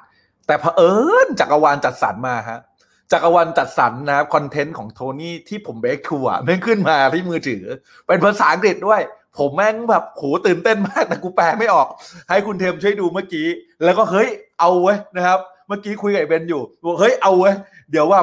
[0.46, 0.92] แต่เผอิ
[1.26, 2.58] ญจักรวาลจัดสรรมาฮะ
[3.12, 7.64] จักรวาลจัดสรรนะครับคอนเทนต์ของโทนี่ที่ผมเบคทัวร์แม่งขึ้นมาที่มือถือ
[8.06, 9.00] เป็นภาษาอังกฤษด้วย
[9.38, 11.88] ผมแม่งแบบโหตื่นเต้นมากแต่กูแปลไม่ออก
[12.28, 13.46] ให้คุณเทมช่วยดูเมื่อกี้
[13.84, 14.28] แล้วก็เฮ้ย
[14.60, 15.38] เอาเว้ยนะครับ
[15.68, 17.54] เมื่อกี้คุยกับไอ้เบนอยู่บอกเฮ้ยเอาเว้ย
[17.90, 18.20] เดี๋ยวว่า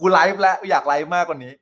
[0.00, 1.52] กูไลฟ์แล้วอยากไลฟ์มากกว่านี้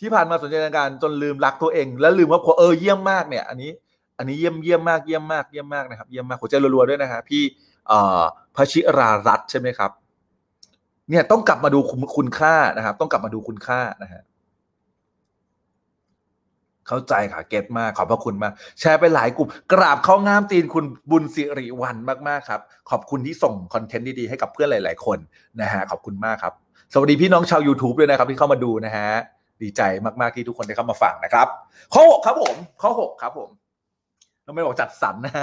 [0.00, 3.70] ที่ผ่านมาสนใจในการจนลืมรักตัวเอง แล้วลืมว่าเออเยี่ยมมากเนี่ย อันนี้
[4.18, 7.42] อันนี้เยี่ยมเยี่ยมมากเยี่ยมมากเยี่ยมมากนะครับเยี่ยมมากหัวใจรัวๆด้วยนะฮะพี่
[7.88, 8.22] เอ่อ
[8.56, 9.90] พชิรารัตน์ใช่ไหมครับ
[11.10, 11.78] เนี่ยต้องกลับมาดู
[12.16, 14.22] คุณค่านะครับ ต้องกลับมาดูคุณค่านะฮะ
[16.88, 21.96] เข้าใจค่ะเก็ตมากขอบพระคุณมาก แชร์ไปหลายกลุ่ม กราบเข้างามตีนคุณบุญสิริวัน
[22.28, 25.18] มากๆครับ ขอบคุณที่ส่งคอนเทนต์ดีๆให้กับเพื่อนหลาย ๆ คน
[25.60, 26.52] นะฮะขอบคุณมากครับ
[26.92, 29.08] สวัสดีพี่น้องชาว YouTube ด้วยนะครับ ที่เข้ามาดูนะฮะ
[29.62, 29.82] ดีใจ
[30.20, 31.46] มากๆที่ทุกคนได้เข้ามาฟังนะครับ
[31.94, 33.50] ข้อหกครับผม ข้อหกครับผม
[34.44, 35.34] เราไม่บอกจัดสรรนะ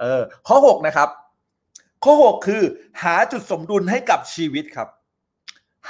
[0.00, 1.08] เออข้อหกนะครับ
[2.04, 2.62] ข้อหกคือ
[3.02, 4.88] หาจุดสมดุลให้กับชีวิตครับ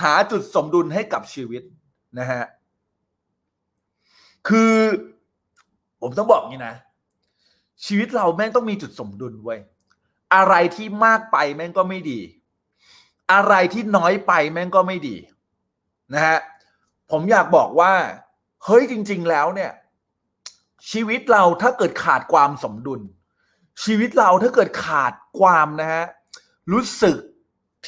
[0.03, 1.63] หาจุดสมดุลให้กับชีวิต
[2.19, 2.43] นะฮะ
[4.49, 4.75] คือ
[6.01, 6.75] ผมต้องบอกงี้นะ
[7.85, 9.61] ชีวิตเราแม่งต้องมีจุดสมดุลไว้ย
[10.35, 12.21] อะไรที่มากไปแม่งก็ไม่ดี
[13.33, 15.17] อะไรที่น้อยไปแม่งก็ไม่ดี
[16.15, 16.39] นะฮะ
[17.11, 17.93] ผมอยากบอกว่า
[18.65, 19.73] เฮ้ยจริง ๆ แล้วเนี่ย
[20.91, 23.01] ชีวิตเราถ้าเกิดขาดความสมดุล
[23.85, 26.05] ชีวิตเราถ้าเกิดขาดความนะฮะ
[26.73, 27.17] รู้สึก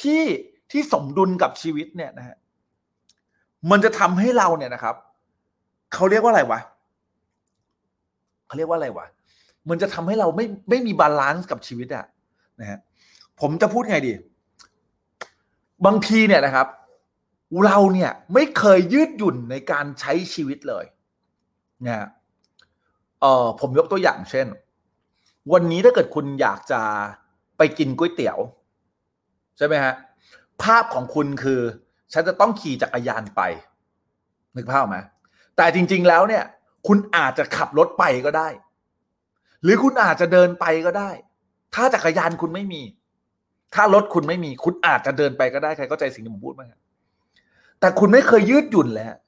[0.01, 0.23] ที่
[0.71, 2.37] ที่สมดุลกับชีวิตเนี่ยนะฮะ
[3.71, 4.95] มันจะทำให้เราเนี่ยนะครับ
[5.93, 6.59] เขาเรียกว่าอะไรวะ
[8.47, 9.05] เขาเรียกว่าอะไรวะ
[9.69, 12.05] มันจะทำให้เราไม่ไม่มี balance กับชีวิตอะ
[12.59, 12.79] นะฮะ
[13.41, 14.13] ผมจะพูดไงดี
[15.85, 16.67] บางทีเนี่ยนะครับ
[17.65, 20.85] เราเนี่ยไม่เคยยืดหยุ่นในการใช้ชีวิตเลย
[21.85, 22.07] นะฮะ
[23.21, 24.47] เออผมยกตัวอย่างเช่น
[25.51, 26.81] วันนี้ถ้าเกิดคุณอยากจะ
[27.57, 28.39] ไปกินก๋วยเตี๋ยว
[29.57, 29.93] ใช่ไหมฮะ
[30.63, 31.59] ภาพของคุณคือ
[32.13, 33.41] ฉันจะต้องขี่จักรยานไป
[34.55, 34.97] นึกภาพไหม
[35.57, 36.43] แต่จริง ๆแล้วเนี่ย
[36.87, 38.47] คุณอาจจะขับรถไปก็ได้
[39.63, 41.09] หรือคุณอาจจะเดินไปก็ได้
[41.75, 42.81] ถ้าจักรยานคุณไม่มี
[43.75, 46.77] ถ้ารถคุณไม่มี คุณอาจจะเดินไปก็ได้ใครเข้าใจสิ่งที่ผมพูดไหมครั
[47.79, 49.19] แต่คุณไม่เคยยืดหยุ่นเลยฮะ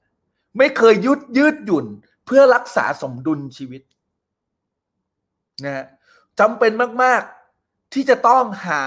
[0.58, 1.86] ไม่เคยยืดยืดหยุ่น
[2.26, 3.82] เพื่อรักษาสมดุลชีวิต
[5.66, 5.86] นะฮะ
[6.40, 6.72] จำเป็น
[7.04, 7.22] มาก
[7.58, 8.84] ๆ ที่จะต้องหา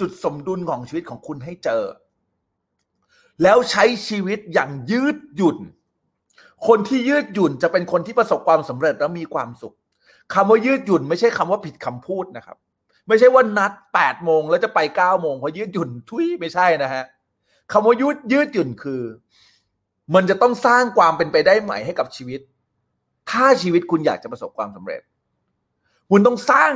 [0.00, 1.82] จุดสมดุลของชีวิตของคุณให้เจอ
[3.42, 5.58] แล้วใช้ชีวิตอย่างยืดหยุ่น
[6.66, 9.74] คนที่ยืดหยุ่นจะเป็นคนที่ประสบความสำเร็จและมีความสุข
[10.34, 12.56] คำว่ายืดหยุ่นไม่ใช่คำว่าผิดคำพูดนะครับ
[13.08, 17.04] ไม่ใช่ว่านัด8ปดโมงแล้วจะไป9ก้าโมงเพราะยืดหยุ่นทุยไม่ใช่นะฮะ
[17.72, 19.02] คำว่ายืดยืดหยุ่นคือ
[20.14, 22.40] มันจะต้องสร้างความเป็นไปได้ใหม่ให้กับชีวิต
[23.30, 25.00] ถ้าชีวิตคุณอยากจะประสบความสำเร็จ
[26.10, 26.72] คุณต้องสร้าง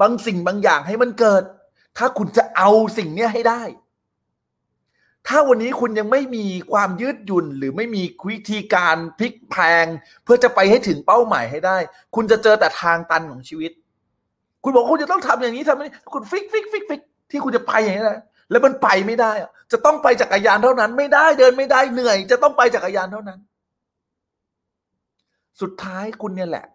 [0.00, 1.42] บางสิ่งบางอย่างให้มันเกิด
[1.98, 3.62] ถ้าคุณจะเอาสิ่งเนี้ให้ได้
[5.28, 9.86] ถ้าวันนี้คุณยังไม่มีความยืดหยุ่น หรือไม่มีวิธีการพลิกแพลง
[10.24, 11.76] เพื่อจะไปให้ถึงเป้าหมายให้ได้
[12.14, 13.72] คุณจะเจอแต่ทางตันของชีวิต
[14.64, 17.00] คุณบอกคุณจะต้องทำอย่างนี้ทำอย่างนี้คุณ fix fix fix fix
[17.30, 18.20] ที่คุณจะไปอย่างนี้นะ
[18.50, 23.40] แล้วมันไปไม่ได้อะจะต้องไปจักรยานเท่านั้น ไม่ได้เดินไม่ได้เหนื่อย จะต้องไปจักรยานเท่านั้น
[25.60, 26.66] สุดท้ายคุณเนี่ยแหละ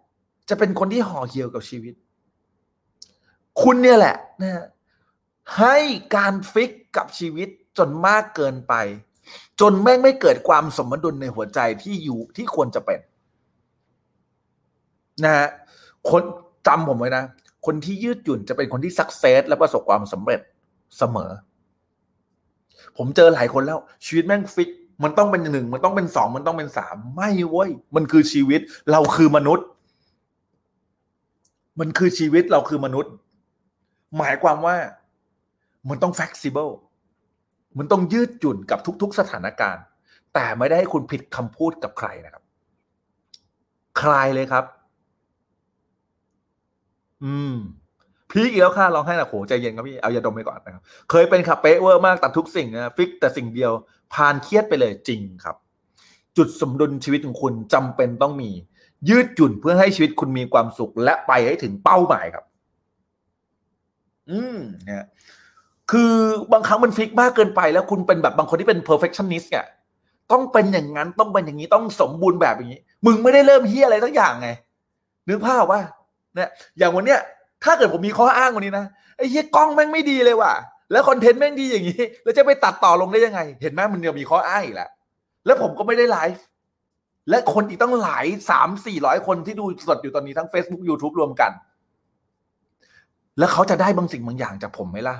[0.50, 1.94] จะเป็นคนที่ห่อเหี่ยวกับชีวิต
[3.62, 4.66] คุณเนี่ยแหละนะฮะ
[5.58, 5.76] ให้
[6.16, 7.48] การฟิกกับชีวิต
[7.78, 8.74] จนมากเกินไป
[9.60, 13.00] จนแม่งไม่เกิดความสมดุลในหัวใจที่อยู่ที่ควรจะเป็น
[15.24, 15.48] นะฮะ
[16.10, 16.22] คน
[16.66, 17.24] จำผมไว้นะ
[17.66, 20.40] คนที่ยืดหยุ่นจะเป็นคนที่สักเซสและประสบความสำเร็จ
[20.98, 21.30] เสมอ
[22.96, 24.70] ผมเจอหลายคนแล้ว ชีวิตแม่งฟิก
[25.02, 29.66] มันต้องเป็นหนึ่งมันต้องเป็นสองมันต้องเป็นสามไม่เว้ย มันคือชีวิตเราคือมนุษย์
[31.80, 33.12] มันคือชีวิตเราคือมนุษย์
[34.18, 34.76] หมายความว่า
[35.88, 36.72] มันต้อง flexible
[37.78, 39.84] มันต้องยืดหยุ่นกับทุก ๆ สถานการณ์
[40.34, 42.44] แต่ไม่ได้ให้คุณผิดคำพูดกับใครนะครับ
[44.00, 44.64] คลายเลยครับ
[47.24, 47.54] อืม
[48.30, 53.72] พีกอีกแล้วค่ะร้องให้นะโหใจเย็นครับพี่ เอายาดมไปก่อนนะครับ เคยเป็นขับเป๊ะเวอร์มากตัดทุกสิ่งนะฟิกแต่สิ่งเดียว
[54.14, 55.56] ผ่านเครียดไปเลยจริงครับ
[56.36, 58.50] จุดสมดุลชีวิตของคุณจำเป็นต้องมี
[59.08, 62.44] ยืดหยุ่นเพื่อให้ชีวิตคุณมีความสุขและไปให้ถึงเป้าหมายครับ
[64.30, 65.06] อืมเนี่ย
[65.90, 66.12] คือ
[66.52, 69.66] บางครั้งมันฟิกมากเกินไปแล้วคุณเป็นแบบบางคนที่เป็น perfectionist เนี่ย
[70.30, 74.48] ต้องเป็นอย่างนั้นต้องเป็นอย่างนี้ต้องสมบูรณ์แบบอย่างนี้ มึงไม่ได้เริ่มเฮียอะไรทั้งอย่างไง
[75.28, 75.80] นึกภาพว่า
[76.34, 76.48] เนี่ย
[76.78, 77.20] อย่างวันเนี้ย
[77.64, 78.86] ถ้าเกิดผมมีข้ออ้างวันนี้นะ
[79.16, 80.52] ไอ้เฮียกล้องแม่งไม่ดีเลยว่ะ
[80.92, 84.90] แล้วคอนเทนต์แม่งดีอย่างนี้ แล้วจะไปตัดต่อลงได้ยังไง เห็นไหมมันจะมีข้ออ้างอีกแล้ว
[85.46, 86.44] แล้วผมก็ไม่ได้ไลฟ์
[87.28, 91.52] และคนอีกต้องหลายสามสี่ร้อยคนที่ดูสดอยู่ตอนนี้ทั้ง Facebook YouTube รวมกัน
[93.38, 95.16] แล้วเขาจะได้บางสิ่งบางอย่างจากผมไหมล่ะ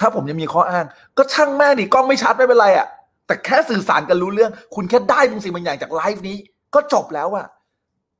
[0.00, 0.84] ถ้าผมยังมีข้ออ้าง
[1.18, 2.86] ก็ช่างแม่ดิกล้องไม่ชัดไม่เป็นไรอะ
[3.26, 6.36] แต่แค่สื่อสารกันรู้เรื่อง คุณแค่ได้บางสิ่งบางอย่างจากไลฟ์นี้
[6.74, 7.46] ก็จบแล้วอะ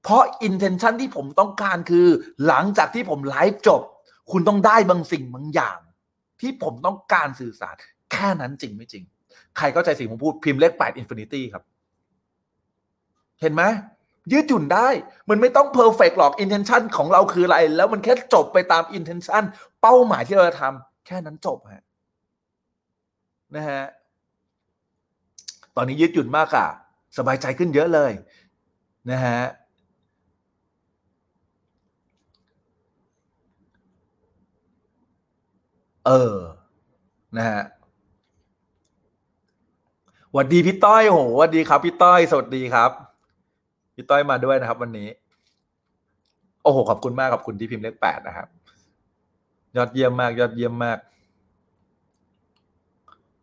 [0.03, 2.07] เพราะ intention ที่ผมต้องการคือ
[2.47, 3.83] หลังจากที่ผมไลฟ์จบ
[4.33, 5.79] คุณต้องได้บางสิ่งบางอย่าง
[6.41, 7.75] ที่ผมต้องการสื่อสาร
[8.13, 9.05] แค่นั้นจริงไม่จริง
[9.57, 11.63] ใครเข้าใจสิ่งผมพูดพิมพ์เลขแปด infinity ครับ
[13.41, 13.63] เห็นไหม
[14.33, 14.89] ยืดหยุ่นได้
[15.29, 19.43] มันไม่ต้อง perfect หรอก intention ของเราคืออะไร แล้วมันแค่จบไปตาม intention
[19.81, 21.85] เป้าหมายที่เราจะทำแค่นั้นจบฮะ
[23.57, 23.83] นะฮะ
[25.77, 26.69] ตอนนี้ยืดหยุ่นมากอะ
[27.19, 28.13] สบายใจขึ้นเยอะเลย
[29.11, 29.41] นะฮะ
[36.07, 36.37] เออ
[37.37, 37.63] นะฮะ
[40.33, 43.10] หวัดดีพี่ต้อยโหหวัดดีครับพี่ต้อย สวัสดีครับ
[44.01, 45.09] พี่ต้อยมาด้วยนะครับ วันนี้
[46.63, 48.49] โอ้โหขอบคุณมากขอบคุณที่พิมพ์เลขแปดนะครับ
[49.77, 50.99] ยอดเยี่ยมมาก ยอดเยี่ยมมาก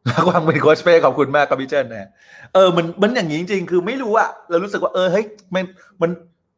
[0.10, 2.10] รักวังเป็นโคชเป้ขอบคุณมากครับพี่เจนนะ
[2.54, 5.64] เออมันมันอย่างนี้จริง ๆ คือไม่รู้อะเรารู้สึกว่าเออเฮ้ยมัน
[6.02, 6.10] มัน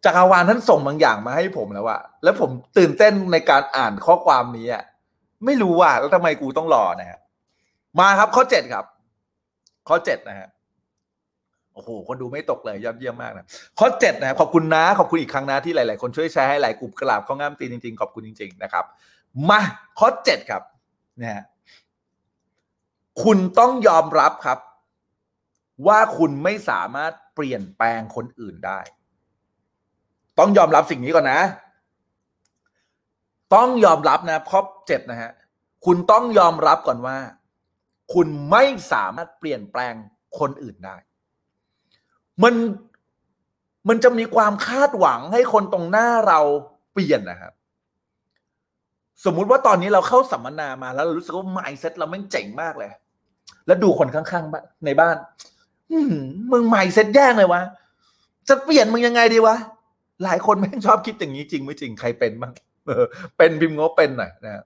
[0.06, 4.84] จักรวาลท่านส่งบางอย่างมาให้ผมแล้วอะแล้วผมตื่นเต้นในการอ่านข้อความนี้อะ
[5.46, 7.20] ไม่รู้ว่าแล้วทำไมกูต้องรอนะฮะ
[8.00, 8.86] มาครับข้อเจ็ดครับ
[9.90, 10.50] ข้อเจ็ดนะฮะ
[11.80, 13.46] โอ้โห คนดูไม่ตกเลยยอดเยี่ยมมากนะ
[13.80, 18.86] ข้อเจ็ดนะขอบคุณนะ ขอบคุณอีกครั้งนะที่หลาย ๆ คนช่วยแชร์ให้หลายกลุ่มกราบข้องามตีนจริง ๆ ขอบคุณจริง ๆ นะครับ
[19.50, 19.62] มา
[20.00, 20.64] ข้อเจ็ดครับ
[21.22, 21.44] นะฮะ
[23.24, 24.60] คุณต้องยอมรับครับ
[25.88, 28.80] ว่าคุณไม่สามารถเปลี่ยนแปลงคนอื่นได้
[30.40, 31.42] ต้องยอมรับสิ่งนี้ก่อนนะ
[33.56, 35.32] ต้องยอมรับนะข้อเจ็ดนะฮะ
[35.86, 37.18] คุณต้องยอมรับก่อนว่า
[38.14, 39.94] คุณไม่สามารถเปลี่ยนแปลง
[40.40, 40.98] คนอื่นได้
[42.44, 42.54] มัน
[43.90, 46.40] มันจะมีความคาดหวังให้คนตรงหน้าเรา
[46.94, 47.54] เปลี่ยนนะครับ
[49.26, 52.92] สมมุติว่าตอนนี้เราเข้าสัมมนามาแล้วเรารู้สึกว่า mindset เราแม่งเจ๋งมากเลย
[53.68, 55.16] แล้วดูคนข้างๆในบ้าน
[56.52, 57.62] มึง mindset แย่งเลยวะ
[58.50, 59.56] จะเปลี่ยนมึงยังไงดีวะ
[60.24, 62.54] หลายคนแม่งชอบคิดอย่างนี้จริงไม่จริงใครเป็นบ้าง
[62.86, 63.06] เออ
[63.38, 64.64] เป็นพิมพ์งบเป็นหน่อยนะ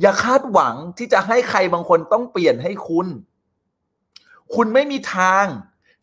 [0.00, 3.06] อย่าคาดหวังที่จะให้ใครบางคนต้องเปลี่ยนให้คุณ
[4.54, 5.46] คุณไม่มีทาง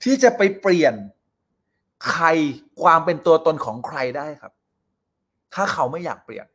[0.03, 0.93] ที่จะไปเปลี่ยน
[2.09, 2.25] ใคร
[2.81, 4.53] ความเป็นตัวตนของใครได้ครับ
[5.53, 6.45] ถ้าเขาไม่อยากเปลี่ยน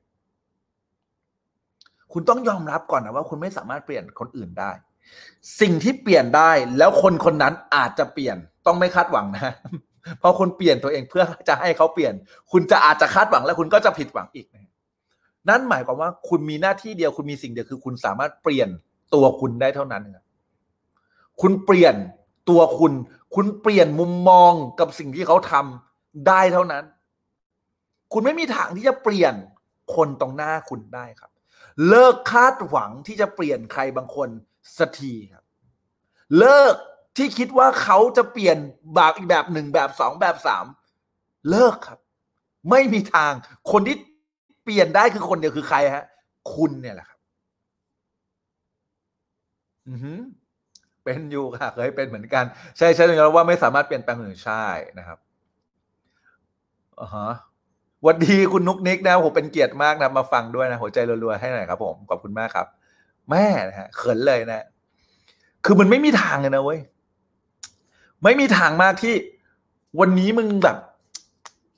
[2.12, 4.70] คุณต้องยอมรับก่อนนะว่าคุณไม่สามารถเปลี่ยนคนอื่นได้
[5.60, 8.36] สิ่งที่เปลี่ยนได้แล้วคนคนนั้นอาจจะเปลี่ยน
[8.66, 9.54] ต้องไม่คาดหวังนะ
[10.18, 12.14] เพราะคนเปลี่ยนตัวเองเพื่อจะให้เขาเปลี่ยน
[12.52, 14.70] คุณจะอาจจะคาดหวังแล้วคุณก็จะผิดหวังอีกนะ
[15.48, 18.68] นั่นหมายความว่าคุณมีหน้าที่เดียวคุณมีสิ่งเดียวคือ คุณสามารถเปลี่ยน
[19.14, 20.02] ตัวคุณได้เท่านั้น
[21.40, 21.94] คุณเปลี่ยน
[22.50, 22.92] ตัวคุณ
[23.34, 26.84] คุณเปลี่ยนมุมมองกับสิ่งที่เขาทำได้เท่านั้น
[28.12, 29.34] คุณไม่มีทางที่จะเปลี่ยน
[29.94, 31.30] คนตรงหน้าคุณได้ครับ
[31.88, 34.28] เลิกคาดหวังที่จะเปลี่ยนใครบางคน
[34.78, 35.44] สักทีครับ
[36.38, 36.74] เลิก
[37.16, 38.56] ที่คิดว่าเขาจะเปลี่ยน
[38.94, 40.64] แบบอีกแบบหนึ่งแบบสองแบบสาม
[41.50, 41.98] เลิกครับ
[42.70, 43.32] ไม่มีทาง
[43.72, 43.96] คนที่
[44.62, 46.04] เปลี่ยนได้คือคนเดียวคือใครฮะ
[46.54, 47.18] คุณเนี่ยแหละครับ
[49.88, 50.20] อือหือ
[51.04, 52.44] เป็นอยู่ค่ะ เคยเป็นเหมือนกัน
[52.78, 54.64] ใช่ใช่แล้วว่าไม่สามารถเปลี่ยนแปลงหนึ่งใช่
[54.98, 55.18] นะครับ
[57.00, 57.28] อ่าฮะ
[58.06, 62.66] วัสดีคุณนุกนิกนะผมเป็นเกียรติมากนะมาฟังด้วยนะหัวใจรัวๆให้หน่อยครับ ผมขอบคุณมากครับ
[63.30, 64.64] แม่นะฮะเขินเลยนะ
[65.64, 66.80] คือมันไม่มีทางเลยนะเว้ย
[68.22, 69.14] ไม่มีทางมากที่
[70.00, 70.76] วันนี้มึงแบบ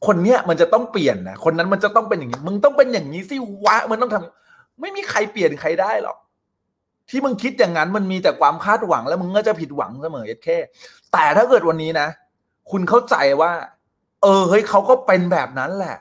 [0.07, 6.17] คนเนี้ยมันจะต้องเปลี่ยนนะคนนั้นมันจะต้องเป็นอย่างนี้ มึงต้องเป็นอย่างนี้สิวะมันต้องทำไม่มีใครเปลี่ยนใครได้หรอก
[7.11, 10.59] ที่มึงคิดอย่างนั้นมันมีแต่ความคาดหวังแล้วมึงก็จะผิดหวังเสมอเอแค่
[11.13, 12.09] แต่ถ้าเกิดวันนี้นะ
[12.71, 13.53] คุณเข้าใจว่า
[14.23, 15.97] เออเฮ้ยเขาก็เป็นแบบนั้นแหละ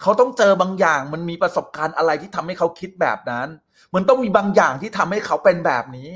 [0.00, 3.48] เขาต้องเจอบางอย่างมันมีประสบการณ์อะไรที่ทำให้เขาคิดแบบนั้น
[3.94, 6.10] มันต้องมีบางอย่างที่ทำให้เขาเป็นแบบนี้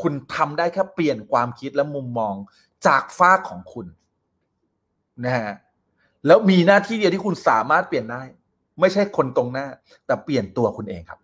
[0.00, 2.34] คุณทำได้แค่เปลี่ยนความคิดและมุมมอง
[2.86, 3.86] จากฝ้าของคุณ
[5.24, 5.54] นะฮะ
[6.26, 8.22] แล้วมีหน้าที่เดียวที่คุณสามารถเปลี่ยนได้
[8.80, 9.66] ไม่ใช่คนตรงหน้า
[10.06, 11.19] แต่เปลี่ยนตัวคุณเองครับ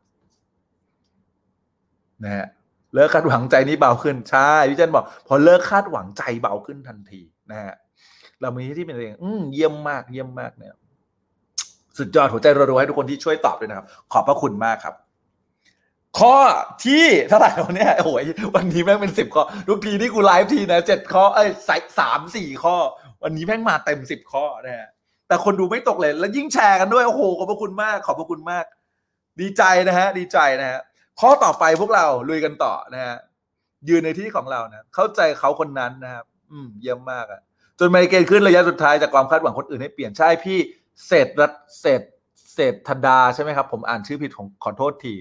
[2.24, 2.46] นะฮะ
[2.94, 7.74] เลิกคาดหวังใจนี้เบาขึ้นใช่พี่เจนบอก พอเลิกคาดหวังใจเบาขึ้นทันทีนะฮะ
[8.40, 10.74] เรามีที่เป็นเองอืมเยี่ยมมากเยี่ยมมากเนี่ย
[11.98, 14.94] สุดยอดหัวใจรัวๆให้ทุกคนที่ช่วยตอบด้วยนะครับ ขอบพระคุณมากครับ
[16.18, 16.36] ข้อ
[16.84, 18.24] ที่เท่าไหร่วันนี้โอ้ย
[18.56, 21.48] วันนี้แม่งเป็นสิบข้อ ทุกทีที่กูไลฟ์ทีนะเจ็ดข้อเอ้ย
[21.98, 22.76] สามสี่ข้อ
[23.24, 24.88] วันนี้แม่งมาเต็มสิบข้อนะฮะ
[25.28, 28.64] แต่คนดูไม่ตกเลย แล้วยิ่งแชร์กันด้วย โอ้โห ขอบพระคุณมาก ขอบพระคุณมาก
[29.40, 30.80] ดีใจนะฮะ ดีใจนะฮะ
[31.20, 33.16] ข้อต่อไปพวกเราลุยกันต่อนะฮะ
[33.88, 37.40] ยืนในที่ของเรานะเข้าใจเขาคนนั้นนะครับ อืมเยี่ยมมากอะ
[37.78, 40.58] จนไมเกรนขึ้นระยะสุดท้ายจากความคาดหวังคนอื่นให้เปลี่ยนใช่พี่
[41.06, 42.02] เศษรัตเศษ
[42.54, 45.14] เศษธดาใช่ไหมครับ ผมอ่านชื่อผิดของขอโทษที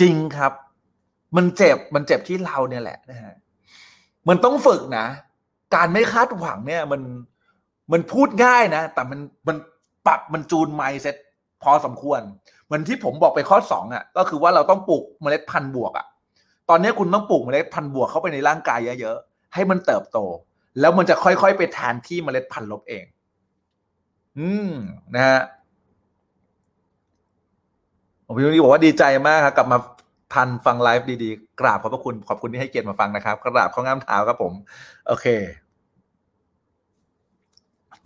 [0.00, 0.52] จริงครับ
[1.36, 3.34] มันเจ็บมันเจ็บที่เราเนี่ยแหละนะฮะ
[4.28, 5.06] มันต้องฝึกนะ
[5.74, 7.02] การไม่คาดหวังเนี่ย มัน
[7.92, 9.56] มันพูดง่ายนะ แต่มันมัน
[10.06, 11.16] ปรับมันจูนไมเซ็ต
[11.62, 12.20] พอสมควร
[12.72, 16.06] มือนที่ผมบอกไปข้อสองอะก็คือว่าเราต้องปลูกเมล็ดพันธุ์บวกอะ
[16.70, 20.18] ตอนนี้คุณต้องปลูกเมล็ดพันธุ์บวกเข้าไปในร่างกายเยอะๆให้มันเติบโต
[20.80, 23.04] แล้วมันจะค่อยๆไปแทนที่เมล็ดพันธุ์ลบเอง
[24.38, 24.72] อืม
[25.14, 25.40] นะฮะ
[28.26, 29.78] ผมพี่วันนี้บอกว่าดีใจมากครับกลับมา
[30.34, 34.52] ทันฟังไลฟ์ดีๆ กราบขอบพระคุณขอบคุณที่ให้เกียรติมาฟังนะครับกราบข้องามเท้าครับผม
[35.06, 35.26] โอเค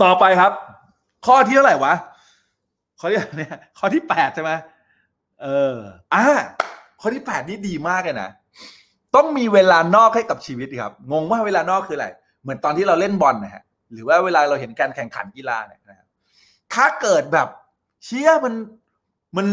[0.02, 0.52] ต่อไปครับ
[1.26, 1.93] ข้อที่เท่าไหร่วะ
[3.01, 4.52] ข้อที่เนี่ยข้อที่แปดใช่ไหม
[5.43, 5.77] เออ
[6.14, 6.24] อ่า
[7.01, 8.31] ข้อที่แปดนี่ดีมากเลยนะ
[9.14, 12.09] ต้องมีเวลานอกให้กับชีวิตครับ งงว่าเวลานอกคืออะไร
[12.43, 16.06] เหมือนตอนที่เราเล่นบอลนะฮะ หรือว่าเวลาเราเห็นการแข่งขันกีฬาเนี่ยนะ
[16.74, 17.48] ถ้าเกิดแบบ
[18.05, 18.55] เชียมัน
[19.36, 19.47] มัน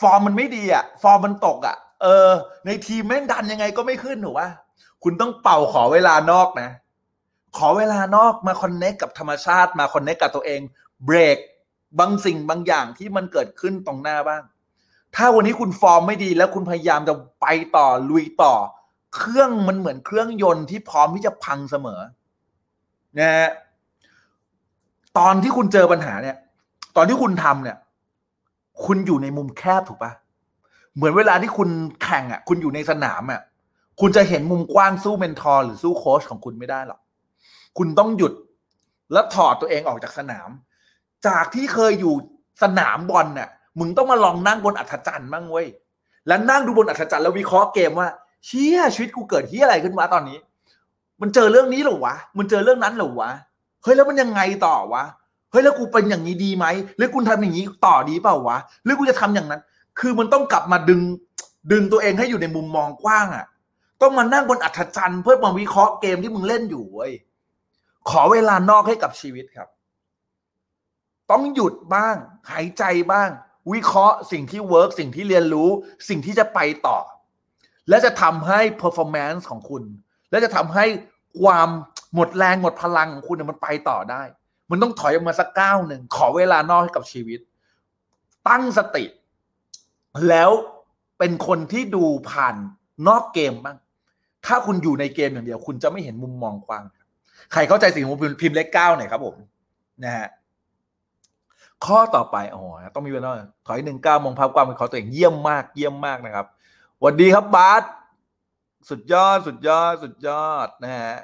[0.00, 2.30] ฟอร์มมันไม่ดีอะฟอร์มมันตกอะเออ
[2.66, 4.48] ในทีมแม่งดันยังไงก็ไม่ขึ้นหนูว่า
[5.02, 6.68] คุณต้องเป่าขอเวลานอกนะ
[7.58, 10.60] ขอเวลานอกมาคอนเนคกับธรรมชาติมาคอนเนคกับตัวเอง
[11.04, 11.38] เบรก
[11.98, 14.42] บางสิ่งบางอย่างที่มันเกิดขึ้นตรงหน้าบ้าง
[15.16, 17.46] ถ้าวันนี้คุณฟอร์มไม่ดีแล้วคุณพยายามจะไป
[17.76, 18.54] ต่อลุยต่อ
[19.16, 22.00] เครื่องมันเหมือนเครื่องยนต์ที่พร้อมที่จะพังเสมอ
[23.18, 23.50] นะฮะ
[25.18, 26.36] ตอนที่คุณเจอปัญหาเนี่ย
[26.96, 27.76] ตอนที่คุณทำเนี่ย
[28.84, 30.12] คุณอยู่ในมุมแคบถูกปะ
[30.94, 31.68] เหมือนเวลาที่คุณ
[32.02, 33.40] แข่งอะ คุณอยู่ในสนามอะ
[34.00, 37.00] คุณจะเห็นมุมกว้างสู้ mentor หรือสู้โค้ชของคุณไม่ได้หรอก
[37.78, 38.32] คุณต้องหยุด
[39.12, 40.48] แล้วถอดตัวเองออกจากสนาม
[41.26, 42.14] จากที่เคยอยู่
[42.62, 43.48] สนามบอลน่ะ
[43.78, 45.66] มึงต้องมาลองนั่งบนอัศจรรย์บ้างเว้ย
[46.28, 48.08] แล้วนั่งดูบนอัศจรรย์แล้ววิเคราะห์เกมว่า
[48.46, 50.38] เชี่ยชีวิตกูเกิดที่อะไรขึ้นวะตอนนี้
[51.20, 53.30] มันเจอเรื่องนี้หรอวะ มันเจอเรื่องนั้นหรอวะ
[53.82, 55.04] เฮ้ยแล้วมันยังไงต่อวะ
[55.50, 56.66] เฮ้ยแล้วกูเป็นอย่างนี้ดีไหม
[56.96, 59.60] หรือกูทำอย่างนี้ต่อดีเปล่าวะ หรือกูจะทำอย่างนั้น
[60.00, 61.00] คือมันต้องกลับมาดึง
[61.72, 63.46] ดึงตัวเองให้อยู่ในมุมมองกว้างอะ่ะ
[64.02, 67.12] ต้องมานั่งบนอัศจรรย์เพื่อมาวิเคราะห์เกมที่มึงเล่นอยู่เว้ย
[68.10, 69.68] ขอเวลานอกให้กับชีวิตครับ
[71.30, 72.16] ต้องหยุดบ้าง
[72.50, 73.28] หายใจบ้าง
[73.72, 75.68] วิเคราะห์สิ่งที่เวิร์กสิ่งที่เรียนรู้
[76.08, 76.98] สิ่งที่จะไปต่อ
[77.88, 79.82] และจะทำให้ performance ของคุณ
[80.30, 80.84] และจะทำให้
[81.42, 81.68] ความ
[82.14, 84.22] หมดแรงหมดพลังของคุณเนี่ยมันไปต่อได้
[84.70, 87.40] มันต้องถอยออกมาสักก้าวหนึ่งขอเวลานอกให้กับชีวิต
[88.48, 89.04] ตั้งสติ
[90.28, 90.50] แล้ว
[91.18, 92.54] เป็นคนที่ดูผ่าน
[93.08, 93.76] นอกเกมบ้าง
[94.46, 96.84] ถ้าคุณอยู่ในเกมอย่างเดียว คุณจะไม่เห็นมุมมองกว้าง
[97.52, 99.36] ใครเข้าใจสิ่งที่ผมพิมพ์เลขเก้าหน่อยครับผม
[100.04, 100.28] นะฮะ
[101.86, 103.30] ข้อต่อไปโอ้โหต้องมีเวลา
[103.66, 106.46] ถอยหนึ่งเก้ามองภาพกว้างเป็นขอตัวเองเยี่ยมมากเยี่ยมมากนะครับ
[106.98, 107.82] สวัสดีครับบาส
[108.88, 111.16] สุดยอดสุดยอดสุดยอดนะฮะ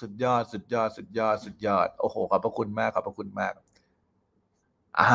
[0.00, 3.52] สุดยอดสุดยอดสุดยอดสุดยอดโอ้โหขอบพระคุณมากขอบพระคุณมาก
[5.00, 5.12] อ่า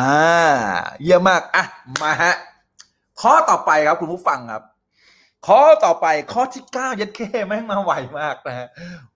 [1.02, 1.64] เยี่ยมมากอะ
[2.02, 2.34] มาฮะ
[3.22, 4.64] ข้อต่อไปครับคุณผู้ฟังครับ
[5.48, 8.68] ข้อต่อไปข้อที่เก้ายัดเข้แม่งมาไวมากนะฮะ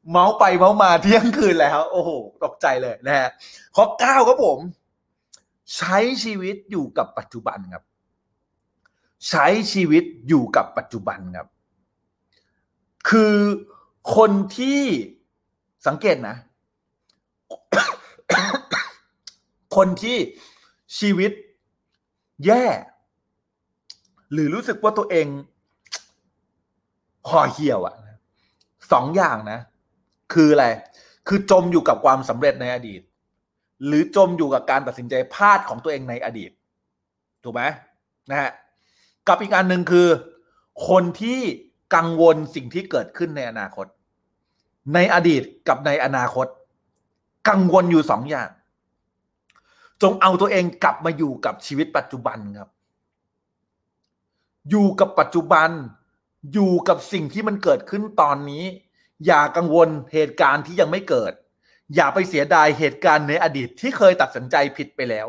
[0.09, 2.11] เมาส์ไปเมาส์มาเที่ยงคืนแล้ว โอ้โห
[2.43, 3.27] ตกใจเลยนะฮะ
[3.75, 4.59] ข้อเก้าครับผม
[5.75, 7.83] ใช้ชีวิตอยู่กับปัจจุบันครับ
[9.29, 11.47] ใช้ชีวิตอยู่กับปัจจุบันครับ
[13.09, 13.35] คือ
[14.15, 14.81] คนที่
[15.87, 16.35] สังเกตนะ
[19.75, 20.17] คนที่
[20.99, 21.31] ชีวิต
[22.45, 22.65] แย่
[24.31, 25.27] หรือรู้สึกว่าตัวเอง
[27.29, 27.95] ห่อเหี่ยวอะ
[28.91, 29.59] สองอย่างนะ
[30.33, 30.65] คืออะไร
[31.27, 33.01] คือจมอยู่กับความสำเร็จในอดีต
[33.85, 36.51] หรือจมอยู่กับการตัดสินใจพลาดของตัวเองในอดีต
[37.43, 37.61] ถูกไหม
[38.29, 38.51] นะฮะ
[39.27, 40.07] กับอีกอันหนึ่งคือ
[40.87, 41.39] คนที่
[41.95, 43.85] กังวลสิ่งที่เกิดขึ้นในอนาคต
[44.93, 46.47] ในอดีตกับในอนาคต
[47.49, 48.49] กังวลอยู่สองอย่าง
[50.01, 52.69] จงเอาตัวเองกลับมาอยู่กับชีวิตปัจจุบันครับ
[54.69, 55.69] อยู่กับปัจจุบัน
[56.53, 58.63] อยู่กับสิ่งที่มันเกิดขึ้นตอนนี้
[59.25, 61.33] อย่ากังวลเหตุการณ์ที่ยังไม่เกิด
[61.95, 65.27] อย่าไปเสียดายเหตุการณ์ในอดีตที่เคยตัดสินใจผิดไปแล้ว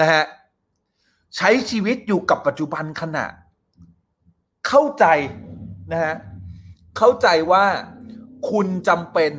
[0.00, 0.24] นะฮะ
[1.36, 3.26] ใช้ชีวิตอยู่กับปัจจุบันขณะ
[4.68, 5.04] เข้าใจ
[5.92, 6.14] นะฮะ
[6.98, 7.66] เข้าใจว่า
[8.50, 9.32] คุณจำเป็น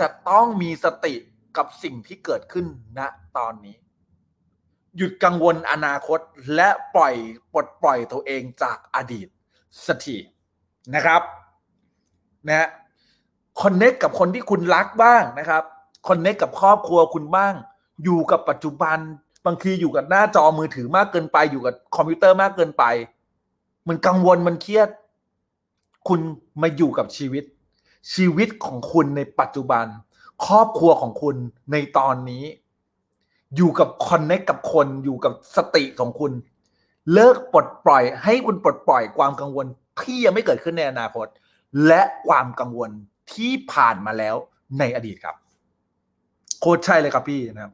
[0.00, 1.14] จะต้องมีสติ
[1.56, 2.66] กับสิ่งที่เกิดขึ้น
[2.98, 3.00] ณ
[3.36, 3.76] ตอนนี้
[4.96, 6.20] หยุดกังวลอนาคต
[6.54, 7.14] และปล่อย
[7.52, 9.28] ปลดปล่อยตัวเองจากอดีต
[9.86, 10.16] สักที
[10.94, 11.22] นะครับ
[12.46, 12.68] นะฮะ
[13.60, 15.62] คอนเน็กกับคนที่คุณรักบ้างนะครับ
[16.08, 17.54] คอนเน็กกับครอบครัวคุณบ้าง
[18.04, 18.98] อยู่กับปัจจุบัน
[19.46, 22.84] บางทีอยู่กับหน้าจอมือถือมากเกินไป อยู่กับคอมพิวเตอร์มากเกินไป
[23.88, 24.88] มันกังวลมันเครียด
[26.08, 26.20] คุณ
[26.62, 27.44] มาอยู่กับชีวิต
[28.14, 29.86] ชีวิตของคุณในปัจจุบัน
[30.46, 31.36] ครอบครัวของคุณ
[31.72, 32.44] ในตอนนี้
[33.56, 36.32] อยู่กับ connect กับคน อยู่กับสติของคุณ
[37.12, 39.66] เลิกปลดปล่อย ให้คุณปลดปล่อยความกังวล
[40.00, 41.26] ที่ยังไม่เกิดขึ้นในอนาคต
[41.86, 42.90] และความกังวล
[43.32, 44.36] ที่ผ่านมาแล้ว
[44.78, 45.36] ในอดีตครับ
[46.60, 47.72] โคตรใช่เลยครับพี่นะครับ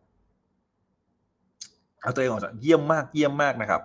[2.00, 3.82] เอาตัวเองออกจากเยี่ยมมากเยี่ยมมากนะครับ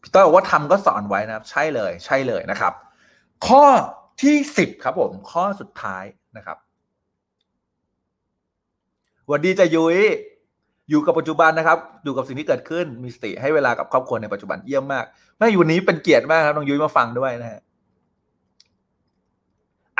[0.00, 2.72] พี่ต้อยบอกว่าทำก็สอนไว้นะครับ ใช่เลย ใช่เลยนะครับ
[3.46, 3.64] ข้อ
[4.22, 6.04] ที่สิบครับ ผม ข้อสุดท้าย
[6.36, 6.58] นะครับ
[9.30, 9.98] วัสดีจะยุ้ย
[10.90, 15.04] อยู่กับปัจจุบันนะครับ อยู่กับสิ่งที่เกิดขึ้นมีสติให้เวลากับครอบครัวในปัจจุบันเยี่ยมมาก
[15.38, 17.60] แม่อยู่วันนี้เป็นเกียรติมากครับน้องยุ้ยมาฟังด้วยนะฮะ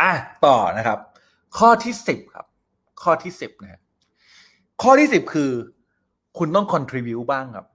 [0.00, 0.12] อะ
[0.46, 0.98] ต่อนะครับ
[1.58, 2.46] ข้อที่สิบครับ
[3.02, 3.80] ข้อที่สิบนะฮะ
[4.82, 5.50] ข้อที่สิบคือ
[6.38, 7.66] คุณต้อง contribu บ้างครับ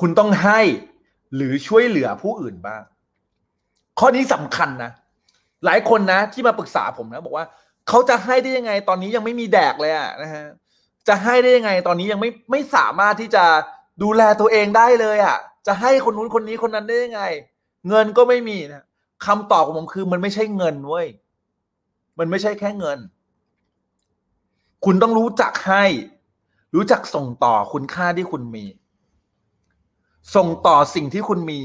[0.00, 0.60] คุณต้องให้
[1.34, 2.82] หรือช่วยเหลือผู้อื่นบ้าง
[3.98, 4.90] ข้อนี้สำคัญนะ
[5.64, 7.46] หลายคนนะ ที่มาปรึกษาผมนะ บอกว่า
[7.88, 10.44] เขาจะให้ได้ยังไง ตอนนี้ยังไม่มีแดกเลยอะนะฮะ
[11.08, 13.44] จะให้ได้ยังไง ตอนนี้ยังไม่ไม่สามารถที่จะ
[14.02, 17.22] ดูแลตัวเองได้เลยอะจะให้คนนู้นคนนี้คนนั้นได้ยังไง
[17.88, 18.84] เงินก็ไม่มีนะ
[19.26, 21.06] คำตอบของผมคือมันไม่ใช่เงินเว้ย
[22.18, 22.98] มันไม่ใช่แค่เงิน
[24.84, 25.84] คุณต้องรู้จักให้
[26.74, 28.64] รู้จักส่งต่อคุณค่าที่คุณมี
[30.34, 31.60] ส่งต่อสิ่งที่คุณมี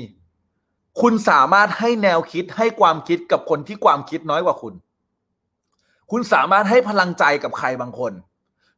[1.02, 4.74] คุณสามารถให้แนวคิดให้ความคิดกับคนที่ความคิดน้อยกว่าคุณ
[6.12, 8.14] คุณสามารถให้พลังใจกับใครบางคน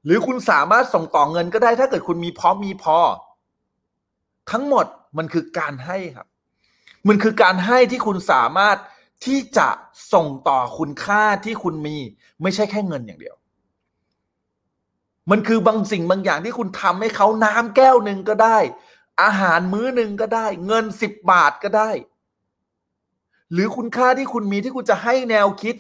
[0.06, 2.98] หรือคุณสามารถส่งต่อเงินก็ได้ถ้าเกิดคุณมีพร้อมมีพอ
[4.52, 4.86] ทั้งหมด
[5.18, 6.28] มันคือการให้ครับ
[7.08, 8.78] มันคือการให้ที่คุณสามารถ
[9.26, 9.68] ที่จะ
[10.14, 11.98] ส่งต่อคุณค่าที่คุณมี
[12.42, 13.36] ไม่ใช่แค่เงินอย่างเดียว
[15.32, 18.58] มันคือบางสิ่งบางอย่างที่คุณทำให้เขาน้ำแก้วหนึ่งก็ได้
[19.24, 21.90] อาหารมื้อหนึ่งก็ได้ เงินสิบบาทก็ได้
[23.54, 25.76] หรือคุณค่าที่คุณมีที่คุณจะให้แนวคิด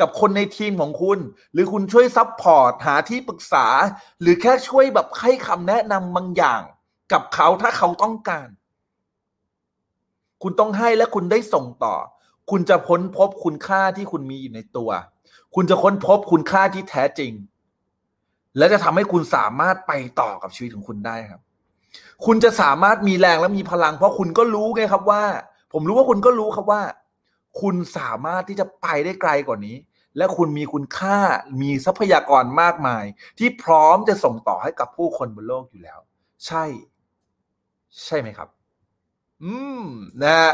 [0.00, 1.18] กับคนในทีมของคุณ
[1.52, 3.66] หรือคุณช่วยซับพอร์ตหาที่ปรึกษา
[4.20, 6.62] หรือแค่ช่วยแบบให้คำแนะนำบางอย่าง
[7.12, 8.48] กับเขาถ้าเขาต้องการ
[10.42, 11.94] คุณต้องให้และคุณได้ส่งต่อ
[12.50, 14.90] คุณจะค้นพบคุณค่าที่คุณมีอยู่ในตัว
[15.54, 17.32] คุณจะค้นพบคุณค่าที่แท้จริง
[18.58, 21.40] และจะทำให้คุณสามารถไปต่อกับชีวิตของคุณได้ครับ
[22.24, 25.24] คุณจะสามารถมีแรงและมีพลัง เพราะคุณก็รู้ไงครับว่า
[25.72, 26.82] ผมรู้ว่าคุณก็รู้ครับว่า
[27.60, 29.76] คุณสามารถที่จะไปได้ไกลกว่านี้
[30.16, 31.18] และคุณมีคุณค่า
[31.60, 33.04] มีทรัพยากรมากมาย
[33.38, 35.98] ที่พร้อมจะส่งต่อให้กับผู้คนบนโลกอยู่แล้ว
[36.46, 36.64] ใช่
[38.04, 38.48] ใช่ไหมครับ
[39.44, 39.84] อืม
[40.22, 40.52] นะฮะ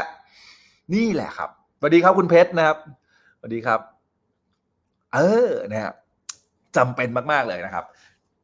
[0.93, 1.49] นี่แหละครับ
[1.79, 2.77] สวัสดีครับคุณเพชรนะครับ
[3.37, 3.79] สวัสดีครับ
[5.13, 5.95] เออนะครับ
[6.77, 7.85] จำเป็นมาก ๆ เลยนะครับ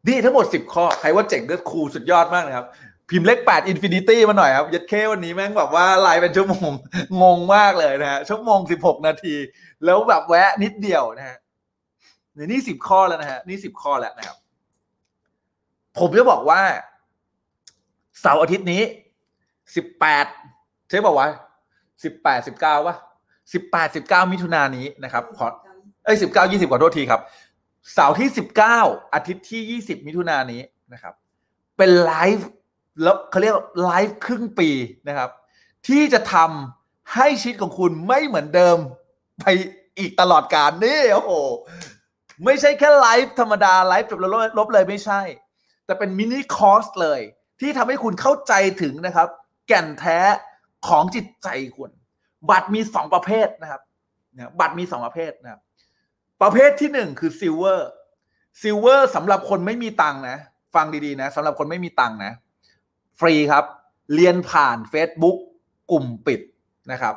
[0.07, 2.65] นี่ทั้งหมดสิบข้อ ใครว่าเจ๋งก็ครูสุดยอดมากนะครับ
[3.09, 6.71] พิมพ์เลขแปด infinity มาหน่อยครับโอเควันนี้แม่งแบบว่าไลฟ์เป็นชั่วโมง
[7.21, 9.35] งงมากเลยนะฮะชั่วโมงสิบหกนาที
[9.85, 11.37] แล้วแบบแวะนิดเดียวนะฮะ
[12.33, 14.37] เนี่ยนี่สิบข้อแล้วนะฮะนี่สิบข้อแล้วนะครับ
[15.99, 16.61] ผมจะบอกว่า
[18.21, 18.81] เสาร์อาทิตย์นี้
[19.75, 20.25] สิบแปด
[20.89, 21.27] ใช่ป่าวะ
[22.03, 22.95] สิบแปดสิบเก้าวะ
[23.53, 25.47] สิบแปดสิบเก้ามิถุนายนนี้นะครับ ขอ
[26.05, 27.21] เอ้ยสิบเก้ายี่สิบขอโทษทีครับ
[27.93, 28.79] เสาร์ที่สิบเก้า
[29.13, 30.61] อาทิตย์ที่ยี่สิบมิถุนายนนี้
[30.93, 31.13] นะครับ
[31.77, 32.47] เป็นไลฟ์
[33.03, 34.69] แล้วเขาเรียกไลฟ์ครึ่งปี
[35.07, 35.29] นะครับ
[35.87, 38.77] ที่จะทำให้ชีวิตของคุณไม่เหมือนเดิม
[39.39, 39.45] ไป
[39.99, 41.33] อีกตลอดกาลนี่โอ้โห
[42.45, 45.21] ไม่ใช่แค่ไลฟ์ธรรมดาไลฟ์จบแล้วลบเลยไม่ใช่
[45.85, 47.19] แต่เป็น mini course เลย
[47.59, 49.29] ที่ทำให้คุณเข้าใจถึงนะครับ
[49.67, 50.19] แก่นแท้
[50.87, 51.47] ของจิตใจ
[51.77, 51.91] คุณ
[52.49, 53.81] บัตรมีสองประเภทนะครับ
[54.35, 55.61] นะบัตรมีสองประเภทนะครับ
[56.41, 60.37] ประเภทที่หนึ่งคือ Silver Silver สำหรับคนไม่มีตังค์นะ
[60.75, 62.31] ฟังดีๆนะสำหรับคนไม่มีตังค์นะ
[63.19, 63.65] ฟรีครับ
[64.15, 65.37] เรียนผ่าน Facebook
[65.91, 66.41] กลุ่มปิด
[66.91, 67.15] นะครับ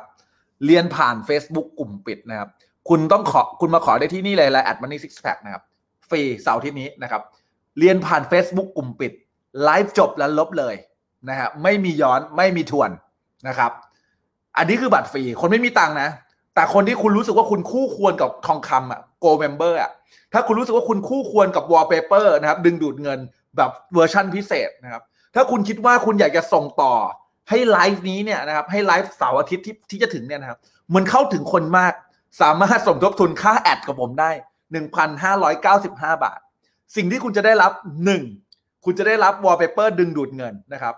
[0.65, 2.49] เรียนผ่าน Facebook กลุ่มปิดนะครับ
[2.89, 5.63] คุณต้องขอคุณมาขอได้ที่นี่เลยไลน์ add Money Sixpack นะครับ
[6.09, 7.21] ฟรีเสาร์ที่นี้นะครับ
[7.79, 9.11] เรียนผ่าน Facebook กลุ่มปิด
[9.63, 10.75] ไลฟ์จบแล้วลบเลย
[11.27, 12.89] นะฮะไม่มีย้อนไม่มีทวน
[13.47, 13.71] นะครับ
[14.57, 16.09] อันนี้คือบัตรฟรี คนไม่มีตังค์นะ
[16.55, 19.91] แต่คนที่คุณรู้สึกว่าคุณคู่ควรกับทองคำอะ Go Member อะ
[20.33, 23.19] ถ้าคุณรู้สึกว่าคุณคู่ควรกับ Wallpaper นะครับ ดึงดูดเงิน
[23.57, 25.01] แบบเวอร์ชั่นพิเศษนะครับ
[25.35, 26.93] ถ้าคุณคิดว่าคุณอยากจะส่งต่อ
[27.49, 30.59] ให้ไลฟ์นี้เนี่ยนะครับ ให้ไลฟ์เสาร์อาทิตย์ที่ที่จะถึงเนี่ยนะครับ
[30.95, 31.93] มันเข้าถึงคนมาก
[32.41, 34.31] สามารถสมทบทุนค่าแอดกับผมได้
[35.27, 36.39] 1,595 บาท
[36.95, 37.71] สิ่งที่คุณจะได้รับ
[38.27, 40.95] 1 คุณจะได้รับ Wallpaper ดึงดูดเงินนะครับ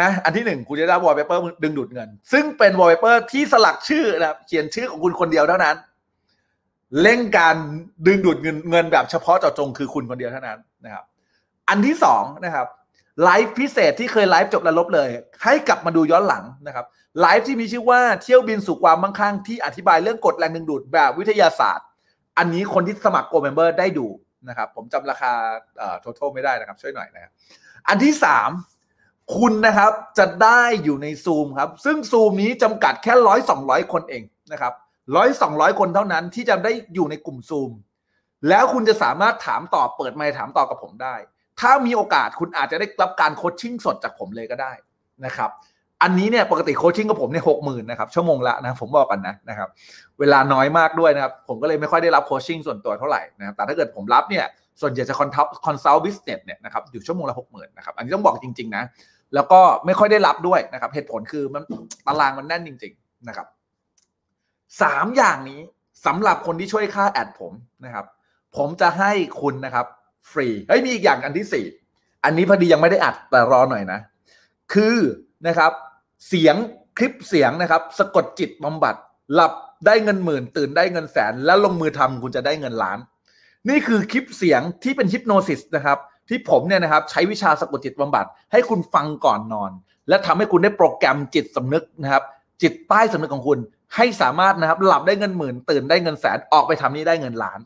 [0.00, 5.76] นะอันที่หนึ่งคุณจะได้วอลเปเปอร์ดึงดูดเงิน ซึ่งเป็นวอลเปเปอร์ที่สลักชื่อนะครับเขียนชื่อของคุณคนเดียวเท่านั้น
[7.02, 7.56] เร่งการ
[8.06, 11.04] ดึงดูดเงินเงินแบบเฉพาะเจาะจงคือคุณคนเดียวเท่านั้นนะครับ
[11.68, 12.66] อันที่สองนะครับ
[13.22, 15.08] ไลฟ์พิเศษที่เคยไลฟ์จบแล้วลบเลย
[15.44, 16.86] ให้กลับมาดูย้อนหลังนะครับ
[17.20, 21.86] ไลฟ์ที่มีชื่อว่าเที่ยวบินสู่ความมั่งคั่งที่อธิบายเรื่องกฎแรงดึงดูดแบบวิทยาศาสตร์
[22.38, 24.06] อันนี้คนที่สมัคร Gold Member ได้ดู
[24.48, 25.32] นะครับ ผมจำราคา
[25.78, 27.32] เอ่อ total ไม่ได้นะครับ ช่วยหน่อยนะครับ
[27.88, 28.50] อันที่สาม
[29.34, 34.22] คุณนะครับจะได้อยู่ในซูมครับ ซึ่งซูมนี้จำกัดแค่ร้อยสองร้อยคนเอง
[34.52, 34.72] นะครับ
[35.16, 37.70] ร้อยสองร้อยคนเท่านั้นที่จะได้อยู่ในกลุ่มซูม
[38.48, 41.14] แล้วคุณจะสามารถถามตอบเปิดไมค์ถามตอบกับผมได้
[41.60, 44.72] ถ้ามีโอกาสคุณอาจจะได้รับการโคชชิ่งสดจากผมเลยก็ได้
[45.24, 45.50] นะครับ
[46.02, 49.68] อันนี้เนี่ยปกติโคชชิ่งกับผมเนี่ยหกหมื่นนะครับชั่วโมงละนะผมบอกกันนะนะครับ
[50.18, 54.44] เวลาน้อยมากด้วยนะครับ ผมก็เลยไม่ค่อยได้รับโคชชิ่งส่วนตัวเท่าไหร่นะครับแต่ถ้าเกิดผมรับเนี่ย
[54.80, 58.82] ส่วนใหญ่จะคอนทับ consult business เนี่ยนะครับอยู่ชั่วโมงละหกหมื่นนะครับอันนี้ต้องบอกจริงๆนะ
[59.34, 61.62] แล้วก็ไม่ค่อยได้รับด้วยนะครับ เหตุผลคือมัน
[62.06, 63.46] ตารางมันแน่นจริง ๆนะครับ
[64.82, 65.60] สามอย่างนี้
[66.06, 67.52] สำหรับคนที่ช่วยค่า ad ผม
[67.84, 68.06] นะครับ
[68.56, 69.86] ผมจะให้คุณนะครับ
[70.30, 71.64] ฟรีเฮ้ยมีอีกอย่างอันที่สี่
[72.24, 74.00] อันนี้พอดียังไม่ได้อัดแต่รอหน่อยนะ
[74.72, 74.96] คือ
[75.46, 75.72] นะครับ
[76.28, 76.56] เสียง
[76.98, 78.96] คลิปเสียงนะครับ สะกดจิตบำบัด
[79.34, 79.52] หลับ
[79.86, 82.98] ได้เงินหมื่น ตื่นได้เงินแสน แล้วลงมือทำคุณจะได้เงินล้าน
[83.68, 85.98] นี่คือคลิปเสียงที่เป็น hypnosis นะครับ
[86.28, 89.70] ที่ผมเนี่ยนะครับใช้วิชาสะกดจิตบำบัด ให้คุณฟังก่อนนอน
[90.08, 92.22] และทำให้คุณได้โปรแกรมจิตสำนึกนะครับ
[92.62, 93.58] จิตใต้สำนึกของคุณ
[93.96, 97.60] ให้สามารถนะครับหลับได้เงินหมื่น ตื่นได้เงินแสนออกไปทำนี่ได้เงินล้าน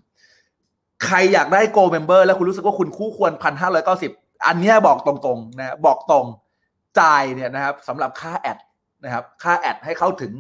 [1.05, 4.13] ใครอยากได้ Gold Member แล้วคุณรู้สึกว่าคุณคู่ควรพันห้าร้อยเก้าสิบ
[4.47, 6.27] อันนี้บอกตรงๆนะบอกตรง
[7.01, 8.59] จ่ายเนี่ยนะครับสำหรับค่า ad
[9.05, 10.33] นะครับค่าแอดให้เข้าถึง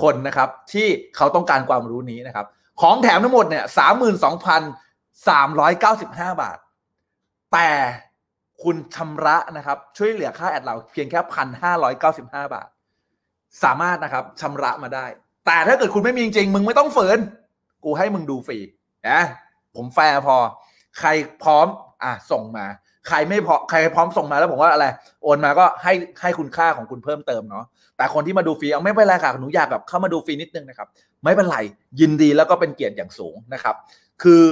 [0.00, 0.86] คนนะครับที่
[1.16, 2.46] เขาต้องการความรู้นี้นะครับ
[2.80, 4.62] ของแถมทั้งหมดเนี่ยสามหมื่นสองพัน
[5.28, 6.58] สามร้อยเก้าสิบห้าบาท
[7.56, 7.72] แต่
[8.62, 12.68] คุณชำระนะครับ ช่วยเหลือค่าแอดเราเพียงแค่พันห้าร้อยเก้าสิบห้าบาท
[13.64, 15.06] สามารถนะครับชำระมาได้
[15.46, 17.18] แต่ถ้าเกิดคุณไม่มีจริงมึงไม่ต้องฝืน
[17.84, 18.58] กูให้มึงดูฟรี
[19.08, 19.20] นะ
[19.76, 20.36] ผมแฟร์พอ
[20.98, 21.08] ใคร
[21.42, 21.66] พร้อม
[22.04, 22.66] อะส่งมา
[23.08, 24.86] ใครไม่พอใครพร้อมส่งมาแล้วผมว่าอะไร
[25.22, 25.92] โอนมาก็ให้
[26.22, 27.64] ให้คุณค่าของคุณเพิ่มเติมเนาะ
[27.96, 30.88] แต่คนที่มาดูฟรีเอาไม่เป็นไรค่ะหนูอยากแบบเข้ามาดูฟรีนิดนึงนะครับ
[31.24, 31.58] ไม่เป็นไร
[32.00, 33.74] ยินดีแล้วก็เป็นเกียรติอย่างสูงนะครับ
[34.22, 34.42] คือ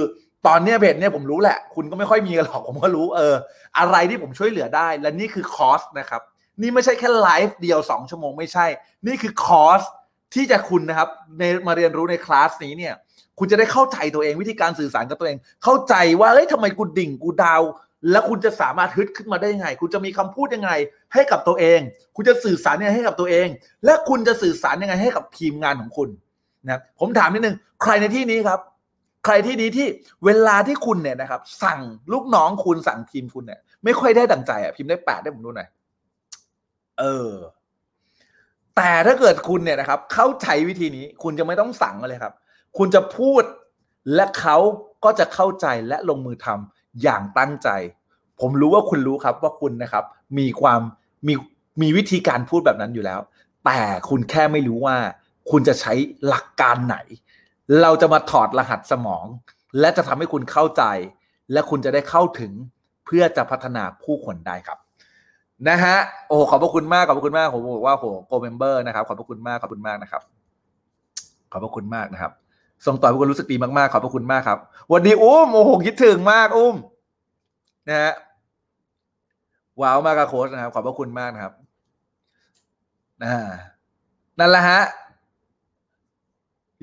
[0.47, 3.35] ตอนเนี้ยเพจเนี่ยผมรู้แหละ คุณก็ไม่ค่อยมีกันหรอกผมก็รู้เออ
[3.77, 6.21] อะไรที่ผมช่วยเหลือได้ และนี่คือคอร์สนะครับ
[6.61, 8.65] นี่ไม่ใช่แค่ไลฟ์เดียว 2 ชั่วโมงไม่ใช่
[9.07, 9.81] นี่คือคอร์ส
[10.33, 11.09] ที่จะคุณนะครับ
[11.39, 12.93] ในมาเรียนรู้ในคลาสนี้เนี่ย
[13.39, 17.61] คุณจะได้เข้าใจตัวเองวิธีการสื่อสารกับตัวเอง เข้าใจว่าเฮ้ยทำไมกูดิ่งกู down
[18.11, 20.71] แล้วคุณจะสามารถฮึดขึ้นมาได้ยังไง คุณจะมีคำพูดยังไง
[21.13, 21.79] ให้กับตัวเอง
[22.15, 23.47] คุณจะสื่อสารยังไงให้กับตัวเอง
[23.85, 26.09] และคุณจะสื่อสารยังไงให้กับทีมงานของคุณ
[26.65, 28.59] นะครับผมถามนิดนึงใครในที่นี้ครับ
[29.25, 29.87] ใครที่นี้ที่
[30.25, 31.79] เวลาที่คุณเนี่ยนะครับ สั่ง
[32.13, 35.67] ลูกน้องคุณสั่งทีมคุณเนี่ย ไม่ค่อยได้ดังใจอะพิมพ์ได้แปดได้ผมดูหน่อย
[36.99, 37.31] เออ
[38.75, 42.33] แต่ถ้าเกิดคุณเนี่ยนะครับ เข้าใจวิธีนี้ คุณจะไม่ต้องสั่งเลยครับ
[42.77, 43.43] คุณจะพูด
[44.15, 44.57] และเขา
[45.05, 47.69] ก็จะเข้าใจและลงมือทำอย่างตั้งใจ
[48.39, 50.03] ผมรู้ว่าคุณรู้ครับว่าคุณนะครับ
[50.37, 50.81] มีความ
[51.27, 51.33] มี
[51.81, 53.19] มีวิธีการพูดแบบนั้นอยู่แล้ว
[53.65, 53.79] แต่
[54.09, 54.97] คุณแค่ไม่รู้ว่า
[55.51, 55.93] คุณจะใช้
[56.27, 56.97] หลักการไหน
[57.81, 59.25] เราจะมาถอดรหัสสมอง
[59.79, 60.83] และจะทำให้คุณเข้าใจ
[61.51, 62.51] และคุณจะได้เข้าถึง
[63.05, 64.77] เพื่อจะพัฒนาผู้คนได้ครับ
[65.69, 65.95] นะฮะ
[66.27, 70.21] โอ้ขอบพระคุณมากขอบพระคุณมากผมบอกว่าโห Gold Member นะครับ ขอบพระคุณมากขอบคุณมากนะครับ
[71.51, 72.31] ขอบพระคุณมากนะครับ
[72.85, 74.59] ส่งต่อให้คุณรู้สึกดีมากๆขอบพระคุณมากครับ
[74.91, 76.75] วันดีอุ้มโอ้โหคิดถึงมากอุ้ม
[77.87, 78.13] นะฮะ
[79.81, 81.53] ว้าวมากครับโค้ชนะครับ ขอบพระคุณมากนะครับ
[83.23, 83.37] อ่า
[84.39, 84.81] นั่นแหละฮะ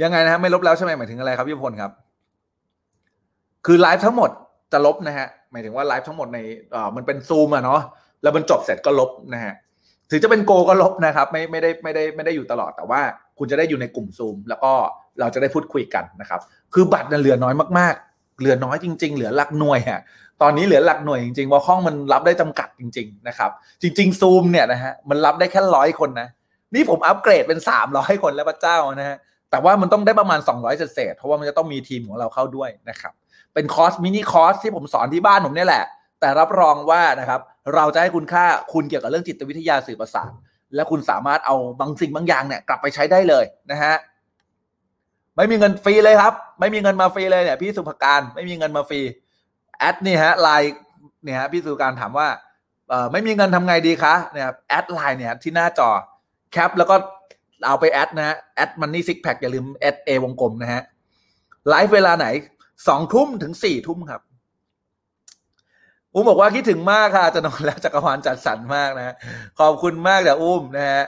[0.02, 1.90] ยังไงนะฮะไม่ลบแล้วใช่ไหมหมายถึงอะไรครับพี่พลครับ
[3.66, 4.30] คือไลฟ์ทั้งหมด
[4.72, 6.38] จะลบนะฮะหมายถึงว่าไลฟ์ทั้งหมดใน
[6.72, 7.80] เอ่อมันเป็นซูมอะเนาะ
[8.22, 9.54] แล้วมันจบเสร็จก็ลบนะฮะ
[10.10, 13.00] ถึงจะเป็นโกก็ลบนะครับ ไม่ไม่ได้ไม่ได้ไม่ได้อยู่ตลอดแต่ว่า
[13.38, 14.72] คุณจะได้อยู่ในกลุ่มซูม แล้วก็
[15.20, 16.40] เราจะได้พูดคุยกันนะครับ
[16.74, 20.00] คือบัตรเนี่ยเหลือน้อยมากๆ เหลือน้อยจริง ๆ เหลือหลักหน่วยฮะ
[20.42, 23.50] ตอนนี้เหลือหลักหน่วยจริงๆว่าห้องมันรับได้จำกัดจริง ๆ นะครับ
[23.82, 26.28] จริงๆซูมเนี่ยนะฮะมันรับได้แค่ร้อยคนนะ
[26.74, 27.58] นี่ผมอัปเกรดเป็น
[27.90, 29.16] 300คนแล้วพระเจ้านะฮะ
[29.52, 33.12] แต่ว่ามันต้องได้ประมาณ 200เศษเพราะว่ามันจะต้องมีทีมของเราเข้าด้วยนะครับ
[33.54, 35.84] เป็นคอร์ส mini course ที่ผมสอนที่บ้านผมเนี่ยแหละ
[36.20, 37.40] แต่รับรองว่านะครับ
[37.74, 40.30] เราจะให้คุณค่าคุณเกี่ยวกับเรื่องจิตวิทยาสื่อประสาท
[40.74, 43.94] และคุณสามารถเอาบางสิ่งบางอย่างเนี่ยกลับไปใช้ได้เลยนะฮะ
[45.36, 49.00] ไม่มีเงินฟรีเลยครับ ไม่มีเงินมาฟรีเลยเนี่ยพี่สุภการไม่มีเงินมาฟรี
[49.78, 50.76] add นี่ฮะไลน์
[51.24, 52.28] เนี่ยฮะพี่สุภการถามว่า
[52.88, 55.90] เออไม่มีเงินทำไงดีคะเนี่ย add ไลน์เนี่ยที่หน้าจอ
[56.52, 56.94] แคปแล้วก็
[57.66, 60.82] เอาไป add นะฮะ add Money Sixpack อย่าลืม add A วงกลมนะฮะ
[61.68, 62.26] ไลฟ์เวลาไหน
[62.88, 64.22] สองทุ่มถึงสี่ทุ่มครับ
[66.14, 69.14] อุ้มบอกว่าคิดถึงมากค่ะจะนอนแล้วจักรวาลจัดสรรมากนะฮะ
[69.60, 71.04] ขอบคุณมากแต่อุ้มนะฮะ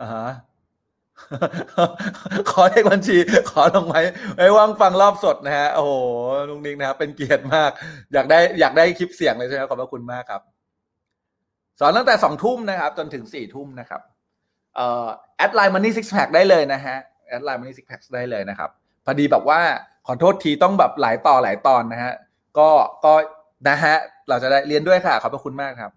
[0.00, 0.28] อ่าฮะ
[2.50, 3.16] ขอเลขบัญชี
[3.50, 3.96] ขอลงไหม
[4.36, 5.92] ไว้ว่างฟังรอบสดนะฮะโอ้โห
[6.48, 7.70] ลุงนิงนะครับเป็นเกียรติมาก
[8.12, 10.42] อยากได้อยากได้คลิปเสียงเลยใช่ไหมขอบพระคุณมากครับ
[11.80, 14.00] สอนตั้งแต่สองทุ่มนะครับ จนถึงสี่ทุ่มนะครับ
[14.76, 16.96] เอ่อ add LINE Money Sixpack ได้เลยนะฮะ
[17.28, 18.70] add LINE Money Sixpack ได้เลยนะครับ
[19.04, 19.60] พอดีแบบว่า
[20.06, 22.12] ขอโทษทีต้องแบบหลายต่อหลายตอนนะฮะ
[22.58, 22.68] ก็
[23.04, 23.12] ก็
[23.68, 23.94] นะฮะ
[24.28, 25.92] เราจะได้เรียนด้วยค่ะ ขอบพระคุณมากครับ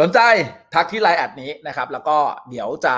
[0.00, 0.18] สนใจ
[0.74, 2.16] ทักที่ LINE add นี้นะครับ แล้วก็
[2.50, 2.96] เดี๋ยวจะ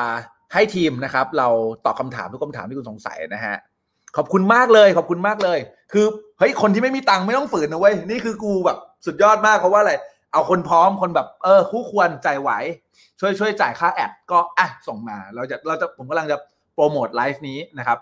[0.55, 1.49] ให้ทีมนะครับ เรา
[1.85, 3.57] ตอบคำถามทุกคำถามที่คุณสงสัยนะฮะ
[4.17, 5.59] ขอบคุณมากเลยขอบคุณมากเลย
[5.93, 6.07] คือ
[6.39, 9.93] เฮ้ยคนที่ไม่มีตังค์ไม่ต้องฝืนนะเว้ยนี่คือกูแบบสุดยอดมากเพราะว่าอะไร
[10.37, 12.51] เอาคนพร้อมคนแบบเออคู่ควรใจไหว
[13.21, 16.37] ช่วยช่วยจ่ายค่าแอดก็อะส่งมาเราจะเราจะผมกำลังจะ
[16.75, 17.99] โปรโมทไลฟ์นี้นะครับ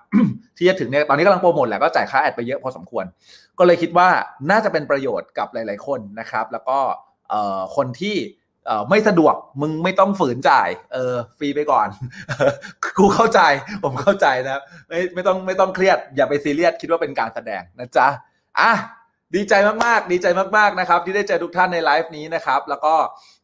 [0.56, 3.04] ที่จะถึงเนี่ยตอนนี้กำลังโปรโมทแหละก็จ่ายค่าแอดไปเยอะพอสมควร
[3.58, 4.08] ก็เลยคิดว่า
[4.50, 6.78] น่าจะเป็นประโยชน์กับหลาย ๆ คนนะครับ แล้วก็
[7.30, 8.16] เอ่อคนที่
[8.66, 11.88] เอ่อไม่สะดวกมึงไม่ต้องฝืนจ่ายเออฟรีไปก่อน
[12.98, 13.40] กูเข้าใจ
[13.84, 18.06] ผมเข้าใจนะไม่ไม่ต้องไม่ต้องเครียดอย่าไปซีเรียสคิดว่าเป็นการแสดงนะจ๊ะ
[18.60, 18.72] อะ
[19.34, 20.26] ดีใจมากๆ ดีใจ
[20.56, 22.94] มากๆ นะครับ ที่ได้เจอทุกท่านในไลฟ์นี้นะครับ แล้วก็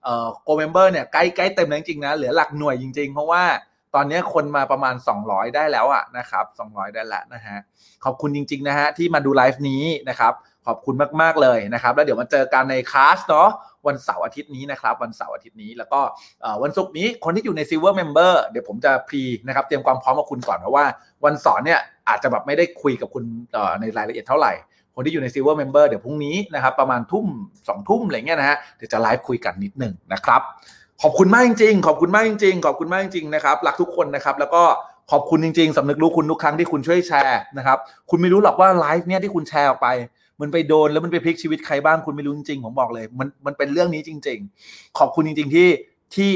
[0.05, 3.43] เอ่อ Gold Member เนี่ยใกล้ใกล้เต็มแล้วจริงๆนะเหลือหลักหน่วยจริงๆ เพราะว่า
[3.94, 4.94] ตอนนี้คนมาประมาณ
[5.24, 7.59] 200 ได้แล้วอะนะครับ 200 ได้แล้วนะฮะ
[8.05, 10.32] ขอบคุณจริง ๆ นะฮะที่มาดูไลฟ์นี้นะครับ
[10.66, 13.48] ขอบคุณมากๆเลยนะครับ แล้วเดี๋ยวมาเจอกันในคลาสเนาะ
[13.86, 16.01] วันเสาร์อาทิตย์นี้นะครับ วันเสาร์อาทิตย์นี้แล้วก็
[16.62, 20.85] วันศุกร์นี้คนที่อยู่ใน Silver Member เดี๋ยวผมจะ pre นะครับเตรียมความพร้อมกับคุณก่อนเพราะว่า
[21.24, 23.24] วันสอนเนี่ยอาจจะแบบไม่ได้คุยกับคุณ
[23.81, 24.52] ในรายละเอียดเท่าไหร่
[24.94, 27.26] คนที่อยู่ใน Silver Member เดี๋ยวพรุ่งนี้นะครับประมาณทุ่ม
[27.68, 30.40] สองทุ่มอะไรเงี้ยนะฮะเดี๋ยวจะไลฟ์คุยกันนิดหนึ่งนะครับ
[31.02, 34.62] ขอบคุณมากจริงๆ ขอบคุณมากจริงๆ ขอบคุณมากจริงๆ นะครับ รักทุกคนนะครับ แล้วก็
[35.10, 37.78] ขอบคุณจริงๆ สำนึกรู้คุณทุกครั้งที่คุณช่วยแชร์นะครับ
[38.10, 39.88] คุณไม่รู้หรอกว่าไลฟ์เนี่ยที่คุณแชร์ออกไป
[40.40, 44.38] มันไปโดนแล้วมันไปพลิกชีวิตใครบ้างคุณไม่รู้จริงๆ ผมบอกเลย มันมันเป็นเรื่องนี้จริง
[44.68, 45.68] ๆ ขอบคุณจริง ๆ ที่
[46.16, 46.32] ที่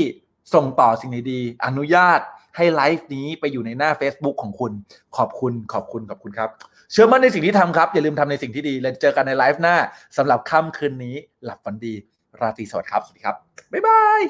[0.55, 2.21] ส่งต่อสิ่งดีๆ อนุญาต
[2.57, 4.73] ให้ไลฟ์นี้ไปอยู่ในหน้า Facebook ของคุณ
[5.17, 6.51] ขอบคุณ ขอบคุณ ขอบคุณครับ
[6.95, 9.77] เชื่อมั่นในสิ่งที่ทำครับ อย่าลืมทำในสิ่งที่ดีแล้วเจอกันในไลฟ์หน้า
[10.17, 11.95] สำหรับค่ำคืนนี้หลับฝันดี
[12.41, 13.37] ราตรีสวัสดิ์ครับ สวัสดีครับ
[13.73, 14.23] บ๊ายบาย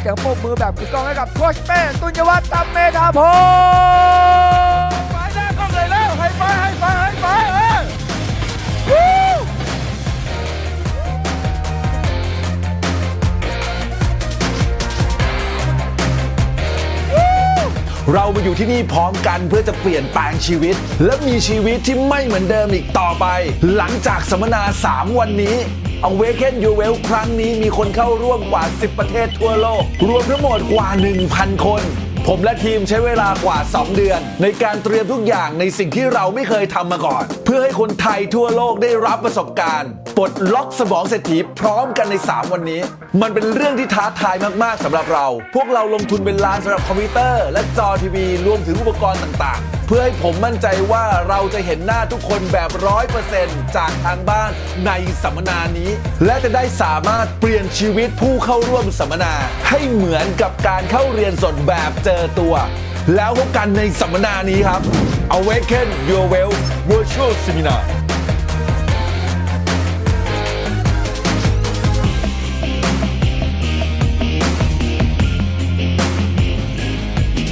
[0.00, 3.20] เสียงปรบมือแบบกึกก้องให้กับโคชเป้ตุนยวัฒน์ตำเมธาพ
[4.82, 7.26] งศ์ไปหน้ากล้องเลยแล้วให้ไปให้ไปให้ไป
[8.88, 8.92] เอ
[9.34, 9.36] อ
[18.12, 23.26] เรามาอยู่ที่นี่พร้อมกันเพื่อจะเปลี่ยนแปลงชีวิต และมีชีวิตที่ไม่เหมือนเดิมอีกต่อไป
[23.76, 25.56] หลังจากสัมมนา 3 วันนี้
[26.06, 30.88] Awaken Your Well ครั้งนี้มีคนเข้าร่วมกว่า 10 ประเทศทั่วโลก รวมทั้งหมดกว่า
[31.26, 31.82] 1,000 คน
[32.26, 42.80] ผมและทีมใช้เวลากว่า 2 เดือน ในการเตรียมทุกอย่างในสิ่งที่เราไม่เคยทำมาก่อน เพื่อให้คนไทยทั่วโลกได้รับประสบการณ์ ปลดล็อกสมองเศรษฐีพร้อมกันใน 3 วันนี้
[43.20, 54.50] มันเป็นเรื่องที่ท้าทายมาก ๆสำหรับเรา พวกเราลงทุนเป็นล้านสำหรับคอมพิวเตอร์ และจอทีวีรวมถึงอุปกรณ์ต่างๆ เพื่อให้ผมมั่นใจว่าเราจะเห็นหน้าทุกคนแบบร้อยเปอร์เซ็นต์จากทางบ้าน
[54.86, 54.92] ใน
[55.22, 55.90] สัมมนานี้
[56.24, 59.34] และจะได้สามารถเปลี่ยนชีวิตผู้เข้าร่วมสัมมนา
[59.68, 62.54] ให้เหมือนกับการเข้าเรียนสดแบบเจอตัว
[63.16, 64.80] แล้วพบกันในสัมมนานี้ครับ
[65.38, 66.52] Awaken Your Well
[66.90, 67.82] Virtual Seminar